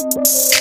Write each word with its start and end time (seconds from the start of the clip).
All 0.00 0.08
right. 0.16 0.52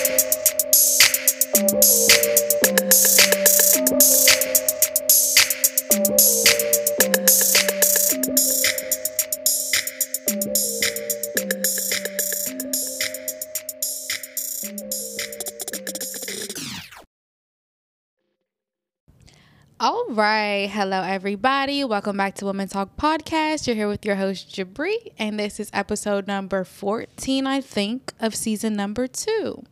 Hello, 20.13 21.03
everybody. 21.03 21.85
Welcome 21.85 22.17
back 22.17 22.35
to 22.35 22.45
Women 22.45 22.67
Talk 22.67 22.97
Podcast. 22.97 23.65
You're 23.65 23.77
here 23.77 23.87
with 23.87 24.05
your 24.05 24.15
host, 24.15 24.53
Jabri, 24.53 24.93
and 25.17 25.39
this 25.39 25.57
is 25.57 25.69
episode 25.71 26.27
number 26.27 26.65
14, 26.65 27.47
I 27.47 27.61
think, 27.61 28.11
of 28.19 28.35
season 28.35 28.75
number 28.75 29.07
two. 29.07 29.63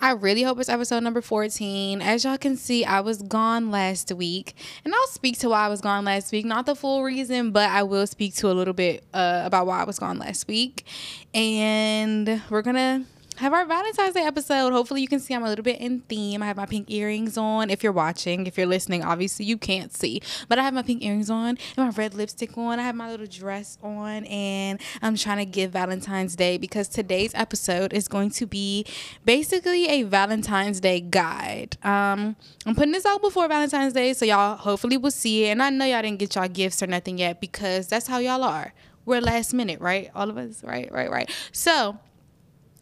I 0.00 0.10
really 0.10 0.42
hope 0.42 0.58
it's 0.58 0.68
episode 0.68 1.04
number 1.04 1.20
14. 1.20 2.02
As 2.02 2.24
y'all 2.24 2.36
can 2.36 2.56
see, 2.56 2.84
I 2.84 2.98
was 2.98 3.22
gone 3.22 3.70
last 3.70 4.10
week, 4.12 4.56
and 4.84 4.92
I'll 4.92 5.06
speak 5.06 5.38
to 5.38 5.50
why 5.50 5.66
I 5.66 5.68
was 5.68 5.80
gone 5.80 6.04
last 6.04 6.32
week. 6.32 6.44
Not 6.44 6.66
the 6.66 6.74
full 6.74 7.04
reason, 7.04 7.52
but 7.52 7.70
I 7.70 7.84
will 7.84 8.08
speak 8.08 8.34
to 8.36 8.50
a 8.50 8.54
little 8.54 8.74
bit 8.74 9.04
uh, 9.14 9.42
about 9.44 9.68
why 9.68 9.82
I 9.82 9.84
was 9.84 10.00
gone 10.00 10.18
last 10.18 10.48
week. 10.48 10.84
And 11.32 12.42
we're 12.50 12.62
going 12.62 12.74
to 12.74 13.04
have 13.36 13.52
our 13.52 13.64
Valentine's 13.64 14.14
Day 14.14 14.22
episode. 14.22 14.72
Hopefully, 14.72 15.00
you 15.00 15.08
can 15.08 15.18
see 15.18 15.34
I'm 15.34 15.42
a 15.42 15.48
little 15.48 15.64
bit 15.64 15.80
in 15.80 16.00
theme. 16.00 16.42
I 16.42 16.46
have 16.46 16.56
my 16.56 16.66
pink 16.66 16.90
earrings 16.90 17.36
on. 17.36 17.68
If 17.68 17.82
you're 17.82 17.92
watching, 17.92 18.46
if 18.46 18.56
you're 18.56 18.66
listening, 18.66 19.02
obviously 19.02 19.44
you 19.44 19.58
can't 19.58 19.94
see, 19.94 20.22
but 20.48 20.58
I 20.58 20.62
have 20.62 20.74
my 20.74 20.82
pink 20.82 21.02
earrings 21.02 21.30
on 21.30 21.58
and 21.76 21.76
my 21.76 21.90
red 21.90 22.14
lipstick 22.14 22.56
on. 22.56 22.78
I 22.78 22.84
have 22.84 22.94
my 22.94 23.10
little 23.10 23.26
dress 23.26 23.76
on, 23.82 24.24
and 24.26 24.80
I'm 25.02 25.16
trying 25.16 25.38
to 25.38 25.44
give 25.44 25.72
Valentine's 25.72 26.36
Day 26.36 26.58
because 26.58 26.88
today's 26.88 27.34
episode 27.34 27.92
is 27.92 28.06
going 28.06 28.30
to 28.30 28.46
be 28.46 28.86
basically 29.24 29.88
a 29.88 30.04
Valentine's 30.04 30.80
Day 30.80 31.00
guide. 31.00 31.76
Um, 31.82 32.36
I'm 32.66 32.74
putting 32.74 32.92
this 32.92 33.04
out 33.06 33.20
before 33.20 33.48
Valentine's 33.48 33.92
Day, 33.92 34.12
so 34.12 34.24
y'all 34.24 34.56
hopefully 34.56 34.96
will 34.96 35.10
see 35.10 35.46
it. 35.46 35.50
And 35.50 35.62
I 35.62 35.70
know 35.70 35.84
y'all 35.84 36.02
didn't 36.02 36.20
get 36.20 36.36
y'all 36.36 36.48
gifts 36.48 36.82
or 36.82 36.86
nothing 36.86 37.18
yet 37.18 37.40
because 37.40 37.88
that's 37.88 38.06
how 38.06 38.18
y'all 38.18 38.44
are. 38.44 38.72
We're 39.06 39.20
last 39.20 39.52
minute, 39.52 39.80
right? 39.80 40.10
All 40.14 40.30
of 40.30 40.38
us, 40.38 40.62
right, 40.64 40.90
right, 40.90 41.10
right. 41.10 41.30
So 41.52 41.98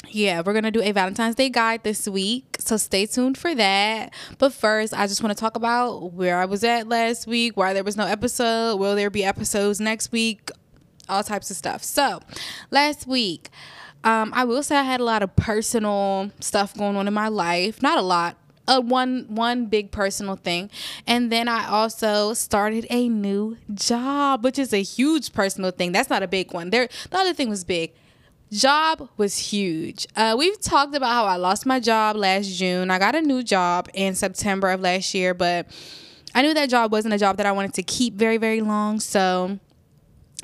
yeah, 0.09 0.43
we're 0.45 0.53
gonna 0.53 0.71
do 0.71 0.83
a 0.83 0.93
Valentine's 0.93 1.35
Day 1.35 1.49
guide 1.49 1.85
this 1.85 2.09
week, 2.09 2.57
so 2.59 2.77
stay 2.77 3.07
tuned 3.07 3.39
for 3.39 3.55
that. 3.55 4.13
But 4.39 4.53
first, 4.53 4.95
I 4.95 5.07
just 5.07 5.23
want 5.23 5.37
to 5.37 5.41
talk 5.41 5.57
about 5.57 6.13
where 6.13 6.39
I 6.39 6.45
was 6.45 6.65
at 6.65 6.89
last 6.89 7.27
week, 7.27 7.57
why 7.57 7.73
there 7.73 7.85
was 7.85 7.97
no 7.97 8.07
episode, 8.07 8.77
will 8.77 8.95
there 8.95 9.11
be 9.11 9.25
episodes 9.25 9.81
next 9.81 10.13
week, 10.13 10.51
all 11.09 11.23
types 11.23 11.51
of 11.51 11.57
stuff. 11.57 11.83
So, 11.83 12.21
last 12.71 13.07
week, 13.07 13.51
um, 14.05 14.33
I 14.35 14.45
will 14.45 14.63
say 14.63 14.77
I 14.77 14.83
had 14.83 15.01
a 15.01 15.05
lot 15.05 15.23
of 15.23 15.35
personal 15.37 16.31
stuff 16.41 16.77
going 16.77 16.97
on 16.97 17.07
in 17.07 17.15
my 17.15 17.29
life. 17.29 17.81
Not 17.83 17.99
a 17.99 18.03
lot, 18.03 18.37
uh, 18.67 18.81
one 18.81 19.27
one 19.29 19.67
big 19.67 19.91
personal 19.91 20.37
thing 20.37 20.71
and 21.07 21.33
then 21.33 21.49
i 21.49 21.67
also 21.69 22.33
started 22.33 22.87
a 22.91 23.09
new 23.09 23.57
job 23.75 24.45
which 24.45 24.59
is 24.59 24.73
a 24.73 24.83
huge 24.83 25.33
personal 25.33 25.71
thing 25.71 25.91
that's 25.91 26.09
not 26.09 26.23
a 26.23 26.29
big 26.29 26.53
one 26.53 26.71
there 26.71 26.89
the 27.11 27.19
other 27.19 27.35
thing 27.35 27.49
was 27.49 27.65
big 27.65 27.93
job 28.53 29.09
was 29.17 29.37
huge. 29.37 30.07
Uh, 30.15 30.37
we've 30.39 30.61
talked 30.61 30.95
about 30.95 31.11
how 31.11 31.25
I 31.25 31.37
lost 31.37 31.67
my 31.67 31.81
job 31.81 32.17
last 32.17 32.49
June. 32.49 32.91
I 32.91 32.99
got 32.99 33.15
a 33.15 33.23
new 33.23 33.43
job 33.43 33.89
in 33.95 34.15
September 34.15 34.71
of 34.71 34.81
last 34.81 35.15
year, 35.15 35.35
but 35.35 35.67
I 36.35 36.43
knew 36.43 36.55
that 36.55 36.69
job 36.69 36.93
wasn't 36.93 37.15
a 37.15 37.19
job 37.19 37.39
that 37.39 37.47
I 37.47 37.53
wanted 37.53 37.75
to 37.75 37.83
keep 37.83 38.15
very, 38.15 38.37
very 38.37 38.61
long. 38.61 39.01
So, 39.01 39.59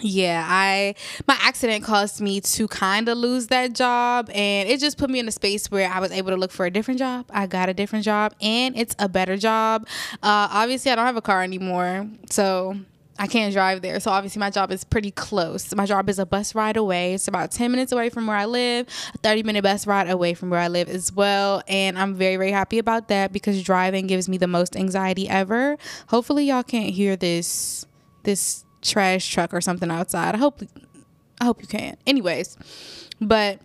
yeah, 0.01 0.47
I 0.49 0.95
my 1.27 1.37
accident 1.41 1.85
caused 1.85 2.21
me 2.21 2.41
to 2.41 2.69
kind 2.69 3.09
of 3.09 3.19
lose 3.19 3.49
that 3.49 3.75
job, 3.75 4.31
and 4.31 4.69
it 4.69 4.81
just 4.81 4.97
put 4.97 5.11
me 5.11 5.19
in 5.19 5.29
a 5.29 5.33
space 5.33 5.71
where 5.71 5.91
I 5.91 6.01
was 6.01 6.13
able 6.13 6.31
to 6.31 6.37
look 6.37 6.53
for 6.53 6.67
a 6.67 6.71
different 6.71 6.99
job. 6.99 7.27
I 7.31 7.47
got 7.47 7.69
a 7.69 7.75
different 7.75 8.05
job, 8.05 8.35
and 8.41 8.77
it's 8.77 8.95
a 8.99 9.09
better 9.09 9.37
job. 9.37 9.87
Uh, 10.23 10.49
obviously, 10.51 10.93
I 10.93 10.95
don't 10.95 11.07
have 11.07 11.17
a 11.17 11.23
car 11.23 11.43
anymore, 11.43 12.09
so 12.31 12.77
I 13.19 13.27
can't 13.27 13.53
drive 13.53 13.83
there. 13.83 13.99
So 14.01 14.11
obviously 14.11 14.41
my 14.41 14.51
job 14.51 14.71
is 14.71 14.85
pretty 14.85 15.11
close. 15.11 15.75
My 15.75 15.87
job 15.87 16.09
is 16.09 16.19
a 16.19 16.27
bus 16.27 16.55
ride 16.55 16.77
away. 16.77 17.15
It's 17.15 17.27
about 17.27 17.51
10 17.51 17.71
minutes 17.71 17.91
away 17.91 18.11
from 18.11 18.27
where 18.27 18.37
I 18.37 18.45
live, 18.45 18.87
a 19.15 19.19
30 19.19 19.43
minute 19.43 19.63
bus 19.63 19.87
ride 19.87 20.09
away 20.09 20.35
from 20.35 20.51
where 20.51 20.61
I 20.61 20.69
live 20.69 20.89
as 20.89 21.13
well. 21.13 21.63
And 21.67 21.99
I'm 21.99 22.15
very, 22.15 22.37
very 22.37 22.53
happy 22.53 22.79
about 22.79 23.09
that 23.09 23.33
because 23.33 23.63
driving 23.63 24.07
gives 24.07 24.29
me 24.29 24.39
the 24.39 24.47
most 24.47 24.77
anxiety 24.77 25.29
ever. 25.29 25.77
Hopefully 26.09 26.45
y'all 26.45 26.63
can't 26.63 26.91
hear 26.91 27.17
this 27.17 27.87
this 28.23 28.65
trash 28.83 29.29
truck 29.29 29.53
or 29.53 29.61
something 29.61 29.91
outside. 29.91 30.35
I 30.35 30.39
hope 30.39 30.63
I 31.41 31.45
hope 31.45 31.61
you 31.61 31.69
can. 31.69 31.97
Anyways, 32.07 32.57
but 33.21 33.61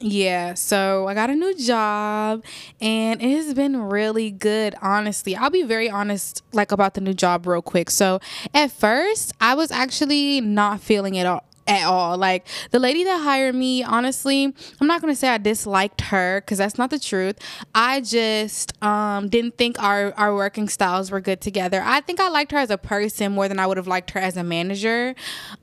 yeah, 0.00 0.54
so 0.54 1.08
I 1.08 1.14
got 1.14 1.28
a 1.28 1.34
new 1.34 1.54
job 1.54 2.42
and 2.80 3.20
it 3.22 3.36
has 3.36 3.52
been 3.52 3.76
really 3.82 4.30
good, 4.30 4.74
honestly. 4.80 5.36
I'll 5.36 5.50
be 5.50 5.62
very 5.62 5.90
honest 5.90 6.42
like 6.52 6.72
about 6.72 6.94
the 6.94 7.02
new 7.02 7.12
job 7.12 7.46
real 7.46 7.60
quick. 7.60 7.90
So, 7.90 8.18
at 8.54 8.70
first, 8.70 9.34
I 9.40 9.54
was 9.54 9.70
actually 9.70 10.40
not 10.40 10.80
feeling 10.80 11.16
it 11.16 11.26
all 11.26 11.44
at 11.70 11.86
all. 11.86 12.18
Like 12.18 12.46
the 12.70 12.78
lady 12.78 13.04
that 13.04 13.22
hired 13.22 13.54
me, 13.54 13.82
honestly, 13.82 14.52
I'm 14.80 14.86
not 14.86 15.00
gonna 15.00 15.14
say 15.14 15.28
I 15.28 15.38
disliked 15.38 16.00
her 16.02 16.40
because 16.40 16.58
that's 16.58 16.76
not 16.76 16.90
the 16.90 16.98
truth. 16.98 17.38
I 17.74 18.00
just 18.00 18.72
um, 18.82 19.28
didn't 19.28 19.56
think 19.56 19.80
our 19.82 20.12
our 20.16 20.34
working 20.34 20.68
styles 20.68 21.10
were 21.10 21.20
good 21.20 21.40
together. 21.40 21.82
I 21.84 22.00
think 22.00 22.20
I 22.20 22.28
liked 22.28 22.52
her 22.52 22.58
as 22.58 22.70
a 22.70 22.78
person 22.78 23.32
more 23.32 23.48
than 23.48 23.58
I 23.58 23.66
would 23.66 23.76
have 23.76 23.86
liked 23.86 24.10
her 24.10 24.20
as 24.20 24.36
a 24.36 24.42
manager. 24.42 25.14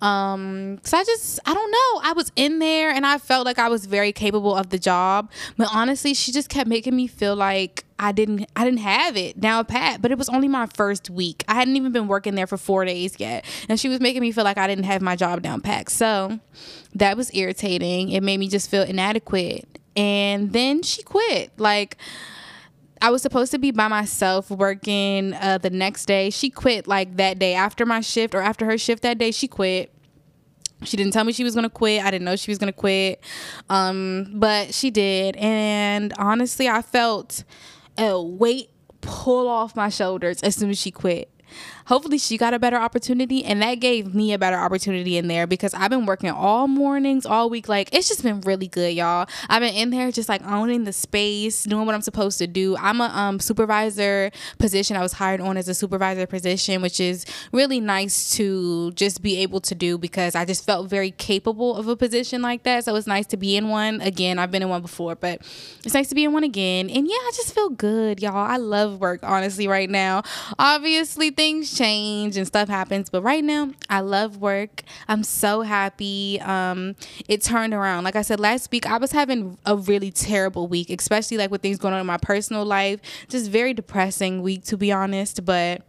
Um, 0.01 0.79
so 0.83 0.97
I 0.97 1.03
just 1.03 1.39
I 1.45 1.53
don't 1.53 1.71
know. 1.71 2.09
I 2.09 2.13
was 2.13 2.31
in 2.35 2.59
there 2.59 2.89
and 2.91 3.05
I 3.05 3.17
felt 3.17 3.45
like 3.45 3.59
I 3.59 3.67
was 3.67 3.85
very 3.85 4.13
capable 4.13 4.55
of 4.55 4.69
the 4.69 4.79
job, 4.79 5.29
but 5.57 5.67
honestly, 5.73 6.13
she 6.13 6.31
just 6.31 6.49
kept 6.49 6.69
making 6.69 6.95
me 6.95 7.07
feel 7.07 7.35
like 7.35 7.83
I 7.99 8.11
didn't 8.11 8.47
I 8.55 8.63
didn't 8.63 8.79
have 8.79 9.17
it 9.17 9.39
down 9.39 9.65
pat, 9.65 10.01
but 10.01 10.11
it 10.11 10.17
was 10.17 10.29
only 10.29 10.47
my 10.47 10.67
first 10.67 11.09
week. 11.09 11.43
I 11.47 11.55
hadn't 11.55 11.75
even 11.75 11.91
been 11.91 12.07
working 12.07 12.35
there 12.35 12.47
for 12.47 12.57
4 12.57 12.85
days 12.85 13.19
yet. 13.19 13.45
And 13.67 13.79
she 13.79 13.89
was 13.89 13.99
making 13.99 14.21
me 14.21 14.31
feel 14.31 14.43
like 14.43 14.57
I 14.57 14.67
didn't 14.67 14.85
have 14.85 15.01
my 15.01 15.15
job 15.15 15.41
down 15.41 15.61
pat. 15.61 15.89
So 15.89 16.39
that 16.93 17.17
was 17.17 17.33
irritating. 17.33 18.09
It 18.09 18.21
made 18.21 18.39
me 18.39 18.47
just 18.47 18.69
feel 18.69 18.83
inadequate. 18.83 19.79
And 19.95 20.53
then 20.53 20.83
she 20.83 21.01
quit. 21.03 21.51
Like 21.57 21.97
I 23.01 23.09
was 23.09 23.21
supposed 23.21 23.51
to 23.51 23.59
be 23.59 23.71
by 23.71 23.87
myself 23.87 24.49
working 24.49 25.33
uh, 25.33 25.57
the 25.59 25.69
next 25.69 26.05
day. 26.05 26.29
She 26.29 26.49
quit 26.49 26.87
like 26.87 27.17
that 27.17 27.39
day 27.39 27.53
after 27.53 27.85
my 27.85 28.01
shift 28.01 28.33
or 28.33 28.41
after 28.41 28.65
her 28.65 28.77
shift 28.77 29.03
that 29.03 29.17
day. 29.17 29.31
She 29.31 29.47
quit. 29.47 29.91
She 30.83 30.95
didn't 30.95 31.13
tell 31.13 31.23
me 31.23 31.33
she 31.33 31.43
was 31.43 31.55
gonna 31.55 31.69
quit. 31.71 32.03
I 32.03 32.11
didn't 32.11 32.25
know 32.25 32.35
she 32.35 32.51
was 32.51 32.59
gonna 32.59 32.71
quit, 32.71 33.23
um, 33.69 34.31
but 34.35 34.73
she 34.73 34.91
did. 34.91 35.35
And 35.37 36.13
honestly, 36.19 36.69
I 36.69 36.83
felt 36.83 37.43
a 37.97 38.21
weight 38.21 38.69
pull 39.01 39.47
off 39.47 39.75
my 39.75 39.89
shoulders 39.89 40.41
as 40.43 40.55
soon 40.55 40.69
as 40.69 40.79
she 40.79 40.91
quit 40.91 41.29
hopefully 41.85 42.17
she 42.17 42.37
got 42.37 42.53
a 42.53 42.59
better 42.59 42.77
opportunity 42.77 43.43
and 43.45 43.61
that 43.61 43.75
gave 43.75 44.13
me 44.13 44.33
a 44.33 44.37
better 44.37 44.57
opportunity 44.57 45.17
in 45.17 45.27
there 45.27 45.47
because 45.47 45.73
I've 45.73 45.89
been 45.89 46.05
working 46.05 46.29
all 46.29 46.67
mornings, 46.67 47.25
all 47.25 47.49
week. 47.49 47.67
Like 47.67 47.89
it's 47.93 48.07
just 48.07 48.23
been 48.23 48.41
really 48.41 48.67
good, 48.67 48.93
y'all. 48.93 49.27
I've 49.49 49.61
been 49.61 49.73
in 49.73 49.89
there 49.89 50.11
just 50.11 50.29
like 50.29 50.43
owning 50.45 50.83
the 50.83 50.93
space, 50.93 51.63
doing 51.63 51.85
what 51.85 51.95
I'm 51.95 52.01
supposed 52.01 52.37
to 52.39 52.47
do. 52.47 52.75
I'm 52.77 53.01
a 53.01 53.05
um, 53.05 53.39
supervisor 53.39 54.31
position. 54.57 54.97
I 54.97 55.01
was 55.01 55.13
hired 55.13 55.41
on 55.41 55.57
as 55.57 55.67
a 55.67 55.73
supervisor 55.73 56.27
position, 56.27 56.81
which 56.81 56.99
is 56.99 57.25
really 57.51 57.79
nice 57.79 58.31
to 58.35 58.91
just 58.91 59.21
be 59.21 59.37
able 59.37 59.61
to 59.61 59.75
do 59.75 59.97
because 59.97 60.35
I 60.35 60.45
just 60.45 60.65
felt 60.65 60.89
very 60.89 61.11
capable 61.11 61.75
of 61.75 61.87
a 61.87 61.95
position 61.95 62.41
like 62.41 62.63
that. 62.63 62.85
So 62.85 62.95
it's 62.95 63.07
nice 63.07 63.25
to 63.27 63.37
be 63.37 63.55
in 63.55 63.69
one. 63.69 64.01
Again, 64.01 64.39
I've 64.39 64.51
been 64.51 64.61
in 64.61 64.69
one 64.69 64.81
before, 64.81 65.15
but 65.15 65.41
it's 65.83 65.93
nice 65.93 66.09
to 66.09 66.15
be 66.15 66.23
in 66.23 66.33
one 66.33 66.43
again. 66.43 66.89
And 66.89 67.07
yeah, 67.07 67.15
I 67.15 67.31
just 67.35 67.53
feel 67.53 67.69
good, 67.69 68.21
y'all. 68.21 68.35
I 68.35 68.57
love 68.57 68.99
work, 68.99 69.21
honestly, 69.23 69.67
right 69.67 69.89
now. 69.89 70.23
Obviously, 70.59 71.29
things 71.37 71.77
change 71.77 72.35
and 72.35 72.45
stuff 72.45 72.67
happens. 72.67 73.09
But 73.09 73.21
right 73.21 73.43
now, 73.43 73.71
I 73.89 74.01
love 74.01 74.37
work. 74.37 74.83
I'm 75.07 75.23
so 75.23 75.61
happy. 75.61 76.41
Um, 76.41 76.95
it 77.29 77.43
turned 77.43 77.73
around. 77.73 78.03
Like 78.03 78.15
I 78.17 78.23
said 78.23 78.39
last 78.39 78.71
week, 78.71 78.85
I 78.87 78.97
was 78.97 79.11
having 79.11 79.57
a 79.65 79.77
really 79.77 80.11
terrible 80.11 80.67
week, 80.67 80.89
especially 80.89 81.37
like 81.37 81.51
with 81.51 81.61
things 81.61 81.77
going 81.77 81.93
on 81.93 82.01
in 82.01 82.07
my 82.07 82.17
personal 82.17 82.65
life. 82.65 82.99
Just 83.29 83.49
very 83.51 83.73
depressing 83.73 84.41
week, 84.41 84.65
to 84.65 84.77
be 84.77 84.91
honest. 84.91 85.45
But 85.45 85.83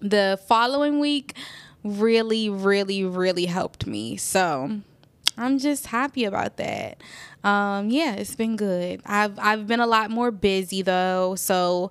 the 0.00 0.38
following 0.48 0.98
week 0.98 1.34
really, 1.84 2.50
really, 2.50 3.04
really 3.04 3.46
helped 3.46 3.86
me. 3.86 4.16
So 4.16 4.80
I'm 5.38 5.58
just 5.58 5.86
happy 5.86 6.24
about 6.24 6.56
that. 6.56 7.00
Um, 7.44 7.90
yeah, 7.90 8.14
it's 8.14 8.34
been 8.34 8.56
good. 8.56 9.00
I've 9.04 9.38
I've 9.38 9.66
been 9.66 9.80
a 9.80 9.86
lot 9.86 10.10
more 10.10 10.30
busy 10.30 10.80
though, 10.82 11.34
so 11.34 11.90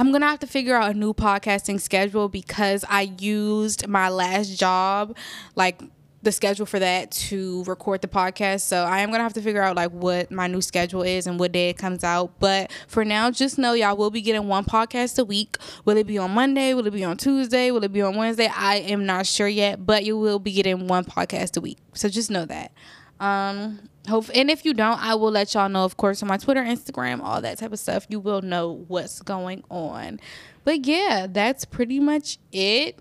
I'm 0.00 0.12
gonna 0.12 0.28
have 0.28 0.38
to 0.38 0.46
figure 0.46 0.74
out 0.74 0.92
a 0.92 0.94
new 0.94 1.12
podcasting 1.12 1.78
schedule 1.78 2.30
because 2.30 2.86
I 2.88 3.12
used 3.18 3.86
my 3.86 4.08
last 4.08 4.58
job, 4.58 5.14
like 5.56 5.82
the 6.22 6.32
schedule 6.32 6.64
for 6.64 6.78
that 6.78 7.10
to 7.10 7.64
record 7.64 8.00
the 8.00 8.08
podcast. 8.08 8.62
So 8.62 8.82
I 8.82 9.00
am 9.00 9.10
gonna 9.10 9.22
have 9.22 9.34
to 9.34 9.42
figure 9.42 9.60
out 9.60 9.76
like 9.76 9.90
what 9.90 10.30
my 10.30 10.46
new 10.46 10.62
schedule 10.62 11.02
is 11.02 11.26
and 11.26 11.38
what 11.38 11.52
day 11.52 11.68
it 11.68 11.76
comes 11.76 12.02
out. 12.02 12.32
But 12.40 12.72
for 12.88 13.04
now, 13.04 13.30
just 13.30 13.58
know 13.58 13.74
y'all 13.74 13.94
will 13.94 14.08
be 14.08 14.22
getting 14.22 14.48
one 14.48 14.64
podcast 14.64 15.18
a 15.18 15.24
week. 15.26 15.58
Will 15.84 15.98
it 15.98 16.06
be 16.06 16.16
on 16.16 16.30
Monday? 16.30 16.72
Will 16.72 16.86
it 16.86 16.94
be 16.94 17.04
on 17.04 17.18
Tuesday? 17.18 17.70
Will 17.70 17.84
it 17.84 17.92
be 17.92 18.00
on 18.00 18.16
Wednesday? 18.16 18.50
I 18.56 18.76
am 18.76 19.04
not 19.04 19.26
sure 19.26 19.48
yet, 19.48 19.84
but 19.84 20.06
you 20.06 20.16
will 20.16 20.38
be 20.38 20.52
getting 20.52 20.86
one 20.86 21.04
podcast 21.04 21.58
a 21.58 21.60
week. 21.60 21.76
So 21.92 22.08
just 22.08 22.30
know 22.30 22.46
that. 22.46 22.72
Um, 23.20 23.88
hope 24.08 24.30
and 24.34 24.50
if 24.50 24.64
you 24.64 24.74
don't, 24.74 24.98
I 24.98 25.14
will 25.14 25.30
let 25.30 25.54
y'all 25.54 25.68
know, 25.68 25.84
of 25.84 25.96
course, 25.96 26.22
on 26.22 26.28
my 26.28 26.38
Twitter, 26.38 26.62
Instagram, 26.62 27.20
all 27.22 27.40
that 27.42 27.58
type 27.58 27.72
of 27.72 27.78
stuff. 27.78 28.06
You 28.08 28.18
will 28.18 28.42
know 28.42 28.84
what's 28.88 29.20
going 29.20 29.62
on. 29.70 30.18
But 30.64 30.86
yeah, 30.86 31.26
that's 31.28 31.64
pretty 31.64 32.00
much 32.00 32.38
it 32.50 32.98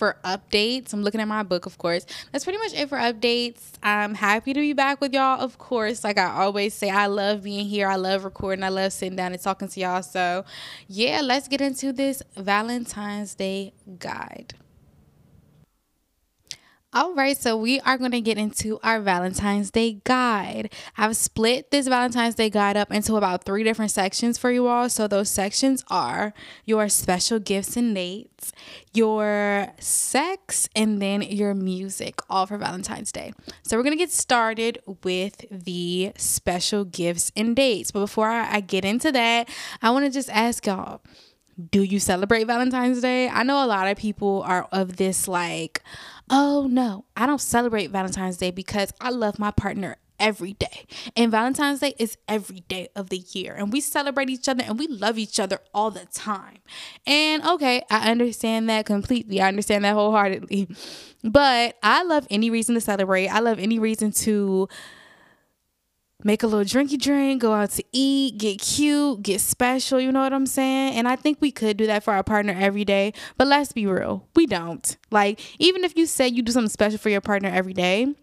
for 0.00 0.16
updates. 0.24 0.92
I'm 0.92 1.02
looking 1.02 1.20
at 1.20 1.28
my 1.28 1.42
book, 1.42 1.66
of 1.66 1.76
course. 1.76 2.06
That's 2.32 2.44
pretty 2.44 2.58
much 2.58 2.72
it 2.72 2.88
for 2.88 2.96
updates. 2.96 3.72
I'm 3.82 4.14
happy 4.14 4.54
to 4.54 4.60
be 4.60 4.72
back 4.72 5.00
with 5.00 5.12
y'all, 5.12 5.40
of 5.40 5.58
course. 5.58 6.04
Like 6.04 6.18
I 6.18 6.30
always 6.42 6.72
say, 6.74 6.88
I 6.88 7.06
love 7.06 7.42
being 7.42 7.66
here. 7.66 7.86
I 7.86 7.96
love 7.96 8.24
recording. 8.24 8.64
I 8.64 8.70
love 8.70 8.92
sitting 8.92 9.16
down 9.16 9.32
and 9.32 9.42
talking 9.42 9.68
to 9.68 9.80
y'all. 9.80 10.02
So, 10.02 10.44
yeah, 10.88 11.20
let's 11.22 11.48
get 11.48 11.60
into 11.60 11.92
this 11.92 12.22
Valentine's 12.36 13.34
Day 13.34 13.72
guide. 13.98 14.54
All 16.92 17.14
right, 17.14 17.36
so 17.36 17.56
we 17.56 17.78
are 17.82 17.96
going 17.96 18.10
to 18.10 18.20
get 18.20 18.36
into 18.36 18.80
our 18.82 19.00
Valentine's 19.00 19.70
Day 19.70 20.00
guide. 20.02 20.72
I've 20.98 21.14
split 21.14 21.70
this 21.70 21.86
Valentine's 21.86 22.34
Day 22.34 22.50
guide 22.50 22.76
up 22.76 22.90
into 22.90 23.14
about 23.14 23.44
three 23.44 23.62
different 23.62 23.92
sections 23.92 24.38
for 24.38 24.50
you 24.50 24.66
all. 24.66 24.88
So, 24.88 25.06
those 25.06 25.30
sections 25.30 25.84
are 25.86 26.34
your 26.64 26.88
special 26.88 27.38
gifts 27.38 27.76
and 27.76 27.94
dates, 27.94 28.50
your 28.92 29.68
sex, 29.78 30.68
and 30.74 31.00
then 31.00 31.22
your 31.22 31.54
music, 31.54 32.22
all 32.28 32.46
for 32.46 32.58
Valentine's 32.58 33.12
Day. 33.12 33.34
So, 33.62 33.76
we're 33.76 33.84
going 33.84 33.96
to 33.96 34.04
get 34.04 34.10
started 34.10 34.80
with 35.04 35.44
the 35.48 36.10
special 36.16 36.84
gifts 36.84 37.30
and 37.36 37.54
dates. 37.54 37.92
But 37.92 38.00
before 38.00 38.30
I 38.30 38.58
get 38.58 38.84
into 38.84 39.12
that, 39.12 39.48
I 39.80 39.90
want 39.90 40.06
to 40.06 40.10
just 40.10 40.28
ask 40.30 40.66
y'all 40.66 41.02
do 41.70 41.82
you 41.82 42.00
celebrate 42.00 42.44
Valentine's 42.44 43.00
Day? 43.00 43.28
I 43.28 43.42
know 43.42 43.64
a 43.64 43.66
lot 43.66 43.86
of 43.86 43.98
people 43.98 44.42
are 44.46 44.66
of 44.72 44.96
this 44.96 45.28
like, 45.28 45.82
oh 46.30 46.66
no, 46.70 47.04
I 47.16 47.26
don't 47.26 47.40
celebrate 47.40 47.90
Valentine's 47.90 48.38
Day 48.38 48.50
because 48.50 48.92
I 49.00 49.10
love 49.10 49.38
my 49.38 49.50
partner 49.50 49.96
every 50.20 50.52
day. 50.52 50.86
And 51.16 51.30
Valentine's 51.30 51.80
Day 51.80 51.94
is 51.98 52.16
every 52.28 52.60
day 52.60 52.88
of 52.94 53.08
the 53.08 53.24
year. 53.32 53.54
And 53.54 53.72
we 53.72 53.80
celebrate 53.80 54.30
each 54.30 54.48
other 54.48 54.62
and 54.62 54.78
we 54.78 54.86
love 54.86 55.18
each 55.18 55.40
other 55.40 55.58
all 55.74 55.90
the 55.90 56.06
time. 56.12 56.58
And 57.06 57.44
okay, 57.44 57.82
I 57.90 58.10
understand 58.10 58.68
that 58.68 58.86
completely. 58.86 59.40
I 59.40 59.48
understand 59.48 59.84
that 59.84 59.94
wholeheartedly. 59.94 60.68
But 61.24 61.76
I 61.82 62.02
love 62.04 62.26
any 62.30 62.50
reason 62.50 62.74
to 62.76 62.80
celebrate. 62.80 63.28
I 63.28 63.40
love 63.40 63.58
any 63.58 63.78
reason 63.78 64.12
to 64.12 64.68
make 66.24 66.42
a 66.42 66.46
little 66.46 66.64
drinky 66.64 67.00
drink, 67.00 67.42
go 67.42 67.52
out 67.52 67.70
to 67.70 67.84
eat, 67.92 68.38
get 68.38 68.60
cute, 68.60 69.22
get 69.22 69.40
special, 69.40 70.00
you 70.00 70.12
know 70.12 70.20
what 70.20 70.32
I'm 70.32 70.46
saying? 70.46 70.94
And 70.94 71.08
I 71.08 71.16
think 71.16 71.38
we 71.40 71.50
could 71.50 71.76
do 71.76 71.86
that 71.86 72.04
for 72.04 72.12
our 72.12 72.22
partner 72.22 72.54
every 72.58 72.84
day, 72.84 73.12
but 73.36 73.46
let's 73.46 73.72
be 73.72 73.86
real, 73.86 74.26
we 74.34 74.46
don't. 74.46 74.96
Like, 75.10 75.40
even 75.58 75.84
if 75.84 75.96
you 75.96 76.06
say 76.06 76.28
you 76.28 76.42
do 76.42 76.52
something 76.52 76.68
special 76.68 76.98
for 76.98 77.10
your 77.10 77.20
partner 77.20 77.48
every 77.48 77.72
day, 77.72 78.14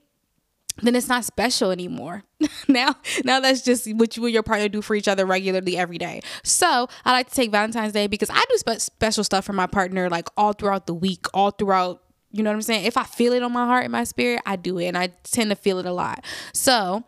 then 0.81 0.95
it's 0.95 1.07
not 1.07 1.25
special 1.25 1.71
anymore. 1.71 2.23
now, 2.67 2.95
now 3.23 3.39
that's 3.39 3.61
just 3.61 3.91
what 3.95 4.15
you 4.15 4.23
and 4.25 4.33
your 4.33 4.43
partner 4.43 4.69
do 4.69 4.81
for 4.81 4.95
each 4.95 5.07
other 5.07 5.25
regularly 5.25 5.75
every 5.75 5.97
day. 5.97 6.21
So 6.43 6.87
I 7.03 7.11
like 7.11 7.29
to 7.29 7.35
take 7.35 7.51
Valentine's 7.51 7.93
Day 7.93 8.07
because 8.07 8.29
I 8.29 8.43
do 8.49 8.57
spe- 8.57 8.81
special 8.81 9.23
stuff 9.23 9.45
for 9.45 9.53
my 9.53 9.67
partner 9.67 10.09
like 10.09 10.29
all 10.37 10.53
throughout 10.53 10.85
the 10.85 10.93
week, 10.93 11.25
all 11.33 11.51
throughout. 11.51 12.03
You 12.31 12.43
know 12.43 12.51
what 12.51 12.55
I'm 12.55 12.61
saying? 12.61 12.85
If 12.85 12.97
I 12.97 13.03
feel 13.03 13.33
it 13.33 13.41
on 13.41 13.53
my 13.53 13.65
heart 13.65 13.85
and 13.85 13.91
my 13.91 14.03
spirit, 14.03 14.41
I 14.45 14.57
do 14.57 14.77
it, 14.77 14.85
and 14.85 14.97
I 14.97 15.07
tend 15.23 15.49
to 15.49 15.55
feel 15.55 15.79
it 15.79 15.85
a 15.85 15.93
lot. 15.93 16.23
So 16.53 17.03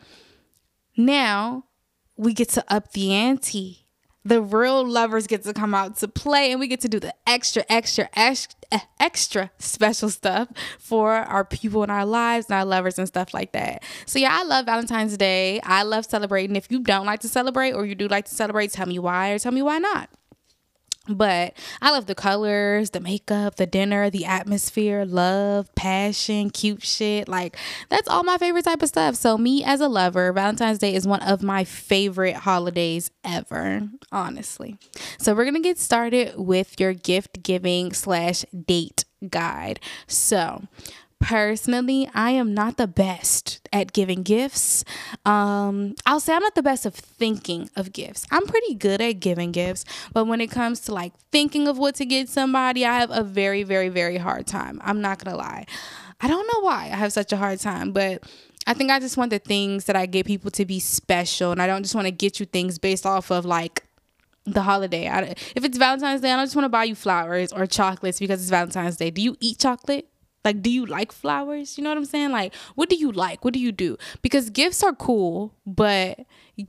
now 0.99 1.63
we 2.17 2.33
get 2.33 2.49
to 2.49 2.63
up 2.67 2.91
the 2.91 3.13
ante. 3.13 3.85
The 4.25 4.41
real 4.41 4.85
lovers 4.85 5.27
get 5.27 5.43
to 5.43 5.53
come 5.53 5.73
out 5.73 5.95
to 5.99 6.07
play, 6.09 6.51
and 6.51 6.59
we 6.59 6.67
get 6.67 6.81
to 6.81 6.89
do 6.89 6.99
the 6.99 7.15
extra, 7.25 7.63
extra, 7.69 8.09
extra, 8.99 9.49
special 9.57 10.09
stuff 10.09 10.49
for 10.77 11.13
our 11.13 11.45
people 11.45 11.83
in 11.83 11.89
our 11.89 12.05
lives 12.05 12.47
and 12.47 12.55
our 12.55 12.65
lovers 12.65 12.99
and 12.99 13.07
stuff 13.07 13.33
like 13.33 13.53
that. 13.53 13.81
So, 14.05 14.19
yeah, 14.19 14.37
I 14.37 14.43
love 14.43 14.65
Valentine's 14.65 15.15
Day. 15.15 15.61
I 15.61 15.83
love 15.83 16.05
celebrating. 16.05 16.57
If 16.57 16.69
you 16.69 16.81
don't 16.81 17.05
like 17.05 17.21
to 17.21 17.29
celebrate 17.29 17.71
or 17.71 17.85
you 17.85 17.95
do 17.95 18.09
like 18.09 18.25
to 18.25 18.35
celebrate, 18.35 18.73
tell 18.73 18.85
me 18.85 18.99
why 18.99 19.31
or 19.31 19.39
tell 19.39 19.53
me 19.53 19.61
why 19.61 19.77
not. 19.77 20.09
But 21.09 21.53
I 21.81 21.91
love 21.91 22.05
the 22.05 22.15
colors, 22.15 22.91
the 22.91 22.99
makeup, 22.99 23.55
the 23.55 23.65
dinner, 23.65 24.09
the 24.09 24.25
atmosphere, 24.25 25.05
love, 25.05 25.73
passion, 25.75 26.49
cute 26.51 26.83
shit. 26.83 27.27
Like, 27.27 27.57
that's 27.89 28.07
all 28.07 28.23
my 28.23 28.37
favorite 28.37 28.65
type 28.65 28.83
of 28.83 28.89
stuff. 28.89 29.15
So, 29.15 29.37
me 29.37 29.63
as 29.63 29.81
a 29.81 29.87
lover, 29.87 30.31
Valentine's 30.31 30.79
Day 30.79 30.93
is 30.93 31.07
one 31.07 31.21
of 31.23 31.41
my 31.41 31.63
favorite 31.63 32.35
holidays 32.35 33.11
ever, 33.23 33.89
honestly. 34.11 34.77
So, 35.17 35.33
we're 35.33 35.45
to 35.55 35.59
get 35.61 35.79
started 35.79 36.33
with 36.37 36.79
your 36.79 36.93
gift 36.93 37.41
giving 37.43 37.91
slash 37.93 38.45
date 38.65 39.05
guide. 39.27 39.79
So, 40.07 40.63
personally, 41.19 42.09
I 42.13 42.31
am 42.31 42.53
not 42.53 42.77
the 42.77 42.87
best 42.87 43.67
at 43.71 43.93
giving 43.93 44.23
gifts. 44.23 44.83
Um, 45.25 45.95
I'll 46.05 46.19
say 46.19 46.33
I'm 46.33 46.41
not 46.41 46.55
the 46.55 46.63
best 46.63 46.85
of 46.85 46.95
thinking 46.95 47.69
of 47.75 47.93
gifts. 47.93 48.25
I'm 48.31 48.45
pretty 48.45 48.75
good 48.75 49.01
at 49.01 49.19
giving 49.19 49.51
gifts, 49.51 49.85
but 50.13 50.25
when 50.25 50.41
it 50.41 50.49
comes 50.51 50.79
to 50.81 50.93
like 50.93 51.13
thinking 51.31 51.67
of 51.67 51.77
what 51.77 51.95
to 51.95 52.05
get 52.05 52.29
somebody, 52.29 52.85
I 52.85 52.99
have 52.99 53.11
a 53.11 53.23
very, 53.23 53.63
very, 53.63 53.89
very 53.89 54.17
hard 54.17 54.47
time. 54.47 54.81
I'm 54.83 55.01
not 55.01 55.23
gonna 55.23 55.37
lie. 55.37 55.65
I 56.21 56.27
don't 56.27 56.47
know 56.53 56.61
why 56.61 56.85
I 56.85 56.95
have 56.95 57.13
such 57.13 57.31
a 57.31 57.37
hard 57.37 57.59
time, 57.59 57.91
but 57.91 58.23
I 58.67 58.73
think 58.73 58.91
I 58.91 58.99
just 58.99 59.15
want 59.17 59.31
the 59.31 59.39
things 59.39 59.85
that 59.85 59.95
I 59.95 60.05
get 60.05 60.25
people 60.25 60.51
to 60.51 60.65
be 60.65 60.79
special, 60.79 61.51
and 61.51 61.61
I 61.61 61.67
don't 61.67 61.83
just 61.83 61.95
want 61.95 62.07
to 62.07 62.11
get 62.11 62.39
you 62.39 62.45
things 62.45 62.77
based 62.77 63.05
off 63.05 63.31
of 63.31 63.45
like 63.45 63.85
the 64.45 64.61
holiday. 64.61 65.07
I, 65.07 65.35
if 65.55 65.63
it's 65.63 65.77
Valentine's 65.77 66.21
Day, 66.21 66.31
I 66.31 66.35
don't 66.35 66.45
just 66.45 66.55
want 66.55 66.65
to 66.65 66.69
buy 66.69 66.83
you 66.85 66.95
flowers 66.95 67.53
or 67.53 67.65
chocolates 67.65 68.19
because 68.19 68.41
it's 68.41 68.49
Valentine's 68.49 68.97
Day. 68.97 69.11
Do 69.11 69.21
you 69.21 69.37
eat 69.39 69.59
chocolate? 69.59 70.08
Like, 70.45 70.61
do 70.61 70.69
you 70.69 70.85
like 70.85 71.11
flowers? 71.11 71.77
You 71.77 71.83
know 71.83 71.89
what 71.89 71.97
I'm 71.97 72.05
saying? 72.05 72.31
Like, 72.31 72.55
what 72.75 72.89
do 72.89 72.95
you 72.95 73.11
like? 73.11 73.43
What 73.43 73.53
do 73.53 73.59
you 73.59 73.71
do? 73.71 73.97
Because 74.21 74.49
gifts 74.49 74.83
are 74.83 74.93
cool, 74.93 75.53
but 75.65 76.19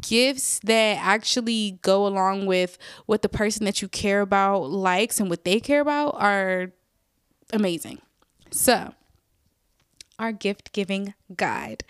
gifts 0.03 0.61
that 0.65 0.99
actually 1.01 1.79
go 1.83 2.07
along 2.07 2.47
with 2.47 2.79
what 3.07 3.23
the 3.23 3.29
person 3.29 3.65
that 3.65 3.81
you 3.81 3.89
care 3.89 4.21
about 4.21 4.71
likes 4.71 5.21
and 5.21 5.31
what 5.31 5.45
they 5.45 5.61
care 5.61 5.81
about 5.81 6.15
are 6.19 6.73
amazing. 7.53 8.01
So, 8.51 8.95
our 10.19 10.33
gift 10.33 10.73
giving 10.73 11.15
guide. 11.37 11.85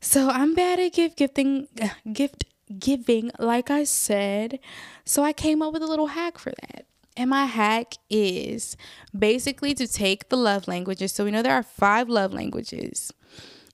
So, 0.00 0.30
I'm 0.30 0.54
bad 0.54 0.80
at 0.80 0.92
gift 0.92 1.16
gifting, 1.16 1.68
gift 2.12 2.44
giving, 2.78 3.30
like 3.38 3.70
I 3.70 3.84
said. 3.84 4.58
So, 5.04 5.22
I 5.22 5.32
came 5.32 5.62
up 5.62 5.72
with 5.72 5.82
a 5.82 5.86
little 5.86 6.08
hack 6.08 6.38
for 6.38 6.50
that. 6.50 6.86
And 7.16 7.30
my 7.30 7.44
hack 7.44 7.94
is 8.08 8.76
basically 9.16 9.74
to 9.74 9.86
take 9.86 10.28
the 10.28 10.36
love 10.36 10.66
languages. 10.66 11.12
So 11.12 11.24
we 11.24 11.30
know 11.30 11.42
there 11.42 11.54
are 11.54 11.62
five 11.62 12.08
love 12.08 12.32
languages. 12.32 13.12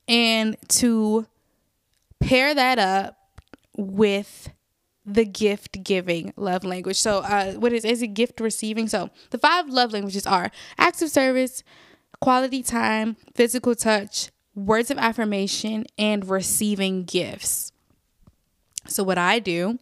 And 0.08 0.56
to 0.69 1.26
pair 2.20 2.55
that 2.55 2.79
up 2.79 3.17
with 3.76 4.50
the 5.07 5.25
gift 5.25 5.83
giving 5.83 6.33
love 6.37 6.64
language. 6.64 6.97
So 6.97 7.18
uh 7.18 7.52
what 7.54 7.73
is 7.73 7.85
is 7.85 8.02
it 8.02 8.09
gift 8.09 8.40
receiving? 8.40 8.88
So 8.88 9.11
the 9.30 9.38
five 9.38 9.68
love 9.68 9.92
languages 9.92 10.26
are 10.26 10.50
acts 10.76 11.00
of 11.00 11.11
service, 11.11 11.62
quality 12.21 12.62
time, 12.62 13.16
physical 13.35 13.75
touch, 13.75 14.30
words 14.54 14.90
of 14.90 14.99
affirmation, 14.99 15.87
and 15.97 16.28
receiving 16.28 17.04
gifts. 17.04 17.73
So 18.87 19.02
what 19.02 19.18
I 19.18 19.38
do 19.38 19.78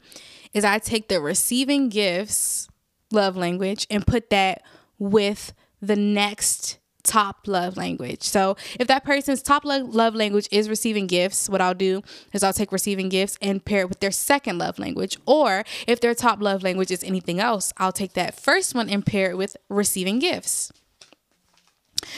is 0.53 0.65
I 0.65 0.79
take 0.79 1.09
the 1.09 1.21
receiving 1.21 1.89
gifts 1.89 2.69
love 3.11 3.37
language 3.37 3.87
and 3.91 4.07
put 4.07 4.31
that 4.31 4.63
with 4.99 5.53
the 5.81 5.97
next 5.97 6.79
top 7.07 7.47
love 7.47 7.77
language. 7.77 8.23
So 8.23 8.57
if 8.81 8.89
that 8.89 9.05
person's 9.05 9.41
top 9.41 9.65
love 9.65 10.15
language 10.15 10.49
is 10.51 10.69
receiving 10.69 11.07
gifts, 11.07 11.49
what 11.49 11.61
I'll 11.61 11.75
do 11.75 12.03
is 12.33 12.43
I'll 12.43 12.53
take 12.53 12.73
receiving 12.73 13.09
gifts 13.09 13.39
and 13.41 13.65
pair 13.65 13.83
it 13.83 13.89
with 13.89 14.01
their 14.01 14.11
second 14.11 14.59
love 14.59 14.79
language. 14.79 15.17
Or 15.25 15.65
if 15.87 16.01
their 16.01 16.15
top 16.15 16.41
love 16.43 16.63
language 16.63 16.91
is 16.91 17.05
anything 17.05 17.39
else, 17.39 17.73
I'll 17.79 17.93
take 17.93 18.15
that 18.15 18.39
first 18.39 18.75
one 18.75 18.91
and 18.91 19.07
pair 19.07 19.31
it 19.31 19.39
with 19.39 19.57
receiving 19.69 20.19
gifts. 20.19 20.73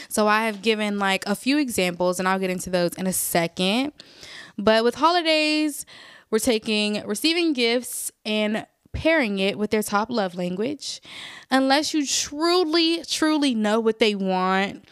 So 0.08 0.26
I 0.26 0.46
have 0.46 0.62
given 0.62 0.98
like 0.98 1.24
a 1.26 1.34
few 1.34 1.58
examples 1.58 2.18
and 2.18 2.26
I'll 2.26 2.38
get 2.38 2.50
into 2.50 2.70
those 2.70 2.94
in 2.94 3.06
a 3.06 3.12
second. 3.12 3.92
But 4.56 4.84
with 4.84 4.96
holidays, 4.96 5.86
we're 6.30 6.38
taking 6.38 7.06
receiving 7.06 7.52
gifts 7.52 8.10
and 8.24 8.66
pairing 8.92 9.38
it 9.38 9.58
with 9.58 9.70
their 9.70 9.82
top 9.82 10.10
love 10.10 10.34
language. 10.34 11.00
Unless 11.50 11.94
you 11.94 12.06
truly 12.06 13.04
truly 13.04 13.54
know 13.54 13.80
what 13.80 13.98
they 13.98 14.14
want 14.14 14.84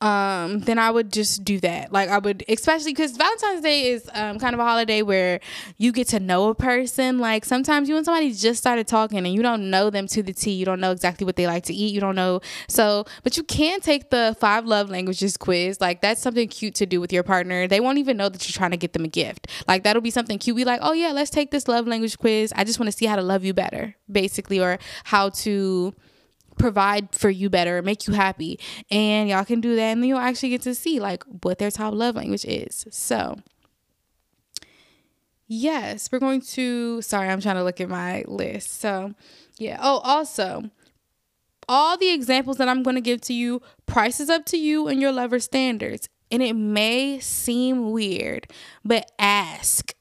um, 0.00 0.60
then 0.60 0.78
I 0.78 0.90
would 0.90 1.12
just 1.12 1.42
do 1.42 1.58
that. 1.60 1.92
Like 1.92 2.08
I 2.08 2.18
would, 2.18 2.44
especially 2.48 2.92
because 2.92 3.16
Valentine's 3.16 3.62
Day 3.62 3.90
is 3.90 4.08
um, 4.14 4.38
kind 4.38 4.54
of 4.54 4.60
a 4.60 4.64
holiday 4.64 5.02
where 5.02 5.40
you 5.76 5.90
get 5.90 6.08
to 6.08 6.20
know 6.20 6.48
a 6.48 6.54
person. 6.54 7.18
Like 7.18 7.44
sometimes 7.44 7.88
you 7.88 7.96
and 7.96 8.04
somebody 8.04 8.32
just 8.32 8.60
started 8.60 8.86
talking 8.86 9.18
and 9.18 9.34
you 9.34 9.42
don't 9.42 9.70
know 9.70 9.90
them 9.90 10.06
to 10.08 10.22
the 10.22 10.32
T. 10.32 10.52
You 10.52 10.64
don't 10.64 10.78
know 10.78 10.92
exactly 10.92 11.24
what 11.24 11.34
they 11.34 11.48
like 11.48 11.64
to 11.64 11.74
eat. 11.74 11.92
You 11.92 12.00
don't 12.00 12.14
know. 12.14 12.40
So, 12.68 13.06
but 13.24 13.36
you 13.36 13.42
can 13.42 13.80
take 13.80 14.10
the 14.10 14.36
five 14.38 14.66
love 14.66 14.88
languages 14.88 15.36
quiz. 15.36 15.80
Like 15.80 16.00
that's 16.00 16.22
something 16.22 16.48
cute 16.48 16.76
to 16.76 16.86
do 16.86 17.00
with 17.00 17.12
your 17.12 17.24
partner. 17.24 17.66
They 17.66 17.80
won't 17.80 17.98
even 17.98 18.16
know 18.16 18.28
that 18.28 18.48
you're 18.48 18.56
trying 18.56 18.70
to 18.70 18.76
get 18.76 18.92
them 18.92 19.04
a 19.04 19.08
gift. 19.08 19.48
Like 19.66 19.82
that'll 19.82 20.02
be 20.02 20.12
something 20.12 20.38
cute. 20.38 20.56
Be 20.56 20.64
like, 20.64 20.80
oh 20.80 20.92
yeah, 20.92 21.10
let's 21.10 21.30
take 21.30 21.50
this 21.50 21.66
love 21.66 21.88
language 21.88 22.18
quiz. 22.18 22.52
I 22.54 22.62
just 22.62 22.78
want 22.78 22.86
to 22.86 22.96
see 22.96 23.06
how 23.06 23.16
to 23.16 23.22
love 23.22 23.44
you 23.44 23.52
better, 23.52 23.96
basically, 24.10 24.60
or 24.60 24.78
how 25.04 25.30
to 25.30 25.94
provide 26.58 27.14
for 27.14 27.30
you 27.30 27.48
better, 27.48 27.80
make 27.82 28.06
you 28.06 28.14
happy. 28.14 28.58
And 28.90 29.28
y'all 29.28 29.44
can 29.44 29.60
do 29.60 29.76
that 29.76 29.82
and 29.82 30.02
then 30.02 30.08
you'll 30.08 30.18
actually 30.18 30.50
get 30.50 30.62
to 30.62 30.74
see 30.74 31.00
like 31.00 31.22
what 31.42 31.58
their 31.58 31.70
top 31.70 31.94
love 31.94 32.16
language 32.16 32.44
is. 32.44 32.86
So 32.90 33.38
yes, 35.46 36.10
we're 36.12 36.18
going 36.18 36.40
to 36.40 37.02
sorry, 37.02 37.28
I'm 37.28 37.40
trying 37.40 37.56
to 37.56 37.64
look 37.64 37.80
at 37.80 37.88
my 37.88 38.24
list. 38.26 38.80
So 38.80 39.14
yeah. 39.58 39.78
Oh, 39.80 39.98
also 39.98 40.70
all 41.68 41.96
the 41.98 42.10
examples 42.10 42.56
that 42.56 42.68
I'm 42.68 42.82
going 42.82 42.96
to 42.96 43.02
give 43.02 43.20
to 43.22 43.34
you, 43.34 43.60
price 43.86 44.20
is 44.20 44.30
up 44.30 44.46
to 44.46 44.56
you 44.56 44.88
and 44.88 45.00
your 45.00 45.12
lover 45.12 45.38
standards. 45.38 46.08
And 46.30 46.42
it 46.42 46.54
may 46.54 47.20
seem 47.20 47.90
weird, 47.90 48.50
but 48.84 49.10
ask 49.18 49.94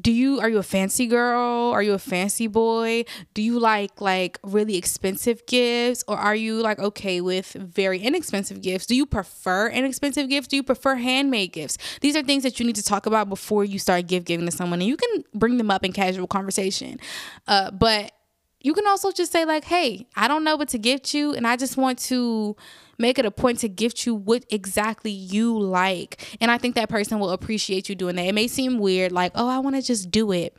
do 0.00 0.12
you 0.12 0.40
are 0.40 0.48
you 0.48 0.58
a 0.58 0.62
fancy 0.62 1.06
girl? 1.06 1.70
Are 1.70 1.82
you 1.82 1.94
a 1.94 1.98
fancy 1.98 2.46
boy? 2.46 3.04
Do 3.34 3.42
you 3.42 3.58
like 3.58 4.00
like 4.00 4.38
really 4.42 4.76
expensive 4.76 5.46
gifts? 5.46 6.04
Or 6.08 6.16
are 6.16 6.34
you 6.34 6.60
like 6.60 6.78
okay 6.78 7.20
with 7.20 7.52
very 7.52 7.98
inexpensive 8.00 8.62
gifts? 8.62 8.86
Do 8.86 8.94
you 8.94 9.06
prefer 9.06 9.68
inexpensive 9.68 10.28
gifts? 10.28 10.48
Do 10.48 10.56
you 10.56 10.62
prefer 10.62 10.96
handmade 10.96 11.52
gifts? 11.52 11.78
These 12.00 12.16
are 12.16 12.22
things 12.22 12.42
that 12.42 12.58
you 12.58 12.66
need 12.66 12.76
to 12.76 12.82
talk 12.82 13.06
about 13.06 13.28
before 13.28 13.64
you 13.64 13.78
start 13.78 14.06
gift 14.06 14.26
giving 14.26 14.46
to 14.46 14.52
someone 14.52 14.80
and 14.80 14.88
you 14.88 14.96
can 14.96 15.24
bring 15.34 15.56
them 15.56 15.70
up 15.70 15.84
in 15.84 15.92
casual 15.92 16.26
conversation. 16.26 16.98
Uh, 17.46 17.70
but 17.70 18.12
you 18.60 18.74
can 18.74 18.86
also 18.86 19.12
just 19.12 19.30
say 19.30 19.44
like 19.44 19.64
hey 19.64 20.08
i 20.16 20.26
don't 20.26 20.42
know 20.42 20.56
what 20.56 20.68
to 20.68 20.78
gift 20.78 21.14
you 21.14 21.32
and 21.34 21.46
i 21.46 21.56
just 21.56 21.76
want 21.76 21.98
to 21.98 22.56
make 22.98 23.18
it 23.18 23.26
a 23.26 23.30
point 23.30 23.58
to 23.60 23.68
gift 23.68 24.06
you 24.06 24.14
what 24.14 24.44
exactly 24.50 25.10
you 25.10 25.58
like. 25.58 26.36
And 26.40 26.50
I 26.50 26.58
think 26.58 26.74
that 26.74 26.88
person 26.88 27.18
will 27.18 27.30
appreciate 27.30 27.88
you 27.88 27.94
doing 27.94 28.16
that. 28.16 28.26
It 28.26 28.34
may 28.34 28.48
seem 28.48 28.78
weird, 28.78 29.12
like, 29.12 29.32
oh, 29.34 29.48
I 29.48 29.58
want 29.58 29.76
to 29.76 29.82
just 29.82 30.10
do 30.10 30.32
it. 30.32 30.56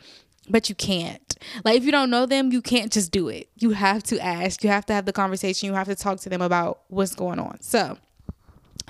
But 0.49 0.69
you 0.69 0.75
can't. 0.75 1.35
Like, 1.65 1.75
if 1.75 1.83
you 1.83 1.91
don't 1.91 2.09
know 2.09 2.25
them, 2.25 2.53
you 2.53 2.61
can't 2.61 2.91
just 2.91 3.11
do 3.11 3.27
it. 3.27 3.49
You 3.57 3.71
have 3.71 4.01
to 4.03 4.19
ask. 4.19 4.63
You 4.63 4.69
have 4.69 4.85
to 4.85 4.93
have 4.93 5.05
the 5.05 5.11
conversation. 5.11 5.67
You 5.67 5.73
have 5.73 5.87
to 5.87 5.95
talk 5.95 6.21
to 6.21 6.29
them 6.29 6.41
about 6.41 6.83
what's 6.87 7.15
going 7.15 7.37
on. 7.37 7.59
So, 7.61 7.97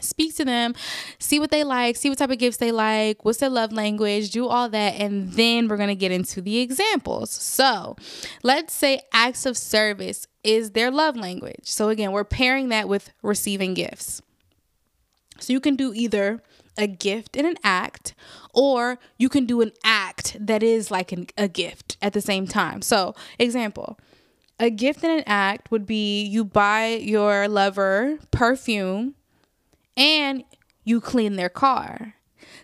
speak 0.01 0.35
to 0.35 0.45
them, 0.45 0.75
see 1.19 1.39
what 1.39 1.51
they 1.51 1.63
like, 1.63 1.95
see 1.95 2.09
what 2.09 2.17
type 2.17 2.29
of 2.29 2.37
gifts 2.37 2.57
they 2.57 2.71
like, 2.71 3.25
what's 3.25 3.39
their 3.39 3.49
love 3.49 3.71
language, 3.71 4.31
do 4.31 4.47
all 4.47 4.69
that, 4.69 4.95
and 4.95 5.33
then 5.33 5.67
we're 5.67 5.77
gonna 5.77 5.95
get 5.95 6.11
into 6.11 6.41
the 6.41 6.59
examples. 6.59 7.31
So, 7.31 7.95
let's 8.43 8.73
say 8.73 9.01
acts 9.11 9.45
of 9.45 9.57
service 9.57 10.27
is 10.43 10.71
their 10.71 10.91
love 10.91 11.15
language. 11.15 11.63
So, 11.63 11.89
again, 11.89 12.11
we're 12.11 12.23
pairing 12.23 12.69
that 12.69 12.87
with 12.87 13.11
receiving 13.21 13.73
gifts. 13.73 14.21
So, 15.39 15.53
you 15.53 15.59
can 15.59 15.75
do 15.75 15.93
either 15.93 16.41
a 16.77 16.87
gift 16.87 17.35
and 17.35 17.47
an 17.47 17.57
act, 17.63 18.13
or 18.53 18.99
you 19.17 19.29
can 19.29 19.45
do 19.45 19.61
an 19.61 19.71
act 19.83 20.37
that 20.39 20.61
is 20.61 20.91
like 20.91 21.11
an, 21.11 21.27
a 21.37 21.47
gift 21.47 21.97
at 22.01 22.13
the 22.13 22.21
same 22.21 22.47
time. 22.47 22.81
So, 22.81 23.15
example, 23.39 23.97
a 24.59 24.69
gift 24.69 25.03
and 25.03 25.19
an 25.19 25.23
act 25.25 25.71
would 25.71 25.85
be 25.85 26.23
you 26.23 26.43
buy 26.43 26.87
your 26.87 27.47
lover 27.47 28.19
perfume 28.31 29.15
and 29.97 30.43
you 30.85 31.01
clean 31.01 31.35
their 31.35 31.49
car. 31.49 32.13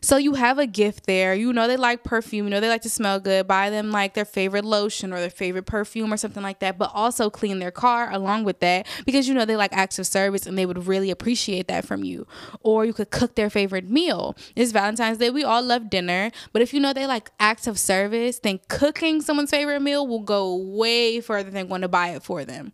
So 0.01 0.17
you 0.17 0.33
have 0.33 0.59
a 0.59 0.67
gift 0.67 1.05
there. 1.07 1.33
You 1.33 1.53
know 1.53 1.67
they 1.67 1.77
like 1.77 2.03
perfume. 2.03 2.45
You 2.45 2.51
know 2.51 2.59
they 2.59 2.69
like 2.69 2.81
to 2.81 2.89
smell 2.89 3.19
good. 3.19 3.47
Buy 3.47 3.69
them 3.69 3.91
like 3.91 4.13
their 4.13 4.25
favorite 4.25 4.65
lotion 4.65 5.13
or 5.13 5.19
their 5.19 5.29
favorite 5.29 5.65
perfume 5.65 6.13
or 6.13 6.17
something 6.17 6.43
like 6.43 6.59
that. 6.59 6.77
But 6.77 6.91
also 6.93 7.29
clean 7.29 7.59
their 7.59 7.71
car 7.71 8.11
along 8.11 8.43
with 8.43 8.59
that 8.59 8.85
because 9.05 9.27
you 9.27 9.33
know 9.33 9.45
they 9.45 9.55
like 9.55 9.71
acts 9.73 9.99
of 9.99 10.07
service 10.07 10.45
and 10.45 10.57
they 10.57 10.65
would 10.65 10.87
really 10.87 11.09
appreciate 11.09 11.67
that 11.69 11.85
from 11.85 12.03
you. 12.03 12.27
Or 12.61 12.85
you 12.85 12.93
could 12.93 13.11
cook 13.11 13.35
their 13.35 13.49
favorite 13.49 13.89
meal. 13.89 14.35
It's 14.55 14.71
Valentine's 14.71 15.17
Day. 15.17 15.29
We 15.29 15.43
all 15.43 15.63
love 15.63 15.89
dinner. 15.89 16.31
But 16.51 16.61
if 16.61 16.73
you 16.73 16.79
know 16.79 16.93
they 16.93 17.07
like 17.07 17.31
acts 17.39 17.65
of 17.67 17.79
service, 17.79 18.39
then 18.39 18.59
cooking 18.67 19.21
someone's 19.21 19.51
favorite 19.51 19.81
meal 19.81 20.05
will 20.05 20.21
go 20.23 20.55
way 20.55 21.21
further 21.21 21.49
than 21.49 21.67
going 21.67 21.81
to 21.81 21.87
buy 21.87 22.09
it 22.09 22.23
for 22.23 22.45
them. 22.45 22.73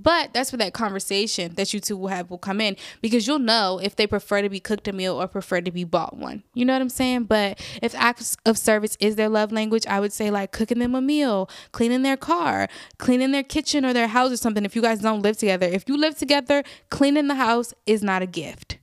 But 0.00 0.32
that's 0.32 0.52
where 0.52 0.58
that 0.58 0.74
conversation 0.74 1.54
that 1.56 1.74
you 1.74 1.80
two 1.80 1.96
will 1.96 2.08
have 2.08 2.30
will 2.30 2.38
come 2.38 2.60
in 2.60 2.76
because 3.02 3.26
you'll 3.26 3.40
know 3.40 3.80
if 3.82 3.96
they 3.96 4.06
prefer 4.06 4.42
to 4.42 4.48
be 4.48 4.60
cooked 4.60 4.86
a 4.86 4.92
meal 4.92 5.20
or 5.20 5.26
prefer 5.26 5.60
to 5.60 5.72
be 5.72 5.82
bought 5.82 6.16
one. 6.16 6.44
You 6.54 6.64
know 6.64 6.72
what 6.72 6.82
I'm 6.82 6.88
saying? 6.88 7.24
But 7.24 7.60
if 7.82 7.94
acts 7.96 8.36
of 8.46 8.56
service 8.56 8.96
is 9.00 9.16
their 9.16 9.28
love 9.28 9.50
language, 9.50 9.86
I 9.86 9.98
would 9.98 10.12
say 10.12 10.30
like 10.30 10.52
cooking 10.52 10.78
them 10.78 10.94
a 10.94 11.00
meal, 11.00 11.50
cleaning 11.72 12.02
their 12.02 12.16
car, 12.16 12.68
cleaning 12.98 13.32
their 13.32 13.42
kitchen 13.42 13.84
or 13.84 13.92
their 13.92 14.06
house 14.06 14.30
or 14.30 14.36
something. 14.36 14.64
If 14.64 14.76
you 14.76 14.82
guys 14.82 15.00
don't 15.00 15.22
live 15.22 15.36
together, 15.36 15.66
if 15.66 15.88
you 15.88 15.96
live 15.96 16.16
together, 16.16 16.62
cleaning 16.90 17.26
the 17.26 17.34
house 17.34 17.74
is 17.84 18.02
not 18.02 18.22
a 18.22 18.26
gift. 18.26 18.78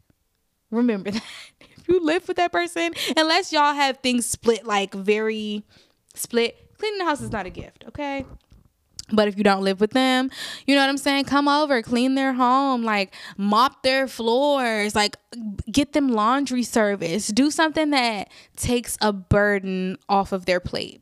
Remember 0.69 1.11
that. 1.11 1.23
If 1.77 1.87
you 1.87 2.03
live 2.03 2.27
with 2.27 2.37
that 2.37 2.51
person, 2.51 2.93
unless 3.15 3.53
y'all 3.53 3.73
have 3.73 3.97
things 3.97 4.25
split 4.25 4.65
like 4.65 4.93
very 4.93 5.63
split, 6.13 6.77
cleaning 6.77 6.97
the 6.97 7.05
house 7.05 7.21
is 7.21 7.31
not 7.31 7.45
a 7.45 7.49
gift, 7.51 7.85
okay? 7.87 8.25
But 9.11 9.27
if 9.27 9.37
you 9.37 9.43
don't 9.43 9.63
live 9.63 9.79
with 9.79 9.91
them, 9.91 10.31
you 10.65 10.73
know 10.75 10.81
what 10.81 10.89
I'm 10.89 10.97
saying? 10.97 11.25
Come 11.25 11.47
over, 11.47 11.81
clean 11.83 12.15
their 12.15 12.33
home, 12.33 12.83
like 12.83 13.13
mop 13.37 13.83
their 13.83 14.07
floors, 14.07 14.95
like 14.95 15.17
get 15.71 15.93
them 15.93 16.09
laundry 16.09 16.63
service. 16.63 17.27
Do 17.27 17.51
something 17.51 17.91
that 17.91 18.31
takes 18.55 18.97
a 19.01 19.13
burden 19.13 19.97
off 20.09 20.31
of 20.31 20.45
their 20.45 20.59
plate. 20.59 21.01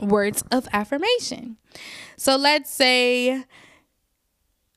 Words 0.00 0.42
of 0.50 0.66
affirmation. 0.72 1.58
So 2.16 2.34
let's 2.34 2.70
say, 2.72 3.44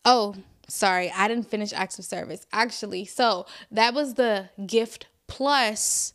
oh, 0.04 0.36
sorry, 0.68 1.12
I 1.16 1.28
didn't 1.28 1.50
finish 1.50 1.74
acts 1.74 1.98
of 1.98 2.06
service. 2.06 2.46
Actually, 2.54 3.06
so 3.06 3.48
that 3.72 3.96
was 3.96 4.14
the 4.14 4.50
gift 4.68 5.08
plus 5.26 6.14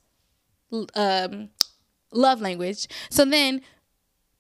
um, 0.95 1.51
love 2.13 2.41
language. 2.41 2.87
So 3.11 3.25
then 3.25 3.63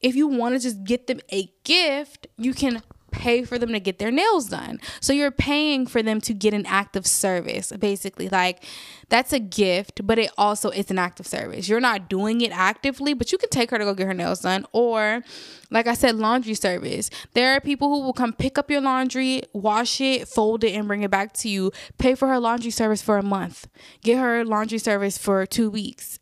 if 0.00 0.14
you 0.14 0.26
want 0.26 0.54
to 0.54 0.60
just 0.60 0.84
get 0.84 1.06
them 1.06 1.20
a 1.32 1.50
gift, 1.64 2.26
you 2.36 2.54
can 2.54 2.82
pay 3.10 3.44
for 3.44 3.58
them 3.58 3.72
to 3.72 3.80
get 3.80 3.98
their 3.98 4.10
nails 4.10 4.48
done. 4.48 4.80
So 5.00 5.12
you're 5.12 5.30
paying 5.30 5.86
for 5.86 6.02
them 6.02 6.20
to 6.22 6.32
get 6.32 6.54
an 6.54 6.64
act 6.66 6.96
of 6.96 7.06
service, 7.06 7.72
basically. 7.72 8.28
Like 8.28 8.64
that's 9.08 9.32
a 9.32 9.38
gift, 9.38 10.06
but 10.06 10.18
it 10.18 10.30
also 10.38 10.70
is 10.70 10.90
an 10.90 10.98
act 10.98 11.20
of 11.20 11.26
service. 11.26 11.68
You're 11.68 11.80
not 11.80 12.08
doing 12.08 12.40
it 12.40 12.52
actively, 12.52 13.14
but 13.14 13.32
you 13.32 13.38
can 13.38 13.50
take 13.50 13.70
her 13.70 13.78
to 13.78 13.84
go 13.84 13.94
get 13.94 14.06
her 14.06 14.14
nails 14.14 14.40
done. 14.40 14.64
Or, 14.72 15.22
like 15.70 15.86
I 15.86 15.94
said, 15.94 16.16
laundry 16.16 16.54
service. 16.54 17.10
There 17.34 17.54
are 17.54 17.60
people 17.60 17.88
who 17.88 18.02
will 18.02 18.12
come 18.12 18.32
pick 18.32 18.58
up 18.58 18.70
your 18.70 18.80
laundry, 18.80 19.42
wash 19.52 20.00
it, 20.00 20.28
fold 20.28 20.64
it, 20.64 20.72
and 20.72 20.86
bring 20.86 21.02
it 21.02 21.10
back 21.10 21.32
to 21.34 21.48
you. 21.48 21.72
Pay 21.98 22.14
for 22.14 22.28
her 22.28 22.38
laundry 22.38 22.70
service 22.70 23.02
for 23.02 23.18
a 23.18 23.22
month. 23.22 23.68
Get 24.02 24.18
her 24.18 24.44
laundry 24.44 24.78
service 24.78 25.18
for 25.18 25.44
two 25.46 25.70
weeks 25.70 26.18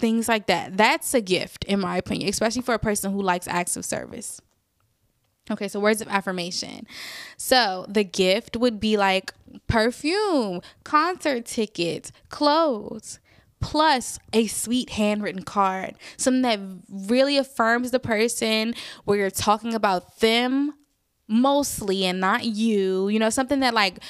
things 0.00 0.28
like 0.28 0.46
that. 0.46 0.76
That's 0.76 1.14
a 1.14 1.20
gift, 1.20 1.64
in 1.64 1.80
my 1.80 1.96
opinion, 1.98 2.28
especially 2.28 2.62
for 2.62 2.74
a 2.74 2.78
person 2.78 3.12
who 3.12 3.22
likes 3.22 3.46
acts 3.46 3.76
of 3.76 3.84
service. 3.84 4.40
Okay, 5.50 5.68
so 5.68 5.80
words 5.80 6.00
of 6.00 6.08
affirmation. 6.08 6.86
So 7.36 7.86
the 7.88 8.04
gift 8.04 8.56
would 8.56 8.80
be 8.80 8.96
like 8.96 9.32
perfume, 9.66 10.60
concert 10.84 11.44
tickets, 11.44 12.12
clothes, 12.28 13.18
plus 13.60 14.18
a 14.32 14.46
sweet 14.46 14.90
handwritten 14.90 15.42
card. 15.42 15.96
Something 16.16 16.42
that 16.42 16.60
really 16.88 17.36
affirms 17.36 17.90
the 17.90 18.00
person 18.00 18.74
where 19.04 19.18
you're 19.18 19.30
talking 19.30 19.74
about 19.74 20.20
them 20.20 20.74
mostly 21.30 22.04
and 22.04 22.18
not 22.18 22.44
you 22.44 23.08
you 23.08 23.18
know 23.18 23.30
something 23.30 23.60
that 23.60 23.72
like 23.72 24.00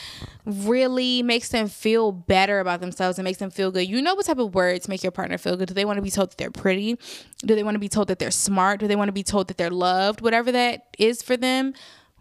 really 0.46 1.22
makes 1.22 1.50
them 1.50 1.68
feel 1.68 2.12
better 2.12 2.60
about 2.60 2.80
themselves 2.80 3.18
and 3.18 3.24
makes 3.24 3.38
them 3.38 3.50
feel 3.50 3.70
good. 3.70 3.88
You 3.88 4.00
know 4.00 4.14
what 4.14 4.26
type 4.26 4.38
of 4.38 4.54
words 4.54 4.88
make 4.88 5.02
your 5.02 5.12
partner 5.12 5.38
feel 5.38 5.56
good? 5.56 5.68
Do 5.68 5.74
they 5.74 5.84
want 5.84 5.98
to 5.98 6.02
be 6.02 6.10
told 6.10 6.30
that 6.30 6.38
they're 6.38 6.50
pretty? 6.50 6.98
Do 7.44 7.54
they 7.54 7.62
want 7.62 7.74
to 7.74 7.80
be 7.80 7.88
told 7.88 8.08
that 8.08 8.18
they're 8.18 8.30
smart? 8.30 8.80
Do 8.80 8.88
they 8.88 8.96
want 8.96 9.08
to 9.08 9.12
be 9.12 9.22
told 9.22 9.48
that 9.48 9.58
they're 9.58 9.70
loved? 9.70 10.20
Whatever 10.20 10.50
that 10.52 10.96
is 10.98 11.22
for 11.22 11.36
them 11.36 11.74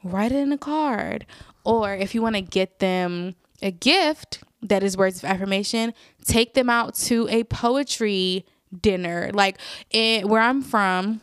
write 0.04 0.32
it 0.32 0.38
in 0.38 0.52
a 0.52 0.58
card. 0.58 1.26
Or 1.64 1.94
if 1.94 2.14
you 2.16 2.22
want 2.22 2.36
to 2.36 2.42
get 2.42 2.80
them 2.80 3.36
a 3.62 3.72
gift 3.72 4.44
that 4.62 4.84
is 4.84 4.98
words 4.98 5.24
of 5.24 5.30
affirmation 5.30 5.94
take 6.26 6.54
them 6.54 6.70
out 6.70 6.96
to 6.96 7.28
a 7.30 7.44
poetry 7.46 8.46
dinner. 8.82 9.32
Like 9.34 9.58
it, 9.90 10.28
where 10.28 10.42
i'm 10.42 10.62
from 10.62 11.22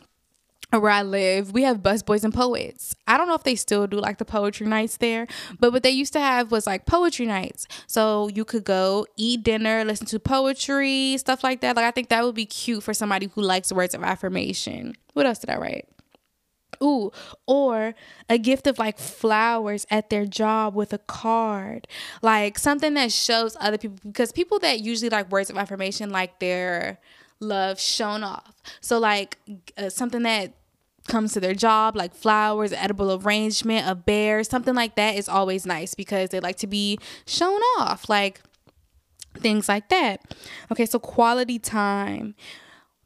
where 0.71 0.89
I 0.89 1.01
live, 1.01 1.53
we 1.53 1.63
have 1.63 1.77
Busboys 1.77 2.23
and 2.23 2.33
Poets. 2.33 2.95
I 3.07 3.17
don't 3.17 3.27
know 3.27 3.35
if 3.35 3.43
they 3.43 3.55
still 3.55 3.87
do 3.87 3.99
like 3.99 4.17
the 4.17 4.25
poetry 4.25 4.67
nights 4.67 4.97
there, 4.97 5.27
but 5.59 5.71
what 5.71 5.83
they 5.83 5.91
used 5.91 6.13
to 6.13 6.19
have 6.19 6.51
was 6.51 6.67
like 6.67 6.85
poetry 6.85 7.25
nights. 7.25 7.67
So 7.87 8.27
you 8.27 8.43
could 8.43 8.65
go 8.65 9.05
eat 9.15 9.43
dinner, 9.43 9.85
listen 9.85 10.07
to 10.07 10.19
poetry, 10.19 11.17
stuff 11.17 11.43
like 11.43 11.61
that. 11.61 11.75
Like 11.75 11.85
I 11.85 11.91
think 11.91 12.09
that 12.09 12.23
would 12.23 12.35
be 12.35 12.45
cute 12.45 12.83
for 12.83 12.93
somebody 12.93 13.29
who 13.33 13.41
likes 13.41 13.71
words 13.71 13.95
of 13.95 14.03
affirmation. 14.03 14.95
What 15.13 15.25
else 15.25 15.39
did 15.39 15.49
I 15.49 15.57
write? 15.57 15.87
Ooh, 16.83 17.11
or 17.47 17.95
a 18.29 18.37
gift 18.37 18.67
of 18.67 18.77
like 18.77 18.99
flowers 18.99 19.87
at 19.89 20.09
their 20.09 20.25
job 20.25 20.75
with 20.75 20.93
a 20.93 20.99
card. 20.99 21.87
Like 22.21 22.59
something 22.59 22.93
that 22.95 23.11
shows 23.11 23.55
other 23.59 23.77
people 23.77 23.97
because 24.03 24.31
people 24.31 24.59
that 24.59 24.81
usually 24.81 25.09
like 25.09 25.31
words 25.31 25.49
of 25.49 25.57
affirmation 25.57 26.09
like 26.09 26.39
their 26.39 26.99
love 27.39 27.79
shown 27.79 28.23
off. 28.23 28.61
So 28.81 28.99
like 28.99 29.37
uh, 29.77 29.89
something 29.89 30.23
that 30.23 30.53
comes 31.07 31.33
to 31.33 31.39
their 31.39 31.53
job, 31.53 31.95
like 31.95 32.13
flowers, 32.13 32.73
edible 32.73 33.13
arrangement, 33.21 33.87
a 33.87 33.95
bear, 33.95 34.43
something 34.43 34.75
like 34.75 34.95
that 34.95 35.15
is 35.15 35.29
always 35.29 35.65
nice 35.65 35.95
because 35.95 36.29
they 36.29 36.39
like 36.39 36.57
to 36.57 36.67
be 36.67 36.99
shown 37.25 37.61
off, 37.79 38.09
like 38.09 38.41
things 39.37 39.69
like 39.69 39.89
that. 39.89 40.21
Okay, 40.71 40.85
so 40.85 40.99
quality 40.99 41.59
time. 41.59 42.35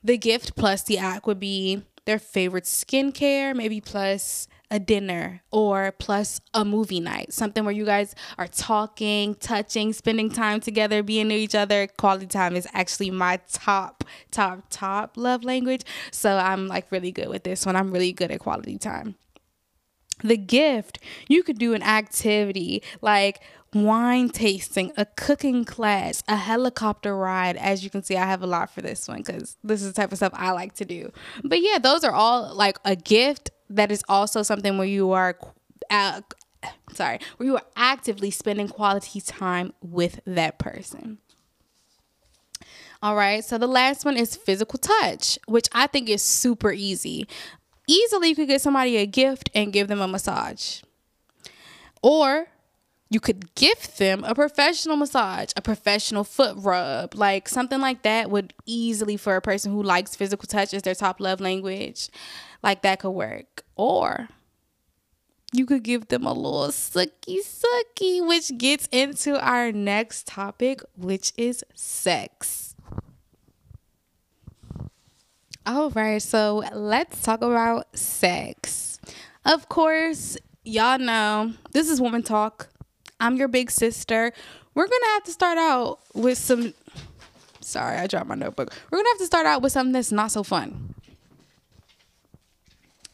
The 0.03 0.17
gift 0.17 0.55
plus 0.55 0.83
the 0.83 0.97
act 0.97 1.27
would 1.27 1.39
be 1.39 1.83
their 2.05 2.17
favorite 2.19 2.63
skincare, 2.63 3.55
maybe 3.55 3.79
plus 3.79 4.47
a 4.71 4.79
dinner 4.79 5.43
or 5.51 5.91
plus 5.99 6.39
a 6.53 6.63
movie 6.63 7.01
night, 7.01 7.33
something 7.33 7.65
where 7.65 7.73
you 7.73 7.85
guys 7.85 8.15
are 8.37 8.47
talking, 8.47 9.35
touching, 9.35 9.91
spending 9.91 10.31
time 10.31 10.61
together, 10.61 11.03
being 11.03 11.27
near 11.27 11.37
each 11.37 11.53
other. 11.53 11.85
Quality 11.85 12.25
time 12.25 12.55
is 12.55 12.67
actually 12.73 13.11
my 13.11 13.39
top, 13.51 14.05
top, 14.31 14.63
top 14.69 15.17
love 15.17 15.43
language. 15.43 15.83
So 16.11 16.37
I'm 16.37 16.67
like 16.67 16.89
really 16.89 17.11
good 17.11 17.27
with 17.27 17.43
this 17.43 17.65
one. 17.65 17.75
I'm 17.75 17.91
really 17.91 18.13
good 18.13 18.31
at 18.31 18.39
quality 18.39 18.77
time. 18.77 19.15
The 20.23 20.37
gift, 20.37 20.99
you 21.27 21.43
could 21.43 21.59
do 21.59 21.73
an 21.73 21.83
activity 21.83 22.81
like 23.01 23.41
wine 23.73 24.29
tasting, 24.29 24.91
a 24.97 25.05
cooking 25.05 25.65
class, 25.65 26.23
a 26.27 26.35
helicopter 26.35 27.15
ride. 27.15 27.57
As 27.57 27.83
you 27.83 27.89
can 27.89 28.03
see, 28.03 28.15
I 28.17 28.25
have 28.25 28.41
a 28.41 28.47
lot 28.47 28.69
for 28.69 28.81
this 28.81 29.07
one 29.07 29.17
because 29.17 29.57
this 29.63 29.81
is 29.81 29.93
the 29.93 30.01
type 30.01 30.11
of 30.11 30.17
stuff 30.17 30.33
I 30.35 30.51
like 30.51 30.75
to 30.75 30.85
do. 30.85 31.11
But 31.43 31.61
yeah, 31.61 31.79
those 31.79 32.03
are 32.03 32.13
all 32.13 32.53
like 32.53 32.77
a 32.85 32.95
gift 32.95 33.49
that 33.75 33.91
is 33.91 34.03
also 34.07 34.43
something 34.43 34.77
where 34.77 34.87
you 34.87 35.11
are. 35.11 35.37
Uh, 35.89 36.21
sorry, 36.93 37.19
where 37.37 37.47
you 37.47 37.55
are 37.55 37.65
actively 37.75 38.31
spending 38.31 38.67
quality 38.67 39.19
time 39.21 39.73
with 39.81 40.19
that 40.25 40.59
person. 40.59 41.17
All 43.03 43.15
right, 43.15 43.43
so 43.43 43.57
the 43.57 43.67
last 43.67 44.05
one 44.05 44.15
is 44.15 44.35
physical 44.35 44.77
touch, 44.77 45.39
which 45.47 45.67
I 45.71 45.87
think 45.87 46.07
is 46.07 46.21
super 46.21 46.71
easy. 46.71 47.27
Easily, 47.87 48.29
you 48.29 48.35
could 48.35 48.47
get 48.47 48.61
somebody 48.61 48.97
a 48.97 49.07
gift 49.07 49.49
and 49.55 49.73
give 49.73 49.87
them 49.87 50.01
a 50.01 50.07
massage. 50.07 50.81
Or 52.03 52.47
you 53.11 53.19
could 53.19 53.53
gift 53.55 53.97
them 53.97 54.23
a 54.23 54.33
professional 54.33 54.95
massage, 54.95 55.51
a 55.57 55.61
professional 55.61 56.23
foot 56.23 56.55
rub, 56.57 57.13
like 57.13 57.49
something 57.49 57.81
like 57.81 58.03
that 58.03 58.31
would 58.31 58.53
easily 58.65 59.17
for 59.17 59.35
a 59.35 59.41
person 59.41 59.73
who 59.73 59.83
likes 59.83 60.15
physical 60.15 60.47
touch 60.47 60.73
as 60.73 60.81
their 60.83 60.95
top 60.95 61.19
love 61.19 61.41
language, 61.41 62.07
like 62.63 62.83
that 62.83 62.99
could 62.99 63.11
work. 63.11 63.65
Or 63.75 64.29
you 65.51 65.65
could 65.65 65.83
give 65.83 66.07
them 66.07 66.25
a 66.25 66.31
little 66.31 66.69
sucky 66.69 67.39
sucky, 67.43 68.25
which 68.25 68.57
gets 68.57 68.87
into 68.93 69.37
our 69.45 69.73
next 69.73 70.25
topic, 70.25 70.81
which 70.95 71.33
is 71.35 71.65
sex. 71.75 72.75
All 75.65 75.89
right, 75.89 76.21
so 76.21 76.63
let's 76.71 77.21
talk 77.21 77.41
about 77.41 77.87
sex. 77.93 79.01
Of 79.43 79.67
course, 79.67 80.37
y'all 80.63 80.97
know 80.97 81.51
this 81.73 81.89
is 81.89 81.99
woman 81.99 82.23
talk 82.23 82.70
I'm 83.21 83.37
your 83.37 83.47
big 83.47 83.71
sister. 83.71 84.33
We're 84.73 84.87
going 84.87 85.01
to 85.01 85.09
have 85.13 85.23
to 85.25 85.31
start 85.31 85.57
out 85.57 85.99
with 86.13 86.37
some. 86.37 86.73
Sorry, 87.61 87.97
I 87.97 88.07
dropped 88.07 88.27
my 88.27 88.35
notebook. 88.35 88.73
We're 88.89 88.97
going 88.97 89.05
to 89.05 89.11
have 89.11 89.19
to 89.19 89.25
start 89.27 89.45
out 89.45 89.61
with 89.61 89.71
something 89.71 89.93
that's 89.93 90.11
not 90.11 90.31
so 90.31 90.43
fun. 90.43 90.95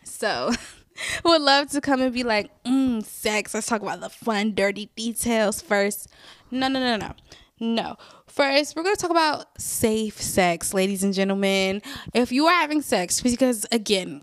So, 0.03 0.51
would 1.25 1.41
love 1.41 1.69
to 1.71 1.81
come 1.81 2.01
and 2.01 2.13
be 2.13 2.23
like, 2.23 2.49
mm, 2.63 3.03
sex. 3.03 3.53
Let's 3.53 3.67
talk 3.67 3.81
about 3.81 3.99
the 3.99 4.09
fun, 4.09 4.55
dirty 4.55 4.89
details 4.95 5.61
first. 5.61 6.07
No, 6.49 6.69
no, 6.69 6.79
no, 6.79 6.95
no. 6.95 7.13
No. 7.59 7.97
First, 8.27 8.75
we're 8.75 8.83
going 8.83 8.95
to 8.95 9.01
talk 9.01 9.11
about 9.11 9.59
safe 9.59 10.21
sex, 10.21 10.73
ladies 10.73 11.03
and 11.03 11.13
gentlemen. 11.13 11.81
If 12.13 12.31
you 12.31 12.45
are 12.45 12.55
having 12.55 12.81
sex, 12.81 13.19
because 13.19 13.65
again, 13.71 14.21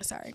sorry. 0.00 0.34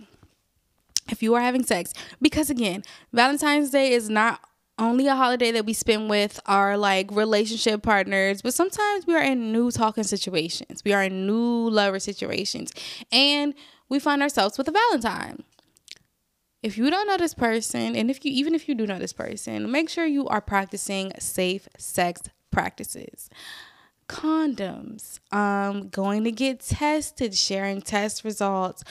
If 1.10 1.24
you 1.24 1.34
are 1.34 1.42
having 1.42 1.64
sex, 1.64 1.94
because 2.22 2.50
again, 2.50 2.84
Valentine's 3.12 3.72
Day 3.72 3.92
is 3.94 4.10
not 4.10 4.42
only 4.80 5.08
a 5.08 5.16
holiday 5.16 5.52
that 5.52 5.66
we 5.66 5.74
spend 5.74 6.10
with 6.10 6.40
our 6.46 6.78
like 6.78 7.12
relationship 7.12 7.84
partners, 7.84 8.42
but 8.42 8.54
sometimes 8.54 9.06
we 9.06 9.16
are 9.16 9.22
in 9.22 9.52
new 9.52 9.72
talking 9.72 10.04
situations. 10.04 10.84
We 10.84 10.94
are 10.94 11.04
in 11.04 11.28
new 11.28 11.70
lover 11.70 12.00
situations. 12.00 12.72
And 13.12 13.54
we 13.90 14.00
find 14.00 14.22
ourselves 14.22 14.58
with 14.58 14.68
a 14.68 14.72
Valentine. 14.72 15.44
If 16.62 16.78
you 16.78 16.90
don't 16.90 17.08
know 17.08 17.18
this 17.18 17.34
person, 17.34 17.96
and 17.96 18.10
if 18.10 18.26
you 18.26 18.32
even 18.32 18.54
if 18.56 18.68
you 18.68 18.76
do 18.76 18.86
know 18.86 19.00
this 19.00 19.14
person, 19.14 19.72
make 19.72 19.90
sure 19.90 20.06
you 20.06 20.28
are 20.28 20.42
practicing 20.42 21.12
safe 21.20 21.68
sex 21.78 22.22
practices 22.52 23.30
condoms, 24.10 25.20
um, 25.32 25.88
going 25.88 26.26
to 26.26 26.32
get 26.32 26.60
tested, 26.60 27.36
sharing 27.36 27.82
test 27.82 28.26
results, 28.26 28.84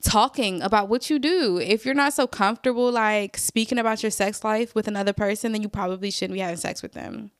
talking 0.00 0.62
about 0.62 0.88
what 0.88 1.10
you 1.10 1.18
do. 1.18 1.58
If 1.58 1.84
you're 1.84 1.94
not 1.94 2.12
so 2.12 2.26
comfortable 2.26 2.90
like 2.90 3.36
speaking 3.36 3.78
about 3.78 4.02
your 4.02 4.10
sex 4.10 4.44
life 4.44 4.74
with 4.74 4.88
another 4.88 5.12
person, 5.12 5.52
then 5.52 5.62
you 5.62 5.68
probably 5.68 6.10
shouldn't 6.10 6.34
be 6.34 6.40
having 6.40 6.56
sex 6.56 6.82
with 6.82 6.92
them. 6.92 7.30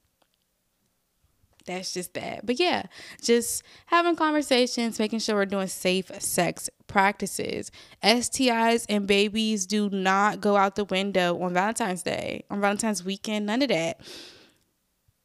That's 1.66 1.92
just 1.92 2.14
that. 2.14 2.46
But 2.46 2.58
yeah, 2.58 2.84
just 3.22 3.62
having 3.86 4.16
conversations, 4.16 4.98
making 4.98 5.20
sure 5.20 5.36
we're 5.36 5.46
doing 5.46 5.68
safe 5.68 6.10
sex 6.20 6.70
practices. 6.86 7.70
STIs 8.02 8.86
and 8.88 9.06
babies 9.06 9.66
do 9.66 9.88
not 9.90 10.40
go 10.40 10.56
out 10.56 10.76
the 10.76 10.84
window 10.84 11.40
on 11.40 11.54
Valentine's 11.54 12.02
Day, 12.02 12.44
on 12.50 12.60
Valentine's 12.60 13.04
weekend, 13.04 13.46
none 13.46 13.62
of 13.62 13.68
that. 13.68 14.00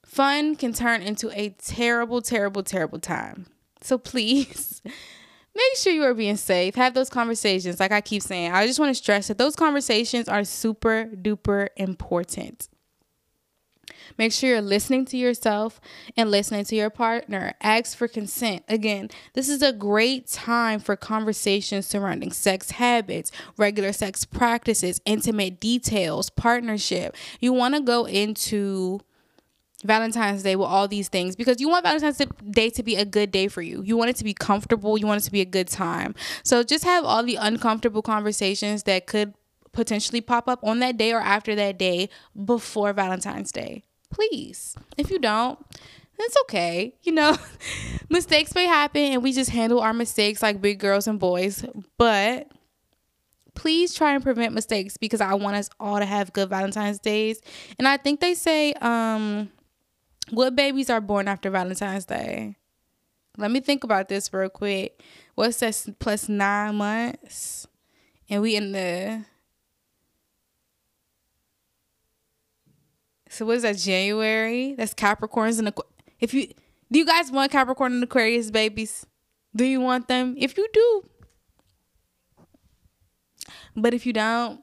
Fun 0.06 0.56
can 0.56 0.74
turn 0.74 1.02
into 1.02 1.32
a 1.32 1.50
terrible, 1.50 2.21
terrible, 2.21 2.63
terrible 2.63 3.00
time. 3.00 3.48
So 3.82 3.98
please 3.98 4.82
make 5.56 5.76
sure 5.78 5.94
you 5.94 6.04
are 6.04 6.13
being 6.13 6.38
safe. 6.38 6.76
Have 6.76 6.94
those 6.94 7.10
conversations. 7.10 7.80
Like 7.80 7.91
I 7.91 8.02
keep 8.02 8.22
saying, 8.22 8.52
I 8.52 8.68
just 8.68 8.80
want 8.80 8.89
to 8.89 8.96
stress 8.96 9.28
that 9.28 9.38
those 9.38 9.56
conversations 9.56 10.28
are 10.28 10.44
super 10.44 11.10
duper 11.15 11.70
important. 11.78 12.68
Make 14.18 14.32
sure 14.32 14.50
you're 14.50 14.62
listening 14.62 15.06
to 15.06 15.18
yourself 15.18 15.82
and 16.15 16.32
listening 16.32 16.63
to 16.65 16.76
your 16.76 16.89
partner. 16.89 17.54
Ask 17.62 17.98
for 17.98 18.08
consent. 18.08 18.63
Again, 18.70 19.10
this 19.34 19.50
is 19.50 19.62
a 19.62 19.74
great 19.74 20.28
time 20.28 20.80
for 20.80 20.96
conversations 20.96 21.86
surrounding 21.86 22.32
sex 22.32 22.72
habits, 22.72 23.32
regular 23.58 23.91
sex 23.91 24.24
practices, 24.24 25.02
intimate 25.06 25.60
details, 25.60 26.30
partnership. 26.30 27.15
You 27.39 27.54
want 27.54 27.76
to 27.76 27.82
go 27.82 28.06
into 28.06 29.02
Valentine's 29.86 30.43
Day 30.43 30.56
with 30.56 30.67
all 30.67 30.88
these 30.88 31.10
things 31.10 31.36
because 31.36 31.60
you 31.60 31.69
want 31.69 31.84
Valentine's 31.84 32.21
Day 32.50 32.69
to 32.69 32.84
be 32.84 32.95
a 32.95 33.06
good 33.06 33.32
day 33.32 33.48
for 33.48 33.62
you. 33.62 33.82
You 33.84 33.98
want 33.98 34.10
it 34.10 34.15
to 34.17 34.24
be 34.24 34.34
comfortable. 34.34 34.98
You 34.98 35.08
want 35.08 35.21
it 35.21 35.26
to 35.26 35.32
be 35.32 35.41
a 35.41 35.45
good 35.45 35.67
time. 35.67 36.15
So 36.43 36.63
just 36.63 36.84
have 36.84 37.06
all 37.06 37.24
the 37.24 37.36
uncomfortable 37.36 38.02
conversations 38.02 38.84
that 38.84 39.08
could 39.08 39.34
potentially 39.71 40.21
pop 40.21 40.48
up 40.48 40.60
on 40.63 40.80
that 40.80 40.98
day 40.98 41.12
or 41.12 41.19
after 41.19 41.56
that 41.56 41.78
day 41.78 42.10
before 42.45 42.93
Valentine's 42.93 43.52
Day. 43.52 43.84
Please. 44.12 44.76
If 44.98 45.12
you 45.12 45.19
don't, 45.19 45.60
it's 46.17 46.38
okay. 46.43 46.95
You 47.04 47.12
know, 47.12 47.38
mistakes 48.10 48.56
may 48.56 48.65
happen 48.65 49.02
and 49.02 49.24
we 49.24 49.34
just 49.34 49.50
handle 49.50 49.82
our 49.82 49.93
mistakes 49.93 50.41
like 50.41 50.62
big 50.62 50.80
girls 50.80 51.08
and 51.08 51.19
boys. 51.19 51.65
But 51.98 52.48
please 53.56 53.93
try 53.93 54.13
and 54.13 54.24
prevent 54.24 54.54
mistakes 54.54 54.98
because 54.98 55.21
I 55.21 55.34
want 55.34 55.56
us 55.56 55.69
all 55.80 55.98
to 55.98 56.06
have 56.06 56.34
good 56.34 56.50
Valentine's 56.50 57.00
days. 57.00 57.41
And 57.80 57.88
I 57.88 57.98
think 57.98 58.19
they 58.19 58.34
say 58.34 58.74
um 58.74 59.50
what 60.32 60.56
babies 60.56 60.90
are 60.90 61.02
born 61.02 61.28
after 61.28 61.50
Valentine's 61.50 62.06
Day? 62.06 62.56
Let 63.38 63.52
me 63.52 63.60
think 63.60 63.84
about 63.84 64.08
this 64.08 64.32
real 64.34 64.50
quick. 64.50 65.02
What's 65.36 65.60
that 65.60 65.96
plus 66.00 66.30
nine 66.30 66.76
months? 66.76 67.68
And 68.30 68.42
we 68.42 68.56
in 68.56 68.72
the 68.72 69.26
So 73.30 73.46
what 73.46 73.58
is 73.58 73.64
that? 73.64 73.78
January? 73.78 74.76
That's 74.76 74.94
Capricorns 74.94 75.60
and 75.60 75.72
if 76.20 76.34
you 76.34 76.48
do 76.92 77.00
you 77.00 77.06
guys 77.06 77.32
want 77.32 77.52
Capricorn 77.52 77.94
and 77.94 78.04
Aquarius 78.04 78.50
babies? 78.50 79.06
Do 79.56 79.66
you 79.66 79.82
want 79.82 80.08
them? 80.08 80.36
If 80.38 80.58
you 80.58 80.68
do. 80.72 81.04
But 83.76 83.94
if 83.94 84.06
you 84.06 84.14
don't, 84.14 84.62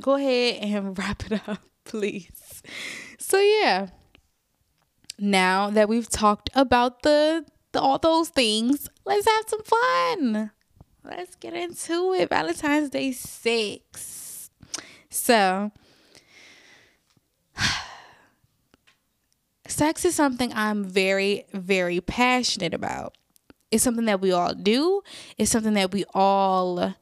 go 0.00 0.14
ahead 0.14 0.62
and 0.62 0.98
wrap 0.98 1.24
it 1.24 1.48
up, 1.48 1.62
please. 1.84 2.62
So 3.18 3.40
yeah 3.40 3.88
now 5.18 5.70
that 5.70 5.88
we've 5.88 6.08
talked 6.08 6.50
about 6.54 7.02
the, 7.02 7.44
the 7.72 7.80
all 7.80 7.98
those 7.98 8.28
things, 8.28 8.88
let's 9.04 9.26
have 9.26 9.44
some 9.48 9.62
fun. 9.62 10.50
Let's 11.04 11.34
get 11.36 11.54
into 11.54 12.14
it. 12.14 12.28
Valentine's 12.28 12.90
Day 12.90 13.12
6. 13.12 14.50
So, 15.10 15.72
sex 19.66 20.04
is 20.04 20.14
something 20.14 20.52
I'm 20.54 20.84
very, 20.84 21.46
very 21.52 22.00
passionate 22.00 22.72
about. 22.74 23.16
It's 23.70 23.82
something 23.82 24.04
that 24.04 24.20
we 24.20 24.32
all 24.32 24.54
do. 24.54 25.02
It's 25.38 25.50
something 25.50 25.74
that 25.74 25.92
we 25.92 26.04
all 26.14 26.94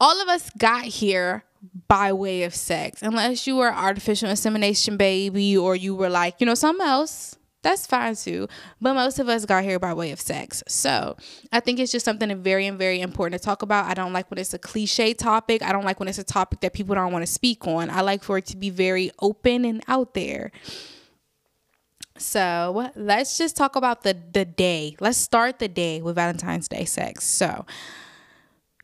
all 0.00 0.20
of 0.20 0.28
us 0.28 0.50
got 0.58 0.84
here 0.84 1.44
by 1.88 2.12
way 2.12 2.42
of 2.44 2.54
sex. 2.54 3.02
Unless 3.02 3.46
you 3.46 3.56
were 3.56 3.72
artificial 3.72 4.28
insemination 4.28 4.96
baby 4.96 5.56
or 5.56 5.76
you 5.76 5.94
were 5.94 6.10
like, 6.10 6.36
you 6.40 6.46
know, 6.46 6.54
something 6.54 6.86
else. 6.86 7.36
That's 7.62 7.86
fine 7.86 8.14
too. 8.14 8.46
But 8.78 8.92
most 8.92 9.18
of 9.18 9.28
us 9.30 9.46
got 9.46 9.64
here 9.64 9.78
by 9.78 9.94
way 9.94 10.10
of 10.10 10.20
sex. 10.20 10.62
So 10.68 11.16
I 11.50 11.60
think 11.60 11.78
it's 11.78 11.90
just 11.90 12.04
something 12.04 12.42
very, 12.42 12.68
very 12.70 13.00
important 13.00 13.40
to 13.40 13.44
talk 13.44 13.62
about. 13.62 13.86
I 13.86 13.94
don't 13.94 14.12
like 14.12 14.30
when 14.30 14.38
it's 14.38 14.52
a 14.52 14.58
cliche 14.58 15.14
topic. 15.14 15.62
I 15.62 15.72
don't 15.72 15.84
like 15.84 15.98
when 15.98 16.08
it's 16.08 16.18
a 16.18 16.24
topic 16.24 16.60
that 16.60 16.74
people 16.74 16.94
don't 16.94 17.10
want 17.10 17.26
to 17.26 17.32
speak 17.32 17.66
on. 17.66 17.88
I 17.88 18.02
like 18.02 18.22
for 18.22 18.36
it 18.36 18.44
to 18.46 18.56
be 18.58 18.68
very 18.68 19.10
open 19.20 19.64
and 19.64 19.82
out 19.88 20.12
there. 20.12 20.52
So 22.18 22.90
let's 22.94 23.38
just 23.38 23.56
talk 23.56 23.76
about 23.76 24.02
the 24.02 24.16
the 24.32 24.44
day. 24.44 24.94
Let's 25.00 25.18
start 25.18 25.58
the 25.58 25.68
day 25.68 26.02
with 26.02 26.16
Valentine's 26.16 26.68
Day 26.68 26.84
sex. 26.84 27.24
So 27.24 27.64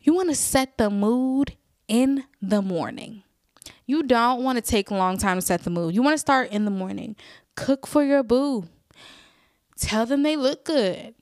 you 0.01 0.15
want 0.15 0.29
to 0.29 0.35
set 0.35 0.77
the 0.77 0.89
mood 0.89 1.55
in 1.91 2.23
the 2.41 2.61
morning. 2.61 3.21
You 3.85 4.03
don't 4.03 4.45
want 4.45 4.55
to 4.55 4.61
take 4.61 4.89
a 4.89 4.95
long 4.95 5.17
time 5.17 5.37
to 5.37 5.41
set 5.41 5.65
the 5.65 5.69
mood. 5.69 5.93
You 5.93 6.01
want 6.01 6.13
to 6.13 6.19
start 6.19 6.49
in 6.49 6.63
the 6.63 6.71
morning. 6.71 7.17
Cook 7.57 7.85
for 7.85 8.01
your 8.01 8.23
boo. 8.23 8.69
Tell 9.75 10.05
them 10.05 10.23
they 10.23 10.37
look 10.37 10.63
good. 10.63 11.13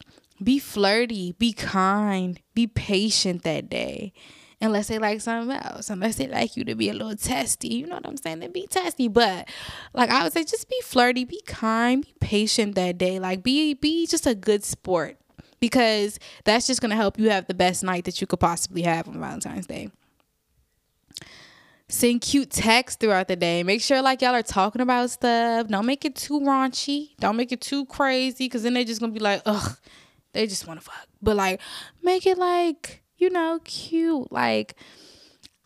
Be 0.42 0.60
flirty. 0.60 1.32
Be 1.32 1.54
kind. 1.54 2.40
Be 2.54 2.68
patient 2.68 3.42
that 3.44 3.68
day. 3.68 4.14
Unless 4.62 4.90
they 4.90 5.00
like 5.00 5.22
something 5.22 5.58
else. 5.58 5.90
Unless 5.90 6.18
they 6.18 6.28
like 6.28 6.56
you 6.56 6.64
to 6.66 6.76
be 6.76 6.90
a 6.90 6.94
little 6.94 7.16
testy. 7.16 7.70
You 7.70 7.88
know 7.88 7.96
what 7.96 8.06
I'm 8.06 8.18
saying? 8.18 8.40
They 8.40 8.48
be 8.48 8.68
testy. 8.68 9.08
But 9.08 9.50
like 9.96 10.12
I 10.12 10.22
would 10.22 10.34
say 10.34 10.44
just 10.44 10.70
be 10.70 10.80
flirty, 10.82 11.26
be 11.26 11.42
kind, 11.48 12.06
be 12.06 12.14
patient 12.20 12.76
that 12.76 13.00
day. 13.00 13.18
Like 13.18 13.42
be 13.42 13.74
be 13.74 14.06
just 14.06 14.28
a 14.28 14.36
good 14.36 14.64
sport. 14.64 15.18
Because 15.60 16.20
that's 16.44 16.68
just 16.68 16.80
gonna 16.80 16.96
help 16.96 17.18
you 17.18 17.32
have 17.32 17.48
the 17.48 17.56
best 17.56 17.84
night 17.84 18.06
that 18.06 18.22
you 18.22 18.28
could 18.28 18.40
possibly 18.40 18.84
have 18.84 19.08
on 19.08 19.20
Valentine's 19.20 19.66
Day 19.66 19.90
send 21.90 22.22
cute 22.22 22.52
texts 22.52 22.98
throughout 23.00 23.28
the 23.28 23.36
day. 23.36 23.64
Make 23.64 23.82
sure 23.82 24.02
like 24.02 24.22
y'all 24.22 24.36
are 24.36 24.44
talking 24.44 24.82
about 24.82 25.10
stuff. 25.10 25.68
Don't 25.68 25.86
make 25.86 26.06
it 26.06 26.16
too 26.16 26.40
raunchy. 26.40 27.10
Don't 27.20 27.36
make 27.36 27.52
it 27.52 27.62
too 27.62 27.86
crazy 27.88 28.46
because 28.46 28.64
then 28.64 28.76
they're 28.76 28.84
just 28.84 29.02
gonna 29.02 29.12
be 29.12 29.20
like, 29.20 29.42
ugh, 29.46 29.78
they 30.34 30.48
just 30.48 30.68
wanna 30.68 30.82
fuck. 30.82 31.08
But 31.22 31.36
like 31.36 31.60
make 32.02 32.26
it 32.26 32.38
like, 32.38 33.04
you 33.18 33.30
know, 33.30 33.60
cute. 33.64 34.32
Like 34.32 34.76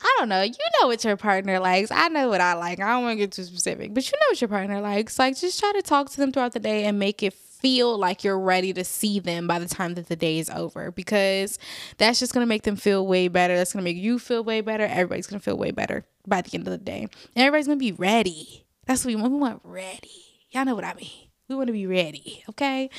I 0.03 0.15
don't 0.19 0.29
know. 0.29 0.41
You 0.41 0.53
know 0.81 0.87
what 0.87 1.03
your 1.03 1.15
partner 1.15 1.59
likes. 1.59 1.89
I 1.89 2.09
know 2.09 2.27
what 2.27 2.41
I 2.41 2.53
like. 2.53 2.79
I 2.81 2.91
don't 2.91 3.03
want 3.03 3.13
to 3.13 3.17
get 3.23 3.31
too 3.31 3.43
specific, 3.43 3.93
but 3.93 4.05
you 4.05 4.17
know 4.17 4.25
what 4.31 4.41
your 4.41 4.49
partner 4.49 4.81
likes. 4.81 5.17
Like, 5.17 5.37
just 5.37 5.59
try 5.59 5.71
to 5.71 5.81
talk 5.81 6.09
to 6.09 6.17
them 6.17 6.33
throughout 6.33 6.51
the 6.51 6.59
day 6.59 6.83
and 6.83 6.99
make 6.99 7.23
it 7.23 7.33
feel 7.63 7.97
like 7.97 8.25
you're 8.25 8.39
ready 8.39 8.73
to 8.73 8.83
see 8.83 9.21
them 9.21 9.47
by 9.47 9.57
the 9.57 9.67
time 9.67 9.93
that 9.93 10.09
the 10.09 10.17
day 10.17 10.37
is 10.37 10.49
over 10.49 10.91
because 10.91 11.57
that's 11.97 12.19
just 12.19 12.33
going 12.33 12.45
to 12.45 12.49
make 12.49 12.63
them 12.63 12.75
feel 12.75 13.07
way 13.07 13.29
better. 13.29 13.55
That's 13.55 13.71
going 13.71 13.83
to 13.83 13.89
make 13.89 13.95
you 13.95 14.19
feel 14.19 14.43
way 14.43 14.59
better. 14.59 14.83
Everybody's 14.83 15.27
going 15.27 15.39
to 15.39 15.43
feel 15.43 15.57
way 15.57 15.71
better 15.71 16.03
by 16.27 16.41
the 16.41 16.51
end 16.53 16.67
of 16.67 16.71
the 16.71 16.77
day. 16.77 17.07
And 17.35 17.45
everybody's 17.45 17.67
going 17.67 17.79
to 17.79 17.85
be 17.85 17.93
ready. 17.93 18.65
That's 18.85 19.05
what 19.05 19.15
we 19.15 19.15
want. 19.15 19.31
We 19.31 19.39
want 19.39 19.61
ready. 19.63 20.09
Y'all 20.51 20.65
know 20.65 20.75
what 20.75 20.83
I 20.83 20.93
mean. 20.93 21.29
We 21.47 21.55
want 21.55 21.67
to 21.67 21.73
be 21.73 21.87
ready. 21.87 22.43
Okay. 22.49 22.89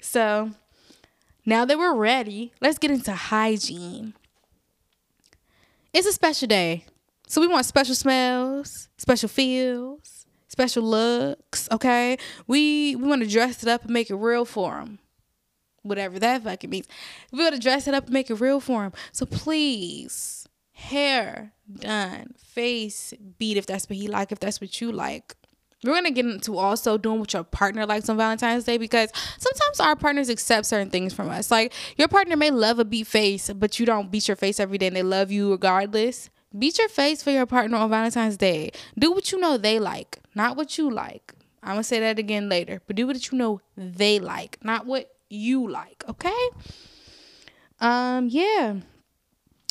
So 0.00 0.52
now 1.44 1.66
that 1.66 1.76
we're 1.76 1.94
ready, 1.94 2.54
let's 2.62 2.78
get 2.78 2.90
into 2.90 3.12
hygiene. 3.12 4.14
It's 5.92 6.06
a 6.06 6.12
special 6.12 6.48
day. 6.48 6.86
So 7.28 7.42
we 7.42 7.46
want 7.46 7.66
special 7.66 7.94
smells, 7.94 8.88
special 8.96 9.28
feels, 9.28 10.13
special 10.48 10.82
looks, 10.82 11.68
okay? 11.70 12.18
We 12.46 12.96
we 12.96 13.08
want 13.08 13.22
to 13.22 13.28
dress 13.28 13.62
it 13.62 13.68
up 13.68 13.82
and 13.84 13.90
make 13.92 14.10
it 14.10 14.16
real 14.16 14.44
for 14.44 14.74
them. 14.74 14.98
Whatever 15.82 16.18
that 16.18 16.44
fucking 16.44 16.70
means. 16.70 16.88
We 17.30 17.40
want 17.40 17.54
to 17.54 17.60
dress 17.60 17.86
it 17.86 17.94
up 17.94 18.04
and 18.04 18.12
make 18.12 18.30
it 18.30 18.40
real 18.40 18.60
for 18.60 18.82
them. 18.82 18.92
So 19.12 19.26
please, 19.26 20.48
hair 20.72 21.52
done, 21.80 22.34
face 22.38 23.12
beat 23.38 23.56
if 23.56 23.66
that's 23.66 23.88
what 23.88 23.96
he 23.96 24.08
like, 24.08 24.32
if 24.32 24.40
that's 24.40 24.60
what 24.60 24.80
you 24.80 24.92
like 24.92 25.36
we're 25.84 25.94
gonna 25.94 26.10
get 26.10 26.24
into 26.24 26.56
also 26.56 26.96
doing 26.96 27.20
what 27.20 27.32
your 27.32 27.44
partner 27.44 27.86
likes 27.86 28.08
on 28.08 28.16
Valentine's 28.16 28.64
Day 28.64 28.78
because 28.78 29.10
sometimes 29.38 29.80
our 29.80 29.96
partners 29.96 30.28
accept 30.28 30.66
certain 30.66 30.90
things 30.90 31.12
from 31.12 31.28
us. 31.28 31.50
Like 31.50 31.72
your 31.96 32.08
partner 32.08 32.36
may 32.36 32.50
love 32.50 32.78
a 32.78 32.84
beat 32.84 33.06
face, 33.06 33.50
but 33.50 33.78
you 33.78 33.86
don't 33.86 34.10
beat 34.10 34.28
your 34.28 34.36
face 34.36 34.58
every 34.58 34.78
day 34.78 34.86
and 34.86 34.96
they 34.96 35.02
love 35.02 35.30
you 35.30 35.50
regardless. 35.50 36.30
Beat 36.56 36.78
your 36.78 36.88
face 36.88 37.22
for 37.22 37.30
your 37.30 37.46
partner 37.46 37.76
on 37.76 37.90
Valentine's 37.90 38.36
Day. 38.36 38.70
Do 38.98 39.12
what 39.12 39.32
you 39.32 39.40
know 39.40 39.56
they 39.56 39.78
like, 39.78 40.20
not 40.34 40.56
what 40.56 40.78
you 40.78 40.90
like. 40.90 41.34
I'm 41.62 41.72
gonna 41.72 41.84
say 41.84 42.00
that 42.00 42.18
again 42.18 42.48
later, 42.48 42.82
but 42.86 42.96
do 42.96 43.06
what 43.06 43.30
you 43.30 43.38
know 43.38 43.60
they 43.76 44.18
like, 44.18 44.58
not 44.62 44.86
what 44.86 45.10
you 45.28 45.68
like, 45.68 46.04
okay? 46.08 46.48
Um, 47.80 48.28
yeah. 48.28 48.76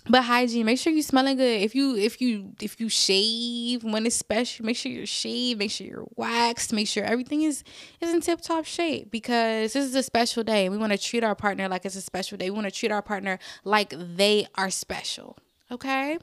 But 0.09 0.23
hygiene 0.23 0.65
make 0.65 0.79
sure 0.79 0.91
you're 0.91 1.01
smelling 1.01 1.37
good. 1.37 1.61
If 1.61 1.75
you 1.75 1.95
if 1.95 2.19
you 2.19 2.53
if 2.61 2.81
you 2.81 2.89
shave 2.89 3.85
when 3.85 4.05
it's 4.05 4.17
special 4.17 4.65
make 4.65 4.75
sure 4.75 4.91
you're 4.91 5.05
shaved 5.05 5.59
make 5.59 5.71
sure 5.71 5.87
you're 5.87 6.07
waxed 6.17 6.73
make 6.73 6.89
sure 6.89 7.05
everything 7.05 7.43
is 7.43 7.63
is 8.01 8.13
in 8.13 8.19
tip 8.19 8.41
top 8.41 8.65
shape 8.65 9.11
because 9.11 9.71
this 9.71 9.85
is 9.85 9.95
a 9.95 10.03
special 10.03 10.43
day. 10.43 10.67
We 10.67 10.75
want 10.75 10.91
to 10.91 10.97
treat 10.97 11.23
our 11.23 11.35
partner 11.35 11.69
like 11.69 11.85
it's 11.85 11.95
a 11.95 12.01
special 12.01 12.37
day. 12.37 12.49
We 12.49 12.55
want 12.55 12.67
to 12.67 12.77
treat 12.77 12.91
our 12.91 13.01
partner 13.01 13.39
like 13.63 13.93
they 13.97 14.45
are 14.55 14.69
special 14.69 15.37
okay? 15.73 16.17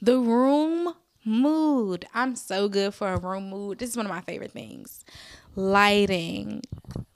The 0.00 0.18
room 0.18 0.94
mood. 1.26 2.06
I'm 2.14 2.36
so 2.36 2.68
good 2.68 2.94
for 2.94 3.08
a 3.12 3.18
room 3.18 3.50
mood. 3.50 3.78
This 3.78 3.90
is 3.90 3.96
one 3.96 4.06
of 4.06 4.10
my 4.10 4.20
favorite 4.22 4.52
things 4.52 5.04
lighting. 5.56 6.62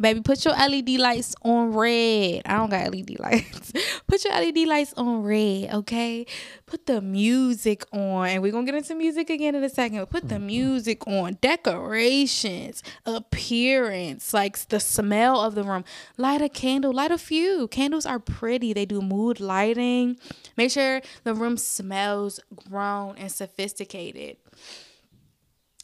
Baby, 0.00 0.22
put 0.22 0.46
your 0.46 0.54
LED 0.54 0.88
lights 0.92 1.34
on 1.42 1.74
red. 1.74 2.40
I 2.46 2.56
don't 2.56 2.70
got 2.70 2.90
LED 2.90 3.20
lights. 3.20 3.72
put 4.06 4.24
your 4.24 4.32
LED 4.32 4.66
lights 4.66 4.94
on 4.96 5.22
red, 5.22 5.74
okay? 5.74 6.24
Put 6.64 6.86
the 6.86 7.02
music 7.02 7.84
on. 7.92 8.28
And 8.28 8.42
we're 8.42 8.50
going 8.50 8.64
to 8.64 8.72
get 8.72 8.78
into 8.78 8.94
music 8.94 9.28
again 9.28 9.54
in 9.54 9.62
a 9.62 9.68
second. 9.68 10.04
Put 10.06 10.30
the 10.30 10.36
mm-hmm. 10.36 10.46
music 10.46 11.06
on. 11.06 11.36
Decorations, 11.42 12.82
appearance, 13.04 14.32
like 14.32 14.58
the 14.68 14.80
smell 14.80 15.40
of 15.42 15.54
the 15.54 15.64
room. 15.64 15.84
Light 16.16 16.40
a 16.40 16.48
candle, 16.48 16.94
light 16.94 17.10
a 17.10 17.18
few. 17.18 17.68
Candles 17.68 18.06
are 18.06 18.18
pretty. 18.18 18.72
They 18.72 18.86
do 18.86 19.02
mood 19.02 19.38
lighting. 19.38 20.18
Make 20.56 20.70
sure 20.70 21.02
the 21.24 21.34
room 21.34 21.58
smells 21.58 22.40
grown 22.70 23.16
and 23.18 23.30
sophisticated. 23.30 24.38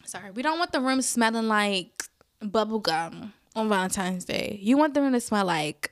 Sorry, 0.06 0.30
we 0.30 0.42
don't 0.42 0.58
want 0.58 0.72
the 0.72 0.80
room 0.80 1.02
smelling 1.02 1.48
like 1.48 2.04
bubblegum 2.42 3.32
on 3.54 3.68
Valentine's 3.68 4.24
Day. 4.24 4.58
You 4.62 4.76
want 4.76 4.94
them 4.94 5.12
to 5.12 5.20
smell 5.20 5.46
like 5.46 5.90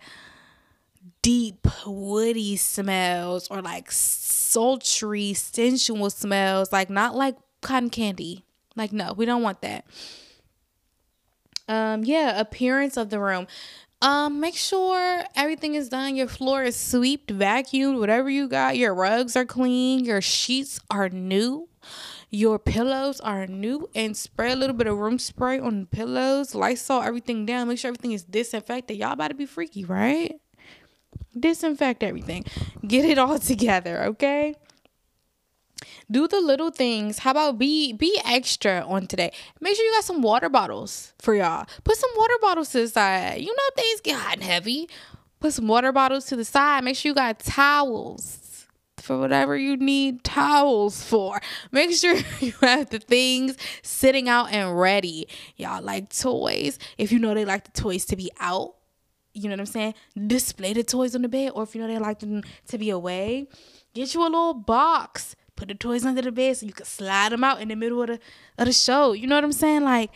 deep, 1.23 1.67
woody 1.87 2.57
smells 2.57 3.49
or 3.49 3.63
like 3.63 3.91
sultry, 3.91 5.33
sensual 5.35 6.11
smells, 6.11 6.73
like 6.73 6.91
not 6.91 7.15
like 7.15 7.37
cotton 7.63 7.91
candy. 7.91 8.45
Like, 8.77 8.93
no, 8.93 9.13
we 9.13 9.25
don't 9.25 9.43
want 9.43 9.63
that. 9.63 9.87
Um, 11.67 12.05
yeah, 12.05 12.39
appearance 12.39 12.97
of 12.97 13.09
the 13.09 13.19
room. 13.19 13.47
Um, 14.03 14.41
make 14.41 14.57
sure 14.57 15.25
everything 15.35 15.77
is 15.77 15.89
done. 15.89 16.15
Your 16.15 16.27
floor 16.27 16.63
is 16.63 16.77
swept, 16.77 17.29
vacuumed, 17.29 17.99
whatever 17.99 18.29
you 18.29 18.49
got. 18.49 18.77
Your 18.77 18.95
rugs 18.95 19.35
are 19.35 19.47
clean. 19.47 20.05
Your 20.05 20.21
sheets 20.21 20.79
are 20.91 21.09
new 21.09 21.69
your 22.35 22.59
pillows 22.59 23.21
are 23.21 23.47
new 23.47 23.89
and 23.95 24.17
spray 24.17 24.53
a 24.53 24.57
little 24.57 24.77
bit 24.77 24.87
of 24.87 24.99
room 24.99 25.19
spray 25.19 25.59
on 25.59 25.81
the 25.81 25.87
pillows, 25.87 26.55
Lysol 26.55 27.03
everything 27.03 27.47
down, 27.47 27.69
make 27.69 27.79
sure 27.79 27.89
everything 27.89 28.13
is 28.13 28.25
disinfected. 28.25 28.97
Y'all 28.97 29.13
about 29.13 29.29
to 29.29 29.35
be 29.35 29.47
freaky, 29.47 29.85
right? 29.85 30.41
Disinfect 31.39 32.03
everything. 32.03 32.45
Get 32.87 33.05
it 33.05 33.19
all 33.19 33.39
together, 33.53 34.05
okay? 34.05 34.55
do 36.11 36.29
the 36.29 36.41
little 36.41 36.71
things. 36.71 37.19
How 37.19 37.31
about 37.33 37.59
be 37.59 37.93
be 37.93 38.21
extra 38.25 38.85
on 38.87 39.07
today? 39.07 39.33
Make 39.61 39.77
sure 39.77 39.85
you 39.85 39.93
got 39.93 40.05
some 40.05 40.23
water 40.23 40.49
bottles 40.49 41.13
for 41.19 41.35
y'all. 41.35 41.67
Put 41.83 41.97
some 41.97 42.11
water 42.17 42.35
bottles 42.41 42.71
to 42.71 42.81
the 42.81 42.89
side. 42.89 43.41
You 43.41 43.49
know 43.55 43.63
things 43.77 44.01
get 44.01 44.17
hot 44.19 44.35
and 44.35 44.43
heavy. 44.43 44.89
Put 45.41 45.55
some 45.55 45.69
water 45.69 45.93
bottles 45.93 46.27
to 46.27 46.37
the 46.37 46.45
side. 46.45 46.85
Make 46.85 46.97
sure 46.97 47.11
you 47.11 47.15
got 47.15 47.39
towels 47.39 48.44
for 49.05 49.19
whatever 49.19 49.57
you 49.57 49.77
need 49.77 50.25
towels 50.25 51.05
for. 51.05 51.41
Make 51.71 51.93
sure 51.93 52.17
you 52.41 52.53
have 52.63 52.91
the 52.91 52.99
things 52.99 53.57
sitting 53.83 54.29
out 54.29 54.51
and 54.51 54.79
ready. 54.79 55.29
Y'all 55.57 55.83
like 55.83 56.09
toys. 56.09 56.79
If 56.97 57.13
you 57.13 57.19
know 57.19 57.35
they 57.35 57.45
like 57.45 57.65
the 57.65 57.81
toys 57.81 58.05
to 58.07 58.17
be 58.17 58.31
out, 58.41 58.75
you 59.35 59.49
know 59.49 59.53
what 59.53 59.61
I'm 59.61 59.67
saying? 59.67 59.95
Display 60.27 60.73
the 60.73 60.83
toys 60.83 61.15
on 61.15 61.23
the 61.23 61.29
bed. 61.29 61.53
Or 61.55 61.65
if 61.65 61.75
you 61.75 61.83
know 61.83 61.89
they 61.89 61.99
like 61.99 62.21
them 62.21 62.43
to 62.69 62.79
be 62.79 62.91
away, 62.91 63.49
get 63.95 64.15
you 64.15 64.23
a 64.23 64.25
little 64.25 64.55
box. 64.55 65.37
Put 65.57 65.69
the 65.69 65.75
toys 65.75 66.05
under 66.05 66.23
the 66.23 66.33
bed 66.33 66.57
so 66.57 66.67
you 66.67 66.73
can 66.73 66.87
slide 66.87 67.31
them 67.31 67.45
out 67.45 67.61
in 67.61 67.69
the 67.69 67.77
middle 67.77 68.01
of 68.01 68.09
the 68.09 68.19
of 68.59 68.67
the 68.67 68.73
show. 68.73 69.13
You 69.13 69.27
know 69.27 69.37
what 69.37 69.45
I'm 69.45 69.53
saying? 69.53 69.85
Like, 69.85 70.11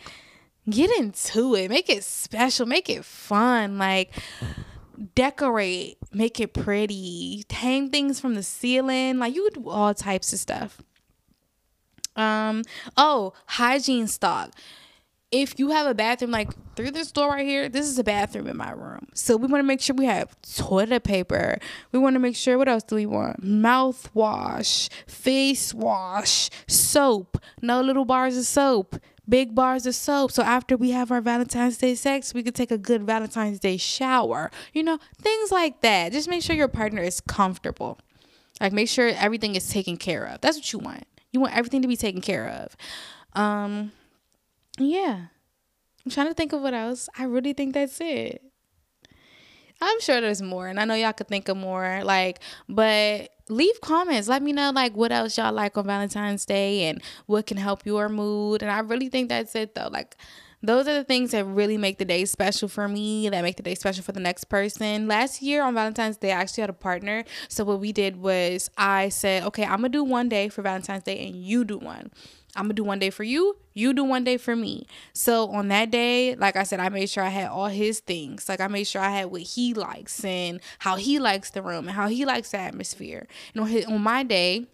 get 0.69 0.89
into 0.97 1.55
it. 1.55 1.69
Make 1.69 1.89
it 1.89 2.03
special. 2.03 2.65
Make 2.65 2.89
it 2.89 3.05
fun. 3.05 3.77
Like 3.77 4.11
decorate, 5.15 5.97
make 6.11 6.39
it 6.39 6.53
pretty, 6.53 7.45
hang 7.49 7.89
things 7.89 8.19
from 8.19 8.35
the 8.35 8.43
ceiling. 8.43 9.19
Like 9.19 9.35
you 9.35 9.43
would 9.43 9.53
do 9.53 9.69
all 9.69 9.93
types 9.93 10.33
of 10.33 10.39
stuff. 10.39 10.81
Um, 12.15 12.63
oh, 12.97 13.33
hygiene 13.45 14.07
stock. 14.07 14.53
If 15.31 15.59
you 15.59 15.69
have 15.69 15.85
a 15.85 15.93
bathroom 15.93 16.31
like 16.31 16.49
through 16.75 16.91
this 16.91 17.11
door 17.11 17.29
right 17.29 17.45
here, 17.45 17.69
this 17.69 17.85
is 17.85 17.99
a 17.99 18.03
bathroom 18.03 18.47
in 18.47 18.57
my 18.57 18.71
room. 18.71 19.07
So 19.13 19.37
we 19.37 19.47
want 19.47 19.61
to 19.61 19.67
make 19.67 19.79
sure 19.79 19.95
we 19.95 20.05
have 20.05 20.35
toilet 20.41 21.03
paper. 21.03 21.59
We 21.91 21.99
want 21.99 22.15
to 22.15 22.19
make 22.19 22.35
sure 22.35 22.57
what 22.57 22.67
else 22.67 22.83
do 22.83 22.95
we 22.95 23.05
want? 23.05 23.43
Mouthwash, 23.43 24.89
face 25.07 25.73
wash, 25.73 26.49
soap. 26.67 27.37
No 27.61 27.79
little 27.81 28.05
bars 28.05 28.37
of 28.37 28.45
soap 28.45 28.95
big 29.29 29.55
bars 29.55 29.85
of 29.85 29.95
soap. 29.95 30.31
So 30.31 30.43
after 30.43 30.75
we 30.75 30.91
have 30.91 31.11
our 31.11 31.21
Valentine's 31.21 31.77
Day 31.77 31.95
sex, 31.95 32.33
we 32.33 32.43
could 32.43 32.55
take 32.55 32.71
a 32.71 32.77
good 32.77 33.03
Valentine's 33.03 33.59
Day 33.59 33.77
shower. 33.77 34.51
You 34.73 34.83
know, 34.83 34.99
things 35.21 35.51
like 35.51 35.81
that. 35.81 36.11
Just 36.11 36.29
make 36.29 36.41
sure 36.41 36.55
your 36.55 36.67
partner 36.67 37.01
is 37.01 37.21
comfortable. 37.21 37.99
Like 38.59 38.73
make 38.73 38.89
sure 38.89 39.07
everything 39.07 39.55
is 39.55 39.69
taken 39.69 39.97
care 39.97 40.25
of. 40.25 40.41
That's 40.41 40.57
what 40.57 40.73
you 40.73 40.79
want. 40.79 41.05
You 41.31 41.39
want 41.39 41.55
everything 41.55 41.81
to 41.81 41.87
be 41.87 41.95
taken 41.95 42.21
care 42.21 42.49
of. 42.49 42.75
Um 43.39 43.91
yeah. 44.77 45.27
I'm 46.05 46.11
trying 46.11 46.27
to 46.27 46.33
think 46.33 46.53
of 46.53 46.61
what 46.61 46.73
else. 46.73 47.09
I 47.17 47.25
really 47.25 47.53
think 47.53 47.73
that's 47.73 47.99
it. 48.01 48.48
I'm 49.81 49.99
sure 50.01 50.19
there's 50.21 50.41
more, 50.41 50.67
and 50.67 50.79
I 50.79 50.85
know 50.85 50.93
y'all 50.93 51.13
could 51.13 51.27
think 51.27 51.47
of 51.47 51.57
more. 51.57 52.01
Like, 52.03 52.39
but 52.67 53.31
leave 53.49 53.81
comments. 53.81 54.27
Let 54.27 54.41
me 54.41 54.53
know 54.53 54.71
like 54.71 54.95
what 54.95 55.11
else 55.11 55.37
y'all 55.37 55.51
like 55.51 55.77
on 55.77 55.85
Valentine's 55.85 56.45
Day 56.45 56.83
and 56.83 57.01
what 57.25 57.47
can 57.47 57.57
help 57.57 57.85
your 57.85 58.07
mood. 58.07 58.61
And 58.61 58.71
I 58.71 58.79
really 58.79 59.09
think 59.09 59.29
that's 59.29 59.55
it 59.55 59.75
though. 59.75 59.89
Like 59.91 60.15
those 60.61 60.87
are 60.87 60.93
the 60.93 61.03
things 61.03 61.31
that 61.31 61.45
really 61.45 61.77
make 61.77 61.97
the 61.97 62.05
day 62.05 62.25
special 62.25 62.67
for 62.67 62.87
me, 62.87 63.29
that 63.29 63.41
make 63.41 63.55
the 63.55 63.63
day 63.63 63.75
special 63.75 64.03
for 64.03 64.11
the 64.11 64.19
next 64.19 64.45
person. 64.45 65.07
Last 65.07 65.41
year 65.41 65.63
on 65.63 65.73
Valentine's 65.73 66.17
Day, 66.17 66.31
I 66.31 66.41
actually 66.41 66.61
had 66.61 66.69
a 66.69 66.73
partner. 66.73 67.23
So 67.47 67.63
what 67.63 67.79
we 67.79 67.91
did 67.91 68.17
was 68.17 68.69
I 68.77 69.09
said, 69.09 69.43
okay, 69.43 69.63
I'm 69.63 69.77
gonna 69.77 69.89
do 69.89 70.03
one 70.03 70.29
day 70.29 70.49
for 70.49 70.61
Valentine's 70.61 71.03
Day 71.03 71.25
and 71.25 71.35
you 71.35 71.63
do 71.63 71.77
one. 71.77 72.11
I'm 72.55 72.63
gonna 72.63 72.73
do 72.73 72.83
one 72.83 72.99
day 72.99 73.09
for 73.09 73.23
you, 73.23 73.57
you 73.73 73.93
do 73.93 74.03
one 74.03 74.23
day 74.23 74.37
for 74.37 74.55
me. 74.55 74.87
So 75.13 75.49
on 75.49 75.67
that 75.69 75.91
day, 75.91 76.35
like 76.35 76.55
I 76.55 76.63
said, 76.63 76.79
I 76.79 76.89
made 76.89 77.09
sure 77.09 77.23
I 77.23 77.29
had 77.29 77.49
all 77.49 77.67
his 77.67 77.99
things. 77.99 78.49
Like 78.49 78.59
I 78.59 78.67
made 78.67 78.85
sure 78.85 79.01
I 79.01 79.09
had 79.09 79.25
what 79.25 79.41
he 79.41 79.73
likes 79.73 80.23
and 80.25 80.59
how 80.79 80.95
he 80.95 81.19
likes 81.19 81.51
the 81.51 81.61
room 81.61 81.87
and 81.87 81.95
how 81.95 82.07
he 82.07 82.25
likes 82.25 82.51
the 82.51 82.57
atmosphere. 82.57 83.27
And 83.53 83.61
on 83.61 83.69
his 83.69 83.85
on 83.85 84.01
my 84.01 84.23
day, 84.23 84.65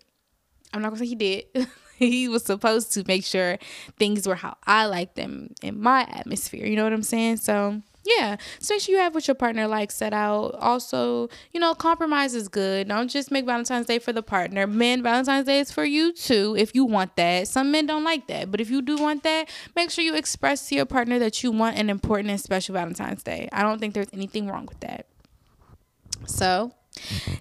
I'm 0.74 0.82
not 0.82 0.90
gonna 0.90 1.00
say 1.00 1.08
he 1.08 1.16
did. 1.16 1.46
he 1.98 2.28
was 2.28 2.44
supposed 2.44 2.94
to 2.94 3.04
make 3.08 3.24
sure 3.24 3.58
things 3.98 4.28
were 4.28 4.36
how 4.36 4.58
I 4.66 4.86
like 4.86 5.16
them 5.16 5.54
in 5.62 5.80
my 5.80 6.02
atmosphere. 6.02 6.66
You 6.66 6.76
know 6.76 6.84
what 6.84 6.94
I'm 6.94 7.04
saying? 7.04 7.38
So 7.38 7.82
yeah, 8.06 8.38
so 8.60 8.74
make 8.74 8.82
sure 8.82 8.96
you 8.96 9.02
have 9.02 9.16
what 9.16 9.28
your 9.28 9.36
partner 9.36 9.68
likes 9.68 9.96
set 9.96 10.14
out. 10.14 10.56
Also, 10.56 11.30
you 11.52 11.60
know, 11.60 11.74
compromise 11.74 12.36
is 12.36 12.48
good. 12.48 12.88
Don't 12.88 13.10
just 13.10 13.32
make 13.32 13.46
Valentine's 13.46 13.88
Day 13.88 14.00
for 14.00 14.14
the 14.14 14.22
partner. 14.22 14.68
Men, 14.68 15.02
Valentine's 15.02 15.46
Day 15.46 15.60
is 15.60 15.72
for 15.72 15.84
you 15.84 16.14
too 16.14 16.56
if 16.58 16.76
you 16.76 16.86
want 16.86 17.16
that. 17.16 17.48
Some 17.48 17.72
men 17.72 17.88
don't 17.88 18.04
like 18.04 18.28
that, 18.28 18.52
but 18.52 18.62
if 18.62 18.70
you 18.70 18.82
do 18.82 18.98
want 18.98 19.24
that, 19.24 19.50
make 19.76 19.90
sure 19.90 20.04
you 20.04 20.16
express 20.16 20.70
to 20.70 20.76
your 20.76 20.86
partner 20.86 21.18
that 21.20 21.44
you 21.44 21.52
want 21.52 21.78
an 21.78 21.90
important 21.90 22.30
and 22.30 22.40
special 22.40 22.74
Valentine's 22.74 23.24
Day. 23.24 23.50
I 23.52 23.64
don't 23.64 23.80
think 23.80 23.94
there's 23.94 24.14
anything 24.14 24.48
wrong 24.48 24.66
with 24.68 24.80
that. 24.82 25.08
So, 26.28 26.74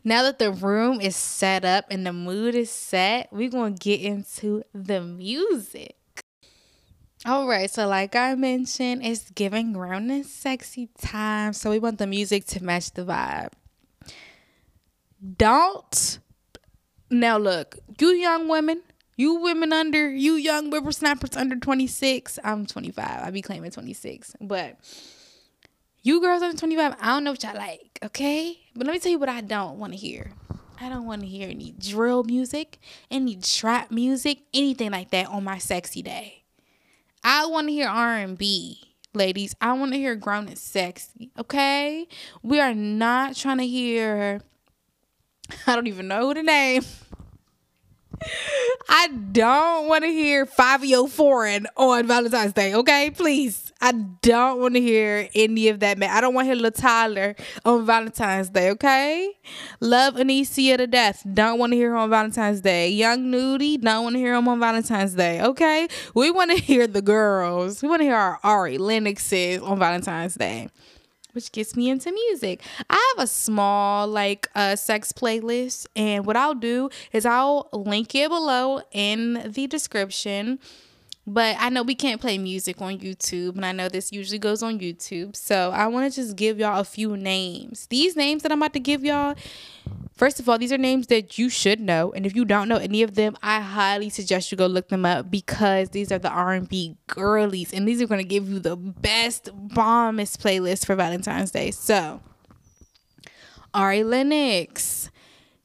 now 0.02 0.22
that 0.22 0.38
the 0.38 0.52
room 0.52 1.00
is 1.00 1.16
set 1.16 1.64
up 1.64 1.86
and 1.90 2.06
the 2.06 2.12
mood 2.12 2.54
is 2.54 2.70
set, 2.70 3.28
we're 3.30 3.50
going 3.50 3.74
to 3.74 3.78
get 3.78 4.00
into 4.00 4.62
the 4.72 5.00
music. 5.00 5.96
All 7.26 7.48
right, 7.48 7.70
so 7.70 7.86
like 7.86 8.14
I 8.14 8.34
mentioned, 8.34 9.02
it's 9.02 9.30
giving 9.30 9.72
grown 9.72 10.10
and 10.10 10.26
sexy 10.26 10.90
time. 11.00 11.54
So 11.54 11.70
we 11.70 11.78
want 11.78 11.98
the 11.98 12.06
music 12.06 12.44
to 12.48 12.62
match 12.62 12.90
the 12.92 13.02
vibe. 13.02 13.52
Don't 15.38 16.18
now 17.08 17.38
look, 17.38 17.78
you 17.98 18.08
young 18.08 18.48
women, 18.48 18.82
you 19.16 19.36
women 19.36 19.72
under, 19.72 20.10
you 20.10 20.34
young 20.34 20.70
whippersnappers 20.70 21.34
under 21.34 21.56
26. 21.56 22.38
I'm 22.44 22.66
25. 22.66 23.22
I 23.22 23.30
be 23.30 23.40
claiming 23.40 23.70
26. 23.70 24.36
But 24.42 24.76
you 26.02 26.20
girls 26.20 26.42
under 26.42 26.58
25, 26.58 26.96
I 27.00 27.06
don't 27.06 27.24
know 27.24 27.30
what 27.30 27.42
y'all 27.42 27.56
like, 27.56 28.00
okay? 28.04 28.58
But 28.76 28.86
let 28.86 28.92
me 28.92 28.98
tell 28.98 29.12
you 29.12 29.18
what 29.18 29.30
I 29.30 29.40
don't 29.40 29.78
want 29.78 29.94
to 29.94 29.98
hear. 29.98 30.32
I 30.78 30.90
don't 30.90 31.06
want 31.06 31.22
to 31.22 31.26
hear 31.26 31.48
any 31.48 31.72
drill 31.72 32.24
music, 32.24 32.80
any 33.10 33.36
trap 33.36 33.90
music, 33.90 34.40
anything 34.52 34.90
like 34.90 35.10
that 35.12 35.28
on 35.28 35.42
my 35.42 35.56
sexy 35.56 36.02
day. 36.02 36.43
I 37.24 37.46
want 37.46 37.68
to 37.68 37.72
hear 37.72 37.88
R&B, 37.88 38.80
ladies. 39.14 39.56
I 39.60 39.72
want 39.72 39.92
to 39.92 39.98
hear 39.98 40.14
grown 40.14 40.48
and 40.48 40.58
sexy, 40.58 41.30
okay? 41.38 42.06
We 42.42 42.60
are 42.60 42.74
not 42.74 43.34
trying 43.34 43.58
to 43.58 43.66
hear 43.66 44.42
I 45.66 45.74
don't 45.74 45.86
even 45.86 46.08
know 46.08 46.32
the 46.32 46.42
name. 46.42 46.82
I 48.88 49.08
don't 49.08 49.88
want 49.88 50.04
to 50.04 50.10
hear 50.10 50.46
Fivio 50.46 51.04
oh 51.04 51.06
Foreign 51.06 51.66
on 51.76 52.06
Valentine's 52.06 52.52
Day, 52.52 52.74
okay? 52.74 53.10
Please. 53.10 53.72
I 53.80 53.92
don't 53.92 54.60
want 54.60 54.74
to 54.74 54.80
hear 54.80 55.28
any 55.34 55.68
of 55.68 55.80
that, 55.80 55.98
man. 55.98 56.10
I 56.10 56.20
don't 56.20 56.34
want 56.34 56.46
to 56.46 56.54
hear 56.54 56.62
Lil 56.62 56.70
Tyler 56.70 57.34
on 57.64 57.84
Valentine's 57.84 58.48
Day, 58.48 58.70
okay? 58.70 59.30
Love 59.80 60.14
Anisha 60.14 60.76
to 60.76 60.86
death. 60.86 61.22
Don't 61.34 61.58
want 61.58 61.72
to 61.72 61.76
hear 61.76 61.90
her 61.90 61.96
on 61.96 62.10
Valentine's 62.10 62.60
Day. 62.60 62.90
Young 62.90 63.30
Nudy, 63.30 63.76
don't 63.76 64.04
want 64.04 64.14
to 64.14 64.18
hear 64.18 64.34
him 64.34 64.48
on 64.48 64.60
Valentine's 64.60 65.14
Day, 65.14 65.42
okay? 65.42 65.88
We 66.14 66.30
want 66.30 66.50
to 66.52 66.56
hear 66.62 66.86
the 66.86 67.02
girls. 67.02 67.82
We 67.82 67.88
want 67.88 68.00
to 68.00 68.04
hear 68.04 68.16
our 68.16 68.40
Ari 68.42 68.78
Lennoxes 68.78 69.62
on 69.62 69.78
Valentine's 69.78 70.34
Day 70.34 70.68
which 71.34 71.50
gets 71.52 71.76
me 71.76 71.90
into 71.90 72.12
music. 72.12 72.62
I 72.88 73.14
have 73.16 73.24
a 73.24 73.26
small 73.26 74.06
like 74.06 74.48
uh, 74.54 74.76
sex 74.76 75.12
playlist, 75.12 75.86
and 75.96 76.24
what 76.24 76.36
I'll 76.36 76.54
do 76.54 76.88
is 77.12 77.26
I'll 77.26 77.68
link 77.72 78.14
it 78.14 78.28
below 78.30 78.80
in 78.92 79.42
the 79.44 79.66
description. 79.66 80.60
But 81.26 81.56
I 81.58 81.70
know 81.70 81.82
we 81.82 81.94
can't 81.94 82.20
play 82.20 82.36
music 82.36 82.82
on 82.82 82.98
YouTube, 82.98 83.56
and 83.56 83.64
I 83.64 83.72
know 83.72 83.88
this 83.88 84.12
usually 84.12 84.38
goes 84.38 84.62
on 84.62 84.78
YouTube. 84.78 85.34
So 85.34 85.70
I 85.70 85.86
want 85.86 86.12
to 86.12 86.14
just 86.14 86.36
give 86.36 86.58
y'all 86.58 86.80
a 86.80 86.84
few 86.84 87.16
names. 87.16 87.86
These 87.86 88.14
names 88.14 88.42
that 88.42 88.52
I'm 88.52 88.58
about 88.58 88.74
to 88.74 88.80
give 88.80 89.02
y'all, 89.02 89.34
first 90.14 90.38
of 90.38 90.48
all, 90.48 90.58
these 90.58 90.72
are 90.72 90.78
names 90.78 91.06
that 91.06 91.38
you 91.38 91.48
should 91.48 91.80
know, 91.80 92.12
and 92.12 92.26
if 92.26 92.36
you 92.36 92.44
don't 92.44 92.68
know 92.68 92.76
any 92.76 93.02
of 93.02 93.14
them, 93.14 93.38
I 93.42 93.60
highly 93.60 94.10
suggest 94.10 94.52
you 94.52 94.58
go 94.58 94.66
look 94.66 94.88
them 94.88 95.06
up 95.06 95.30
because 95.30 95.90
these 95.90 96.12
are 96.12 96.18
the 96.18 96.28
R&B 96.28 96.98
girlies, 97.06 97.72
and 97.72 97.88
these 97.88 98.02
are 98.02 98.06
going 98.06 98.20
to 98.20 98.28
give 98.28 98.50
you 98.50 98.58
the 98.58 98.76
best, 98.76 99.48
bombest 99.54 100.42
playlist 100.42 100.84
for 100.84 100.94
Valentine's 100.94 101.50
Day. 101.50 101.70
So, 101.70 102.20
Ari 103.72 104.04
Lennox 104.04 105.10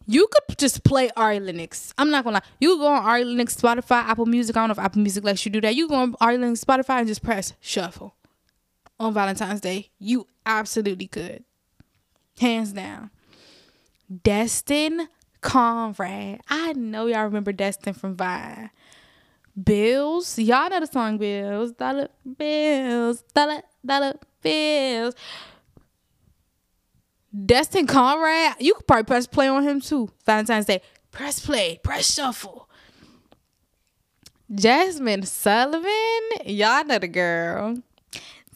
you 0.10 0.28
could 0.32 0.58
just 0.58 0.84
play 0.84 1.12
Ari 1.16 1.40
Lennox. 1.40 1.94
I'm 1.96 2.10
not 2.10 2.24
gonna 2.24 2.38
lie. 2.38 2.50
You 2.60 2.78
go 2.78 2.88
on 2.88 3.06
Ari 3.06 3.26
Lennox, 3.26 3.56
Spotify, 3.56 4.04
Apple 4.06 4.26
Music. 4.26 4.58
I 4.58 4.62
don't 4.62 4.70
know 4.70 4.72
if 4.72 4.80
Apple 4.80 5.04
Music 5.04 5.24
lets 5.24 5.46
you 5.46 5.52
do 5.52 5.62
that. 5.62 5.76
You 5.76 5.88
go 5.88 5.96
on 5.96 6.16
Ari 6.20 6.40
Lennox, 6.40 6.64
Spotify, 6.64 6.98
and 6.98 7.08
just 7.08 7.22
press 7.22 7.54
shuffle 7.60 8.16
on 9.00 9.14
Valentine's 9.14 9.62
Day. 9.62 9.92
You 10.00 10.26
absolutely 10.48 11.06
could, 11.06 11.44
hands 12.40 12.74
down. 12.74 13.12
Destin 14.24 15.10
Conrad. 15.42 16.42
I 16.50 16.74
know 16.74 17.06
y'all 17.06 17.26
remember 17.26 17.52
Destin 17.52 17.94
from 17.94 18.16
Vine. 18.16 18.72
Bills. 19.64 20.40
Y'all 20.40 20.72
know 20.72 20.80
the 20.80 20.88
song 20.88 21.20
Bills. 21.20 21.74
Dollar 21.74 22.08
bills. 22.36 23.24
Dollar 23.36 23.62
dollar 23.86 24.16
bills. 24.42 25.14
Destin 27.46 27.86
Conrad, 27.86 28.56
you 28.60 28.74
could 28.74 28.88
probably 28.88 29.04
press 29.04 29.28
play 29.28 29.48
on 29.48 29.64
him 29.64 29.82
too. 29.82 30.10
Valentine's 30.26 30.66
Day. 30.66 30.82
Press 31.12 31.40
play, 31.40 31.80
press 31.84 32.14
shuffle. 32.14 32.70
Jazmine 34.52 35.28
Sullivan, 35.28 36.46
y'all 36.46 36.84
know 36.86 36.98
the 36.98 37.08
girl. 37.08 37.78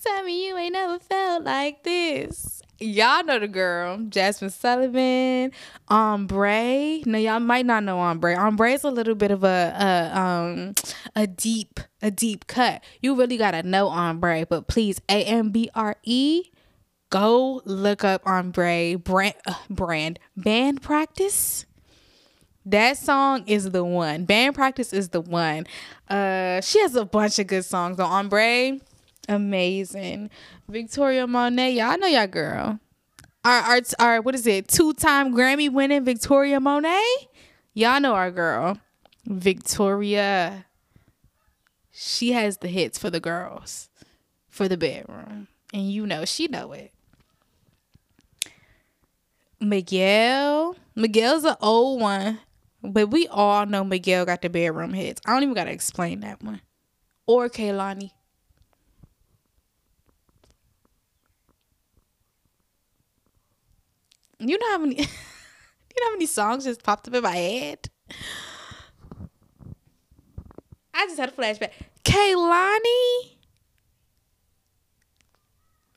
Tell 0.04 0.24
me 0.24 0.48
you 0.48 0.58
ain't 0.58 0.74
never 0.74 1.00
felt 1.00 1.44
like 1.44 1.84
this. 1.84 2.62
Y'all 2.80 3.24
know 3.24 3.40
the 3.40 3.48
girl, 3.48 3.98
Jazmine 3.98 4.52
Sullivan, 4.52 5.52
Ambré. 5.90 7.06
No, 7.06 7.18
y'all 7.18 7.40
might 7.40 7.66
not 7.66 7.84
know 7.84 7.98
Ambré. 7.98 8.36
Ambré 8.36 8.74
is 8.74 8.84
a 8.84 8.92
little 8.92 9.16
bit 9.16 9.32
of 9.32 9.44
a, 9.44 10.12
a 10.14 10.20
um 10.20 10.74
a 11.16 11.28
deep 11.28 11.80
a 12.02 12.10
deep 12.12 12.48
cut. 12.48 12.84
You 13.02 13.16
really 13.16 13.38
gotta 13.38 13.64
know 13.64 13.90
Ambré, 13.90 14.48
but 14.50 14.68
please 14.68 15.00
A 15.10 15.24
M 15.24 15.52
B 15.52 15.70
R 15.76 15.96
E 16.04 16.50
go 17.14 17.62
look 17.66 18.04
up 18.04 18.24
Ambré 18.24 19.02
brand, 19.02 19.36
uh, 19.46 19.54
brand 19.70 20.18
band 20.36 20.82
practice. 20.82 21.68
That 22.66 22.98
song 22.98 23.44
is 23.46 23.70
the 23.70 23.84
one. 23.84 24.26
Band 24.26 24.56
practice 24.56 24.94
is 24.94 25.10
the 25.10 25.22
one. 25.22 25.68
Uh, 26.10 26.60
she 26.62 26.80
has 26.80 26.96
a 26.96 27.06
bunch 27.06 27.38
of 27.38 27.46
good 27.46 27.66
songs 27.66 28.00
on 28.00 28.30
Ambré. 28.30 28.82
Amazing. 29.30 30.32
Victoria 30.68 31.28
Monet, 31.28 31.74
y'all 31.74 32.00
know 32.00 32.08
y'all 32.08 32.26
girl. 32.26 32.80
Our 33.46 33.60
our 33.60 33.82
our 34.00 34.22
what 34.22 34.34
is 34.34 34.48
it? 34.48 34.68
Two 34.68 34.94
time 34.94 35.36
Grammy 35.36 35.72
winning 35.72 36.04
Victoria 36.04 36.60
Monet. 36.60 37.28
Y'all 37.76 38.02
know 38.02 38.16
our 38.16 38.32
girl, 38.32 38.80
Victoria. 39.26 40.66
She 41.92 42.32
has 42.32 42.58
the 42.58 42.70
hits 42.70 42.98
for 42.98 43.12
the 43.12 43.20
girls, 43.20 43.90
for 44.50 44.68
the 44.68 44.78
bedroom, 44.78 45.48
and 45.72 45.92
you 45.92 46.08
know 46.08 46.26
she 46.26 46.48
know 46.48 46.72
it. 46.72 46.92
Miguel. 49.64 50.76
Miguel's 50.96 51.46
an 51.46 51.56
old 51.62 52.02
one, 52.02 52.40
but 52.84 53.10
we 53.10 53.28
all 53.28 53.66
know 53.66 53.84
Miguel 53.84 54.26
got 54.26 54.42
the 54.42 54.50
bedroom 54.50 54.94
hits. 54.94 55.22
I 55.26 55.34
don't 55.34 55.44
even 55.44 55.56
gotta 55.56 55.72
explain 55.72 56.20
that 56.20 56.44
one. 56.44 56.62
Or 57.26 57.50
Kehlani. 57.50 58.12
You 64.40 64.58
know 64.58 64.72
how 64.72 64.78
many 64.80 64.96
you 65.00 65.06
know 65.06 66.08
how 66.08 66.12
many 66.12 66.26
songs 66.26 66.66
just 66.66 66.84
popped 66.84 67.08
up 67.08 67.14
in 67.14 67.24
my 67.24 67.36
head? 67.36 67.90
I 70.94 71.06
just 71.06 71.18
had 71.18 71.30
a 71.30 71.32
flashback. 71.32 71.72
Kehlani. 72.04 73.30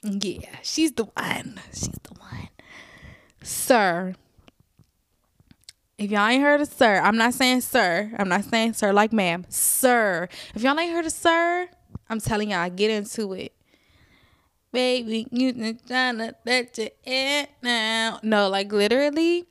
Yeah, 0.02 0.56
she's 0.62 0.92
the 0.92 1.04
one. 1.04 1.60
She's 1.72 1.98
the 2.02 2.14
one. 2.18 2.48
Sir. 3.46 4.14
If 5.98 6.10
y'all 6.10 6.26
ain't 6.26 6.42
heard 6.42 6.60
of 6.60 6.68
sir, 6.68 7.00
I'm 7.00 7.16
not 7.16 7.32
saying 7.32 7.60
sir. 7.60 8.12
I'm 8.18 8.28
not 8.28 8.44
saying 8.44 8.72
sir 8.74 8.92
like 8.92 9.12
ma'am. 9.12 9.46
Sir. 9.48 10.28
If 10.54 10.62
y'all 10.62 10.78
ain't 10.78 10.92
heard 10.92 11.06
of 11.06 11.12
sir, 11.12 11.68
I'm 12.10 12.20
telling 12.20 12.50
y'all, 12.50 12.68
get 12.68 12.90
into 12.90 13.32
it. 13.34 13.52
baby, 14.72 15.26
you 15.30 15.74
trying 15.86 16.18
to 16.18 16.34
let 16.44 16.76
you 16.76 16.88
in 17.04 17.46
now. 17.62 18.18
No, 18.22 18.48
like 18.48 18.72
literally, 18.72 19.44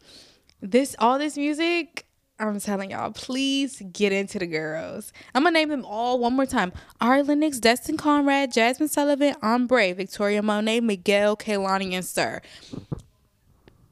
this 0.61 0.95
all 0.99 1.17
this 1.17 1.37
music. 1.37 2.05
I'm 2.37 2.59
telling 2.59 2.91
y'all, 2.91 3.11
please 3.11 3.81
get 3.93 4.11
into 4.11 4.39
the 4.39 4.45
girls. 4.45 5.13
I'm 5.33 5.43
gonna 5.43 5.53
name 5.53 5.69
them 5.69 5.85
all 5.85 6.19
one 6.19 6.33
more 6.33 6.45
time: 6.45 6.73
Ari 6.99 7.23
Lennox, 7.23 7.59
Destin 7.59 7.97
Conrad, 7.97 8.51
Jazmine 8.51 8.89
Sullivan, 8.89 9.35
Ambré, 9.41 9.95
Victoria 9.95 10.43
Monet, 10.43 10.81
Miguel, 10.81 11.37
Kehlani, 11.37 11.93
and 11.93 12.03
Sir. 12.05 12.41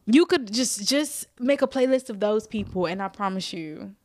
You 0.06 0.26
could 0.26 0.52
just 0.52 0.88
just 0.88 1.28
make 1.40 1.62
a 1.62 1.68
playlist 1.68 2.10
of 2.10 2.20
those 2.20 2.48
people, 2.48 2.86
and 2.86 3.02
I 3.02 3.08
promise 3.08 3.54
you, 3.54 3.96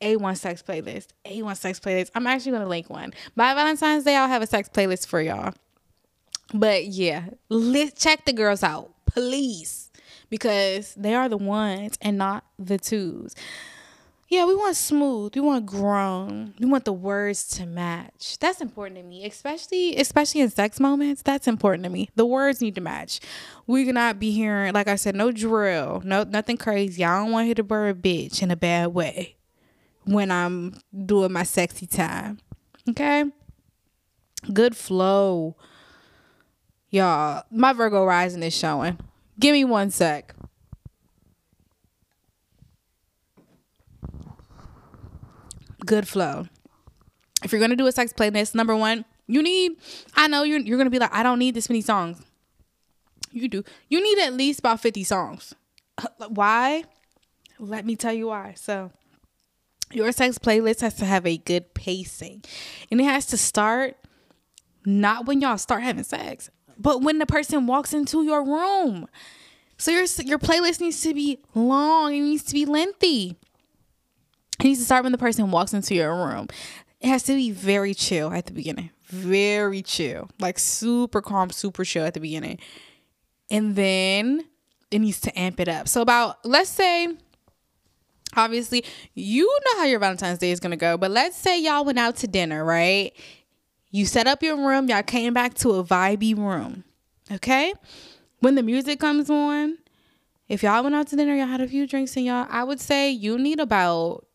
a1 0.00 0.36
sex 0.36 0.62
playlist. 0.62 1.08
A1 1.24 1.56
sex 1.56 1.80
playlist. 1.80 2.10
I'm 2.14 2.26
actually 2.26 2.52
gonna 2.52 2.68
link 2.68 2.90
one. 2.90 3.12
By 3.34 3.54
Valentine's 3.54 4.04
Day, 4.04 4.16
I'll 4.16 4.28
have 4.28 4.42
a 4.42 4.46
sex 4.46 4.68
playlist 4.68 5.06
for 5.06 5.20
y'all. 5.20 5.54
But 6.54 6.86
yeah, 6.86 7.26
let 7.48 7.96
check 7.96 8.24
the 8.24 8.32
girls 8.32 8.62
out, 8.62 8.92
please. 9.06 9.90
Because 10.30 10.94
they 10.94 11.14
are 11.14 11.28
the 11.28 11.38
ones 11.38 11.96
and 12.02 12.18
not 12.18 12.44
the 12.58 12.78
twos. 12.78 13.34
Yeah, 14.30 14.44
we 14.44 14.54
want 14.54 14.76
smooth. 14.76 15.34
We 15.34 15.40
want 15.40 15.64
grown. 15.64 16.52
We 16.58 16.66
want 16.66 16.84
the 16.84 16.92
words 16.92 17.48
to 17.56 17.64
match. 17.64 18.38
That's 18.38 18.60
important 18.60 18.96
to 18.96 19.02
me, 19.02 19.24
especially 19.24 19.96
especially 19.96 20.42
in 20.42 20.50
sex 20.50 20.78
moments. 20.78 21.22
That's 21.22 21.48
important 21.48 21.84
to 21.84 21.90
me. 21.90 22.10
The 22.14 22.26
words 22.26 22.60
need 22.60 22.74
to 22.74 22.82
match. 22.82 23.20
We 23.66 23.86
cannot 23.86 24.20
be 24.20 24.30
hearing, 24.30 24.74
like 24.74 24.86
I 24.86 24.96
said, 24.96 25.14
no 25.14 25.32
drill, 25.32 26.02
no 26.04 26.24
nothing 26.24 26.58
crazy. 26.58 27.02
I 27.02 27.18
don't 27.18 27.32
want 27.32 27.44
to 27.44 27.48
hit 27.48 27.58
a 27.58 27.62
bird 27.62 28.02
bitch 28.02 28.42
in 28.42 28.50
a 28.50 28.56
bad 28.56 28.88
way 28.88 29.36
when 30.04 30.30
I'm 30.30 30.78
doing 31.06 31.32
my 31.32 31.44
sexy 31.44 31.86
time. 31.86 32.38
Okay? 32.90 33.24
Good 34.52 34.76
flow. 34.76 35.56
Y'all, 36.90 37.44
my 37.50 37.72
Virgo 37.72 38.04
rising 38.04 38.42
is 38.42 38.54
showing. 38.54 38.98
Give 39.40 39.54
me 39.54 39.64
one 39.64 39.90
sec. 39.90 40.34
Good 45.88 46.06
flow. 46.06 46.46
If 47.42 47.50
you're 47.50 47.62
gonna 47.62 47.74
do 47.74 47.86
a 47.86 47.92
sex 47.92 48.12
playlist, 48.12 48.54
number 48.54 48.76
one, 48.76 49.06
you 49.26 49.42
need. 49.42 49.72
I 50.14 50.28
know 50.28 50.42
you're 50.42 50.58
you're 50.58 50.76
gonna 50.76 50.90
be 50.90 50.98
like, 50.98 51.14
I 51.14 51.22
don't 51.22 51.38
need 51.38 51.54
this 51.54 51.70
many 51.70 51.80
songs. 51.80 52.20
You 53.32 53.48
do. 53.48 53.64
You 53.88 54.02
need 54.02 54.18
at 54.18 54.34
least 54.34 54.58
about 54.58 54.80
fifty 54.80 55.02
songs. 55.02 55.54
Uh, 55.96 56.28
why? 56.28 56.84
Let 57.58 57.86
me 57.86 57.96
tell 57.96 58.12
you 58.12 58.26
why. 58.26 58.52
So, 58.54 58.92
your 59.90 60.12
sex 60.12 60.38
playlist 60.38 60.82
has 60.82 60.92
to 60.96 61.06
have 61.06 61.24
a 61.26 61.38
good 61.38 61.72
pacing, 61.72 62.44
and 62.90 63.00
it 63.00 63.04
has 63.04 63.24
to 63.26 63.38
start 63.38 63.96
not 64.84 65.24
when 65.24 65.40
y'all 65.40 65.56
start 65.56 65.82
having 65.82 66.04
sex, 66.04 66.50
but 66.76 67.00
when 67.00 67.18
the 67.18 67.26
person 67.26 67.66
walks 67.66 67.94
into 67.94 68.24
your 68.24 68.44
room. 68.44 69.06
So 69.78 69.90
your 69.90 70.04
your 70.24 70.38
playlist 70.38 70.82
needs 70.82 71.00
to 71.00 71.14
be 71.14 71.38
long. 71.54 72.14
It 72.14 72.20
needs 72.20 72.42
to 72.44 72.52
be 72.52 72.66
lengthy. 72.66 73.38
It 74.58 74.64
needs 74.64 74.80
to 74.80 74.84
start 74.84 75.04
when 75.04 75.12
the 75.12 75.18
person 75.18 75.50
walks 75.50 75.72
into 75.72 75.94
your 75.94 76.14
room. 76.14 76.48
It 77.00 77.08
has 77.08 77.22
to 77.24 77.34
be 77.34 77.50
very 77.50 77.94
chill 77.94 78.32
at 78.32 78.46
the 78.46 78.52
beginning. 78.52 78.90
Very 79.04 79.82
chill. 79.82 80.28
Like 80.40 80.58
super 80.58 81.22
calm, 81.22 81.50
super 81.50 81.84
chill 81.84 82.04
at 82.04 82.14
the 82.14 82.20
beginning. 82.20 82.58
And 83.50 83.76
then 83.76 84.44
it 84.90 84.98
needs 84.98 85.20
to 85.22 85.38
amp 85.38 85.60
it 85.60 85.68
up. 85.68 85.88
So 85.88 86.02
about 86.02 86.44
let's 86.44 86.70
say 86.70 87.08
obviously 88.36 88.84
you 89.14 89.44
know 89.64 89.80
how 89.80 89.84
your 89.84 90.00
Valentine's 90.00 90.38
Day 90.38 90.50
is 90.50 90.60
gonna 90.60 90.76
go, 90.76 90.96
but 90.96 91.10
let's 91.10 91.36
say 91.36 91.60
y'all 91.60 91.84
went 91.84 91.98
out 91.98 92.16
to 92.16 92.26
dinner, 92.26 92.64
right? 92.64 93.12
You 93.90 94.04
set 94.04 94.26
up 94.26 94.42
your 94.42 94.56
room, 94.56 94.88
y'all 94.88 95.02
came 95.02 95.32
back 95.32 95.54
to 95.54 95.70
a 95.76 95.84
vibey 95.84 96.36
room. 96.36 96.84
Okay? 97.30 97.72
When 98.40 98.54
the 98.54 98.62
music 98.62 99.00
comes 99.00 99.30
on, 99.30 99.78
if 100.48 100.62
y'all 100.62 100.82
went 100.82 100.94
out 100.94 101.06
to 101.08 101.16
dinner, 101.16 101.34
y'all 101.34 101.46
had 101.46 101.60
a 101.60 101.68
few 101.68 101.86
drinks 101.86 102.16
and 102.16 102.26
y'all, 102.26 102.46
I 102.50 102.64
would 102.64 102.80
say 102.80 103.10
you 103.10 103.38
need 103.38 103.60
about 103.60 104.26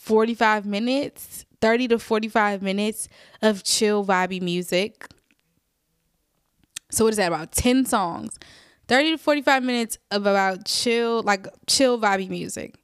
45 0.00 0.64
minutes, 0.64 1.44
30 1.60 1.88
to 1.88 1.98
45 1.98 2.62
minutes 2.62 3.06
of 3.42 3.62
chill, 3.62 4.02
vibey 4.04 4.40
music. 4.40 5.06
So, 6.90 7.04
what 7.04 7.10
is 7.10 7.18
that? 7.18 7.28
About 7.28 7.52
10 7.52 7.84
songs. 7.84 8.38
30 8.88 9.12
to 9.12 9.18
45 9.18 9.62
minutes 9.62 9.98
of 10.10 10.22
about 10.22 10.64
chill, 10.64 11.22
like 11.22 11.46
chill, 11.66 12.00
vibey 12.00 12.30
music. 12.30 12.76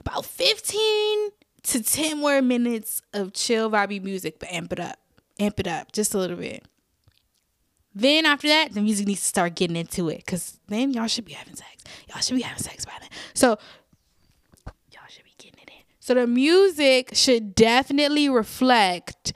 About 0.00 0.26
15 0.26 1.30
to 1.62 1.82
10 1.82 2.18
more 2.18 2.42
minutes 2.42 3.00
of 3.14 3.32
chill, 3.32 3.70
vibey 3.70 4.02
music, 4.02 4.40
but 4.40 4.50
amp 4.50 4.72
it 4.72 4.80
up. 4.80 4.98
Amp 5.38 5.60
it 5.60 5.68
up 5.68 5.92
just 5.92 6.12
a 6.12 6.18
little 6.18 6.36
bit. 6.36 6.64
Then 7.94 8.26
after 8.26 8.48
that, 8.48 8.72
the 8.72 8.80
music 8.80 9.06
needs 9.06 9.20
to 9.20 9.26
start 9.26 9.54
getting 9.54 9.76
into 9.76 10.08
it 10.08 10.18
because 10.18 10.58
then 10.66 10.92
y'all 10.92 11.06
should 11.06 11.24
be 11.24 11.32
having 11.32 11.54
sex. 11.54 11.84
Y'all 12.08 12.20
should 12.20 12.36
be 12.36 12.42
having 12.42 12.62
sex 12.62 12.84
by 12.84 12.92
then. 13.00 13.10
So 13.34 13.58
so 16.02 16.14
the 16.14 16.26
music 16.26 17.10
should 17.12 17.54
definitely 17.54 18.28
reflect 18.28 19.32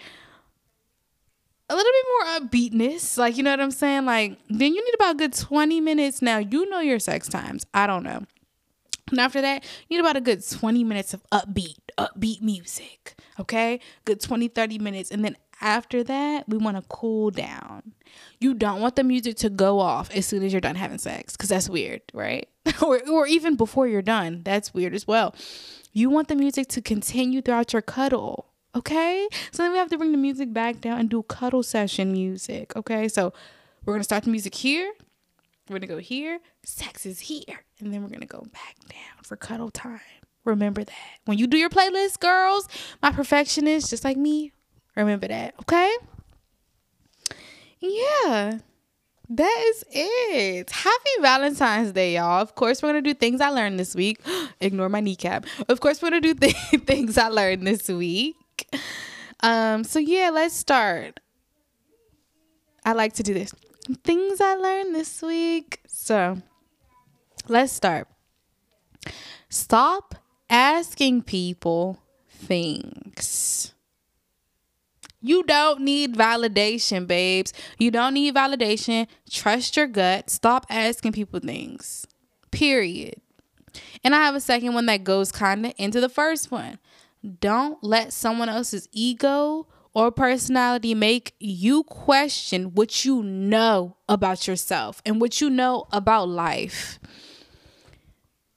a 1.70 1.76
little 1.76 1.92
bit 1.92 2.05
more 2.09 2.40
upbeatness. 2.40 3.16
Like, 3.16 3.37
you 3.37 3.44
know 3.44 3.52
what 3.52 3.61
I'm 3.61 3.70
saying? 3.70 4.05
Like, 4.05 4.37
then 4.50 4.74
you 4.74 4.85
need 4.85 4.94
about 4.94 5.14
a 5.14 5.18
good 5.18 5.33
20 5.33 5.81
minutes. 5.81 6.22
Now, 6.22 6.38
you 6.38 6.68
know 6.68 6.81
your 6.81 6.98
sex 6.98 7.29
times. 7.29 7.66
I 7.72 7.87
don't 7.87 8.02
know. 8.02 8.24
And 9.12 9.20
after 9.20 9.40
that, 9.42 9.62
you 9.88 9.96
need 9.96 10.00
about 10.00 10.16
a 10.16 10.20
good 10.20 10.44
20 10.44 10.83
minutes 10.83 11.14
of 11.14 11.22
upbeat, 11.31 11.79
upbeat 11.98 12.42
music. 12.42 13.14
Okay? 13.38 13.79
Good 14.05 14.20
20, 14.20 14.48
30 14.48 14.81
minutes. 14.81 15.12
And 15.12 15.24
then 15.24 15.37
after 15.61 16.05
that, 16.05 16.49
we 16.49 16.59
want 16.59 16.77
to 16.77 16.83
cool 16.88 17.31
down. 17.31 17.95
You 18.40 18.55
don't 18.55 18.81
want 18.81 18.97
the 18.97 19.05
music 19.05 19.37
to 19.38 19.51
go 19.51 19.81
off 19.81 20.11
as 20.14 20.27
soon 20.27 20.42
as 20.42 20.53
you're 20.53 20.61
done 20.61 20.77
having 20.77 20.99
sex 20.99 21.33
because 21.33 21.49
that's 21.49 21.69
weird, 21.69 22.03
right? 22.12 22.49
or, 22.83 23.01
or 23.09 23.27
even 23.27 23.57
before 23.57 23.88
you're 23.88 24.03
done. 24.03 24.42
That's 24.45 24.75
weird 24.75 24.95
as 24.95 25.07
well. 25.07 25.35
You 25.92 26.11
want 26.11 26.29
the 26.29 26.37
music 26.37 26.69
to 26.69 26.83
continue 26.83 27.40
throughout 27.40 27.73
your 27.73 27.83
cuddle. 27.83 28.47
Okay. 28.75 29.27
So 29.51 29.62
then 29.62 29.73
we 29.73 29.79
have 29.79 29.88
to 29.90 29.99
bring 29.99 30.12
the 30.12 30.19
music 30.19 30.53
back 30.53 30.81
down 30.81 31.01
and 31.01 31.09
do 31.09 31.23
cuddle 31.23 31.62
session 31.62 32.12
music. 32.12 32.77
Okay. 32.77 33.09
So 33.09 33.33
we're 33.85 33.95
going 33.95 34.01
to 34.01 34.05
start 34.05 34.25
the 34.25 34.31
music 34.31 34.55
here. 34.55 34.92
We're 35.69 35.79
going 35.79 35.88
to 35.88 35.95
go 35.95 35.99
here. 35.99 36.40
Sex 36.64 37.07
is 37.07 37.21
here. 37.21 37.64
And 37.81 37.92
then 37.92 38.03
we're 38.03 38.09
going 38.09 38.21
to 38.21 38.27
go 38.27 38.47
back 38.53 38.77
down 38.88 39.23
for 39.25 39.37
cuddle 39.37 39.71
time. 39.71 40.01
Remember 40.45 40.85
that. 40.85 41.19
When 41.25 41.38
you 41.38 41.47
do 41.47 41.57
your 41.57 41.71
playlist, 41.71 42.21
girls, 42.21 42.69
my 43.03 43.11
perfectionist, 43.11 43.90
just 43.90 44.05
like 44.05 44.16
me, 44.16 44.53
remember 45.00 45.28
that. 45.28 45.54
Okay. 45.61 45.94
Yeah. 47.80 48.59
That 49.28 49.64
is 49.68 49.85
it. 49.90 50.70
Happy 50.70 51.11
Valentine's 51.20 51.92
Day, 51.92 52.14
y'all. 52.14 52.40
Of 52.40 52.54
course, 52.54 52.82
we're 52.82 52.92
going 52.92 53.02
to 53.02 53.11
do 53.11 53.14
things 53.14 53.40
I 53.40 53.48
learned 53.48 53.78
this 53.78 53.94
week. 53.94 54.20
Ignore 54.61 54.88
my 54.88 55.00
kneecap. 55.00 55.46
Of 55.68 55.80
course, 55.80 56.00
we're 56.00 56.11
going 56.11 56.22
to 56.22 56.35
do 56.35 56.46
th- 56.46 56.82
things 56.87 57.18
I 57.18 57.28
learned 57.28 57.66
this 57.66 57.88
week. 57.88 58.37
Um, 59.40 59.82
so 59.85 59.98
yeah, 59.98 60.30
let's 60.32 60.54
start. 60.54 61.20
I 62.85 62.92
like 62.92 63.14
to 63.14 63.24
do 63.24 63.35
this. 63.35 63.52
Things 64.04 64.40
I 64.40 64.54
learned 64.54 64.94
this 64.94 65.20
week. 65.22 65.80
So, 65.88 66.40
let's 67.48 67.72
start. 67.72 68.06
Stop 69.48 70.14
asking 70.48 71.22
people 71.22 71.98
things. 72.28 73.74
You 75.26 75.42
don't 75.42 75.80
need 75.80 76.14
validation, 76.14 77.06
babes. 77.06 77.52
You 77.78 77.90
don't 77.90 78.14
need 78.14 78.34
validation. 78.34 79.08
Trust 79.28 79.76
your 79.76 79.88
gut. 79.88 80.30
Stop 80.30 80.66
asking 80.70 81.12
people 81.12 81.40
things. 81.40 82.06
Period. 82.52 83.20
And 84.04 84.14
I 84.14 84.18
have 84.18 84.36
a 84.36 84.40
second 84.40 84.74
one 84.74 84.86
that 84.86 85.02
goes 85.02 85.32
kind 85.32 85.66
of 85.66 85.72
into 85.78 86.00
the 86.00 86.08
first 86.08 86.50
one. 86.50 86.78
Don't 87.40 87.82
let 87.82 88.12
someone 88.12 88.48
else's 88.48 88.88
ego 88.92 89.66
or 89.94 90.12
personality 90.12 90.94
make 90.94 91.34
you 91.40 91.82
question 91.82 92.74
what 92.74 93.04
you 93.04 93.22
know 93.22 93.96
about 94.08 94.46
yourself 94.46 95.02
and 95.04 95.20
what 95.20 95.40
you 95.40 95.50
know 95.50 95.86
about 95.90 96.28
life 96.28 97.00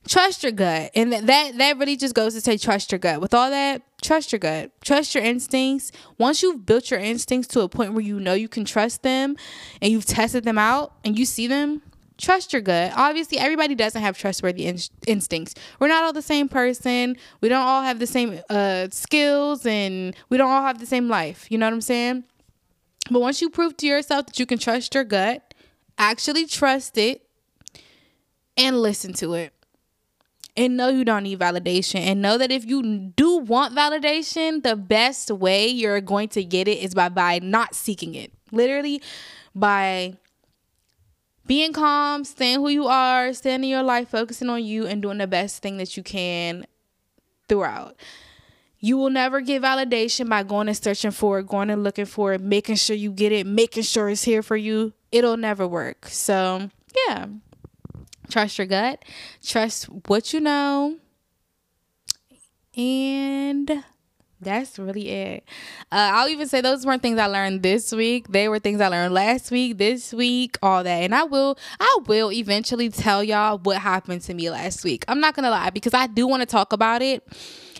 trust 0.09 0.43
your 0.43 0.51
gut. 0.51 0.91
And 0.95 1.13
that 1.13 1.57
that 1.57 1.77
really 1.77 1.95
just 1.95 2.15
goes 2.15 2.33
to 2.33 2.41
say 2.41 2.57
trust 2.57 2.91
your 2.91 2.99
gut. 2.99 3.21
With 3.21 3.33
all 3.33 3.49
that 3.49 3.83
trust 4.01 4.31
your 4.31 4.39
gut. 4.39 4.71
Trust 4.81 5.15
your 5.15 5.23
instincts. 5.23 5.91
Once 6.17 6.41
you've 6.43 6.65
built 6.65 6.91
your 6.91 6.99
instincts 6.99 7.47
to 7.49 7.61
a 7.61 7.69
point 7.69 7.93
where 7.93 8.01
you 8.01 8.19
know 8.19 8.33
you 8.33 8.49
can 8.49 8.65
trust 8.65 9.03
them 9.03 9.37
and 9.81 9.91
you've 9.91 10.05
tested 10.05 10.43
them 10.43 10.57
out 10.57 10.93
and 11.05 11.17
you 11.17 11.25
see 11.25 11.47
them 11.47 11.81
trust 12.17 12.51
your 12.51 12.61
gut. 12.61 12.91
Obviously 12.95 13.37
everybody 13.37 13.75
doesn't 13.75 14.01
have 14.01 14.17
trustworthy 14.17 14.65
in- 14.65 14.79
instincts. 15.07 15.53
We're 15.79 15.87
not 15.87 16.03
all 16.03 16.13
the 16.13 16.21
same 16.21 16.49
person. 16.49 17.15
We 17.39 17.47
don't 17.47 17.65
all 17.65 17.83
have 17.83 17.99
the 17.99 18.07
same 18.07 18.41
uh, 18.49 18.87
skills 18.91 19.65
and 19.65 20.15
we 20.29 20.37
don't 20.37 20.49
all 20.49 20.63
have 20.63 20.79
the 20.79 20.85
same 20.85 21.07
life. 21.07 21.49
You 21.49 21.57
know 21.57 21.67
what 21.67 21.73
i'm 21.73 21.81
saying? 21.81 22.25
But 23.11 23.21
once 23.21 23.41
you 23.41 23.49
prove 23.49 23.77
to 23.77 23.87
yourself 23.87 24.25
that 24.27 24.39
you 24.39 24.45
can 24.45 24.57
trust 24.57 24.93
your 24.93 25.03
gut 25.03 25.53
actually 25.99 26.45
trust 26.45 26.97
it 26.97 27.21
and 28.55 28.81
listen 28.81 29.11
to 29.13 29.33
it 29.33 29.53
and 30.57 30.77
know 30.77 30.89
you 30.89 31.05
don't 31.05 31.23
need 31.23 31.39
validation 31.39 31.99
and 31.99 32.21
know 32.21 32.37
that 32.37 32.51
if 32.51 32.65
you 32.65 33.11
do 33.15 33.37
want 33.37 33.75
validation 33.75 34.63
the 34.63 34.75
best 34.75 35.31
way 35.31 35.67
you're 35.67 36.01
going 36.01 36.27
to 36.29 36.43
get 36.43 36.67
it 36.67 36.79
is 36.79 36.93
by 36.93 37.09
by 37.09 37.39
not 37.39 37.75
seeking 37.75 38.15
it 38.15 38.31
literally 38.51 39.01
by 39.55 40.13
being 41.49 41.73
calm, 41.73 42.23
staying 42.25 42.59
who 42.59 42.69
you 42.69 42.85
are, 42.85 43.33
staying 43.33 43.63
in 43.63 43.69
your 43.69 43.81
life, 43.81 44.09
focusing 44.09 44.49
on 44.49 44.63
you, 44.63 44.85
and 44.85 45.01
doing 45.01 45.17
the 45.17 45.25
best 45.25 45.63
thing 45.63 45.77
that 45.77 45.97
you 45.97 46.03
can 46.03 46.63
throughout. 47.47 47.95
You 48.79 48.97
will 48.97 49.09
never 49.09 49.41
get 49.41 49.63
validation 49.63 50.29
by 50.29 50.43
going 50.43 50.67
and 50.67 50.77
searching 50.77 51.09
for 51.09 51.39
it, 51.39 51.47
going 51.47 51.71
and 51.71 51.83
looking 51.83 52.05
for 52.05 52.33
it, 52.33 52.41
making 52.41 52.75
sure 52.75 52.95
you 52.95 53.11
get 53.11 53.31
it, 53.31 53.47
making 53.47 53.81
sure 53.81 54.09
it's 54.09 54.23
here 54.23 54.43
for 54.43 54.55
you. 54.55 54.93
It'll 55.11 55.37
never 55.37 55.67
work. 55.67 56.05
So, 56.05 56.69
yeah. 57.07 57.25
Trust 58.29 58.57
your 58.57 58.67
gut, 58.67 59.03
trust 59.43 59.85
what 59.85 60.33
you 60.33 60.39
know, 60.39 60.97
and 62.77 63.83
that's 64.41 64.79
really 64.79 65.09
it. 65.09 65.43
Uh, 65.91 66.11
I'll 66.13 66.29
even 66.29 66.47
say 66.47 66.61
those 66.61 66.85
weren't 66.85 67.01
things 67.01 67.19
I 67.19 67.25
learned 67.25 67.61
this 67.61 67.91
week. 67.91 68.29
They 68.29 68.47
were 68.47 68.59
things 68.59 68.79
I 68.79 68.87
learned 68.87 69.13
last 69.13 69.51
week, 69.51 69.77
this 69.77 70.13
week, 70.13 70.57
all 70.63 70.83
that. 70.83 71.03
And 71.03 71.13
I 71.13 71.23
will, 71.23 71.57
I 71.79 71.97
will 72.07 72.31
eventually 72.31 72.89
tell 72.89 73.23
y'all 73.23 73.57
what 73.57 73.77
happened 73.77 74.21
to 74.21 74.33
me 74.33 74.49
last 74.49 74.83
week. 74.83 75.03
I'm 75.07 75.19
not 75.19 75.35
gonna 75.35 75.49
lie 75.49 75.71
because 75.71 75.93
I 75.93 76.07
do 76.07 76.27
want 76.27 76.41
to 76.41 76.45
talk 76.45 76.71
about 76.71 77.01
it. 77.01 77.27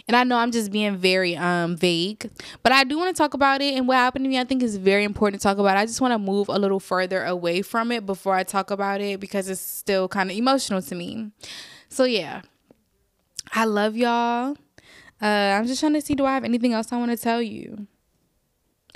And 0.10 0.16
I 0.16 0.24
know 0.24 0.38
I'm 0.38 0.52
just 0.52 0.72
being 0.72 0.98
very 0.98 1.38
um 1.38 1.78
vague, 1.78 2.32
but 2.64 2.72
I 2.72 2.84
do 2.84 2.98
want 2.98 3.16
to 3.16 3.18
talk 3.18 3.36
about 3.36 3.62
it 3.62 3.76
and 3.76 3.88
what 3.88 3.98
happened 3.98 4.26
to 4.26 4.30
me. 4.30 4.40
I 4.40 4.44
think 4.44 4.64
is 4.64 4.76
very 4.76 5.04
important 5.04 5.40
to 5.40 5.48
talk 5.48 5.60
about. 5.60 5.78
I 5.78 5.86
just 5.86 6.02
want 6.02 6.16
to 6.16 6.18
move 6.18 6.50
a 6.50 6.58
little 6.58 6.80
further 6.80 7.24
away 7.24 7.62
from 7.62 7.92
it 7.92 8.08
before 8.08 8.34
I 8.34 8.42
talk 8.42 8.72
about 8.72 9.02
it 9.02 9.20
because 9.20 9.48
it's 9.48 9.62
still 9.62 10.08
kind 10.08 10.32
of 10.32 10.36
emotional 10.36 10.82
to 10.82 10.96
me. 10.96 11.30
So 11.90 12.06
yeah, 12.06 12.42
I 13.54 13.66
love 13.66 13.96
y'all. 13.96 14.58
Uh, 15.22 15.26
I'm 15.26 15.68
just 15.68 15.80
trying 15.80 15.94
to 15.94 16.02
see 16.02 16.16
do 16.16 16.26
I 16.26 16.34
have 16.34 16.44
anything 16.44 16.74
else 16.74 16.92
I 16.92 16.98
want 16.98 17.12
to 17.12 17.18
tell 17.18 17.40
you. 17.44 17.86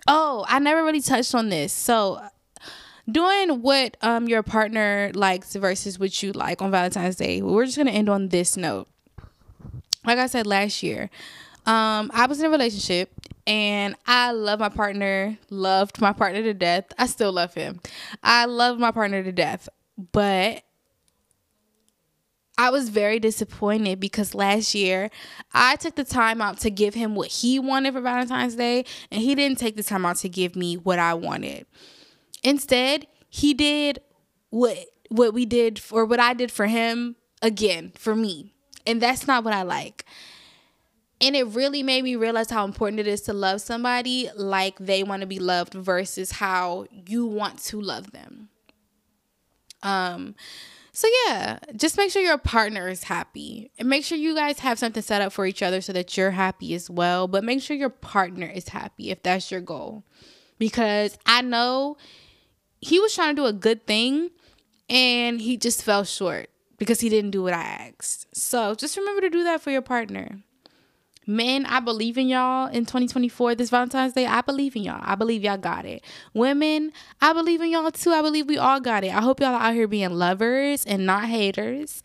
Oh, 0.07 0.45
I 0.47 0.57
never 0.57 0.84
really 0.84 1.01
touched 1.01 1.36
on 1.36 1.49
this. 1.49 1.72
So 1.74 2.28
doing 3.07 3.61
what 3.61 3.97
um 4.01 4.28
your 4.28 4.41
partner 4.41 5.11
likes 5.14 5.55
versus 5.55 5.99
what 5.99 6.24
you 6.24 6.32
like 6.32 6.59
on 6.64 6.72
Valentine's 6.72 7.18
Day. 7.18 7.43
We're 7.43 7.66
just 7.66 7.78
gonna 7.78 7.91
end 7.91 8.09
on 8.09 8.30
this 8.30 8.57
note. 8.57 8.88
Like 10.05 10.19
I 10.19 10.27
said 10.27 10.45
last 10.47 10.83
year, 10.83 11.09
um, 11.65 12.11
I 12.13 12.25
was 12.27 12.39
in 12.39 12.45
a 12.45 12.49
relationship 12.49 13.11
and 13.47 13.95
I 14.05 14.31
love 14.31 14.59
my 14.59 14.69
partner, 14.69 15.37
loved 15.49 16.01
my 16.01 16.13
partner 16.13 16.41
to 16.43 16.53
death. 16.53 16.85
I 16.97 17.07
still 17.07 17.31
love 17.31 17.53
him. 17.53 17.79
I 18.21 18.45
love 18.45 18.79
my 18.79 18.91
partner 18.91 19.23
to 19.23 19.31
death. 19.31 19.69
But 20.11 20.63
I 22.57 22.69
was 22.69 22.89
very 22.89 23.19
disappointed 23.19 23.99
because 23.99 24.35
last 24.35 24.75
year 24.75 25.09
I 25.53 25.75
took 25.75 25.95
the 25.95 26.03
time 26.03 26.41
out 26.41 26.59
to 26.59 26.69
give 26.69 26.93
him 26.93 27.15
what 27.15 27.29
he 27.29 27.57
wanted 27.59 27.93
for 27.93 28.01
Valentine's 28.01 28.55
Day, 28.55 28.85
and 29.11 29.21
he 29.21 29.33
didn't 29.35 29.57
take 29.57 29.75
the 29.75 29.83
time 29.83 30.05
out 30.05 30.17
to 30.17 30.29
give 30.29 30.55
me 30.55 30.75
what 30.75 30.99
I 30.99 31.15
wanted. 31.15 31.65
Instead, 32.43 33.07
he 33.29 33.53
did 33.53 33.99
what 34.49 34.77
what 35.09 35.33
we 35.33 35.45
did 35.45 35.81
or 35.91 36.05
what 36.05 36.19
I 36.19 36.33
did 36.33 36.51
for 36.51 36.67
him 36.67 37.15
again 37.41 37.91
for 37.97 38.15
me. 38.15 38.52
And 38.86 39.01
that's 39.01 39.27
not 39.27 39.43
what 39.43 39.53
I 39.53 39.63
like. 39.63 40.05
And 41.21 41.36
it 41.36 41.47
really 41.47 41.84
made 41.84 42.03
me 42.03 42.15
realize 42.15 42.49
how 42.49 42.65
important 42.65 42.99
it 42.99 43.07
is 43.07 43.21
to 43.21 43.34
love 43.34 43.61
somebody 43.61 44.29
like 44.36 44.77
they 44.77 45.03
want 45.03 45.21
to 45.21 45.27
be 45.27 45.39
loved 45.39 45.73
versus 45.73 46.31
how 46.31 46.86
you 46.91 47.25
want 47.25 47.59
to 47.65 47.79
love 47.79 48.11
them. 48.11 48.49
Um 49.81 50.36
so 50.95 51.07
yeah, 51.25 51.57
just 51.75 51.97
make 51.97 52.11
sure 52.11 52.21
your 52.21 52.38
partner 52.38 52.88
is 52.88 53.05
happy. 53.05 53.71
And 53.79 53.89
make 53.89 54.05
sure 54.05 54.15
you 54.15 54.36
guys 54.36 54.59
have 54.59 54.77
something 54.77 55.01
set 55.01 55.23
up 55.23 55.34
for 55.34 55.47
each 55.47 55.63
other 55.63 55.81
so 55.81 55.91
that 55.91 56.15
you're 56.15 56.31
happy 56.31 56.75
as 56.75 56.88
well, 56.88 57.27
but 57.27 57.43
make 57.43 57.63
sure 57.63 57.75
your 57.75 57.89
partner 57.89 58.45
is 58.45 58.69
happy 58.69 59.09
if 59.09 59.23
that's 59.23 59.49
your 59.49 59.59
goal. 59.61 60.03
Because 60.59 61.17
I 61.25 61.41
know 61.41 61.97
he 62.79 62.99
was 62.99 63.15
trying 63.15 63.36
to 63.36 63.41
do 63.41 63.45
a 63.47 63.53
good 63.53 63.88
thing 63.88 64.29
and 64.88 65.41
he 65.41 65.57
just 65.57 65.81
fell 65.81 66.03
short 66.03 66.49
because 66.84 66.99
he 66.99 67.09
didn't 67.09 67.31
do 67.31 67.43
what 67.43 67.53
I 67.53 67.61
asked. 67.61 68.36
So, 68.36 68.75
just 68.75 68.97
remember 68.97 69.21
to 69.21 69.29
do 69.29 69.43
that 69.43 69.61
for 69.61 69.71
your 69.71 69.81
partner. 69.81 70.39
Men, 71.25 71.65
I 71.65 71.79
believe 71.79 72.17
in 72.17 72.27
y'all 72.27 72.67
in 72.67 72.86
2024, 72.86 73.55
this 73.55 73.69
Valentine's 73.69 74.13
Day. 74.13 74.25
I 74.25 74.41
believe 74.41 74.75
in 74.75 74.84
y'all. 74.84 74.99
I 75.01 75.15
believe 75.15 75.43
y'all 75.43 75.57
got 75.57 75.86
it. 75.86 76.03
Women, 76.34 76.91
I 77.21 77.31
believe 77.31 77.61
in 77.61 77.71
y'all 77.71 77.89
too. 77.91 78.11
I 78.11 78.21
believe 78.21 78.47
we 78.47 78.57
all 78.57 78.81
got 78.81 79.05
it. 79.05 79.13
I 79.13 79.21
hope 79.21 79.39
y'all 79.39 79.53
are 79.53 79.61
out 79.61 79.73
here 79.73 79.88
being 79.88 80.11
lovers 80.11 80.86
and 80.86 81.05
not 81.05 81.25
haters. 81.25 82.03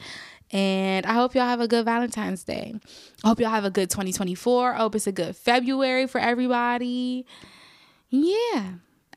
And 0.50 1.04
I 1.04 1.14
hope 1.14 1.34
y'all 1.34 1.44
have 1.44 1.60
a 1.60 1.68
good 1.68 1.84
Valentine's 1.84 2.44
Day. 2.44 2.74
I 3.24 3.28
hope 3.28 3.40
y'all 3.40 3.50
have 3.50 3.64
a 3.64 3.70
good 3.70 3.90
2024. 3.90 4.74
I 4.74 4.76
hope 4.78 4.94
it's 4.94 5.06
a 5.06 5.12
good 5.12 5.36
February 5.36 6.06
for 6.06 6.20
everybody. 6.20 7.26
Yeah. 8.10 8.74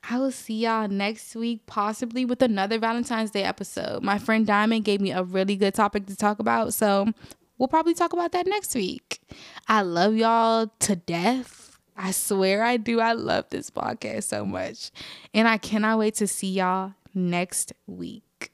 I 0.08 0.18
will 0.18 0.32
see 0.32 0.64
y'all 0.64 0.88
next 0.88 1.34
week, 1.36 1.64
possibly 1.66 2.24
with 2.24 2.42
another 2.42 2.78
Valentine's 2.78 3.30
Day 3.30 3.44
episode. 3.44 4.02
My 4.02 4.18
friend 4.18 4.46
Diamond 4.46 4.84
gave 4.84 5.00
me 5.00 5.12
a 5.12 5.22
really 5.22 5.56
good 5.56 5.74
topic 5.74 6.06
to 6.06 6.16
talk 6.16 6.38
about. 6.40 6.74
So 6.74 7.12
we'll 7.56 7.68
probably 7.68 7.94
talk 7.94 8.12
about 8.12 8.32
that 8.32 8.46
next 8.46 8.74
week. 8.74 9.20
I 9.68 9.82
love 9.82 10.16
y'all 10.16 10.72
to 10.80 10.96
death. 10.96 11.78
I 11.96 12.10
swear 12.10 12.64
I 12.64 12.78
do. 12.78 13.00
I 13.00 13.12
love 13.12 13.46
this 13.50 13.70
podcast 13.70 14.24
so 14.24 14.44
much. 14.44 14.90
And 15.32 15.46
I 15.46 15.58
cannot 15.58 15.98
wait 15.98 16.14
to 16.16 16.26
see 16.26 16.50
y'all 16.50 16.94
next 17.14 17.72
week. 17.86 18.50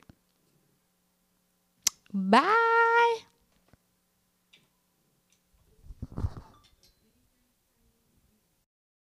Bye. 2.12 3.18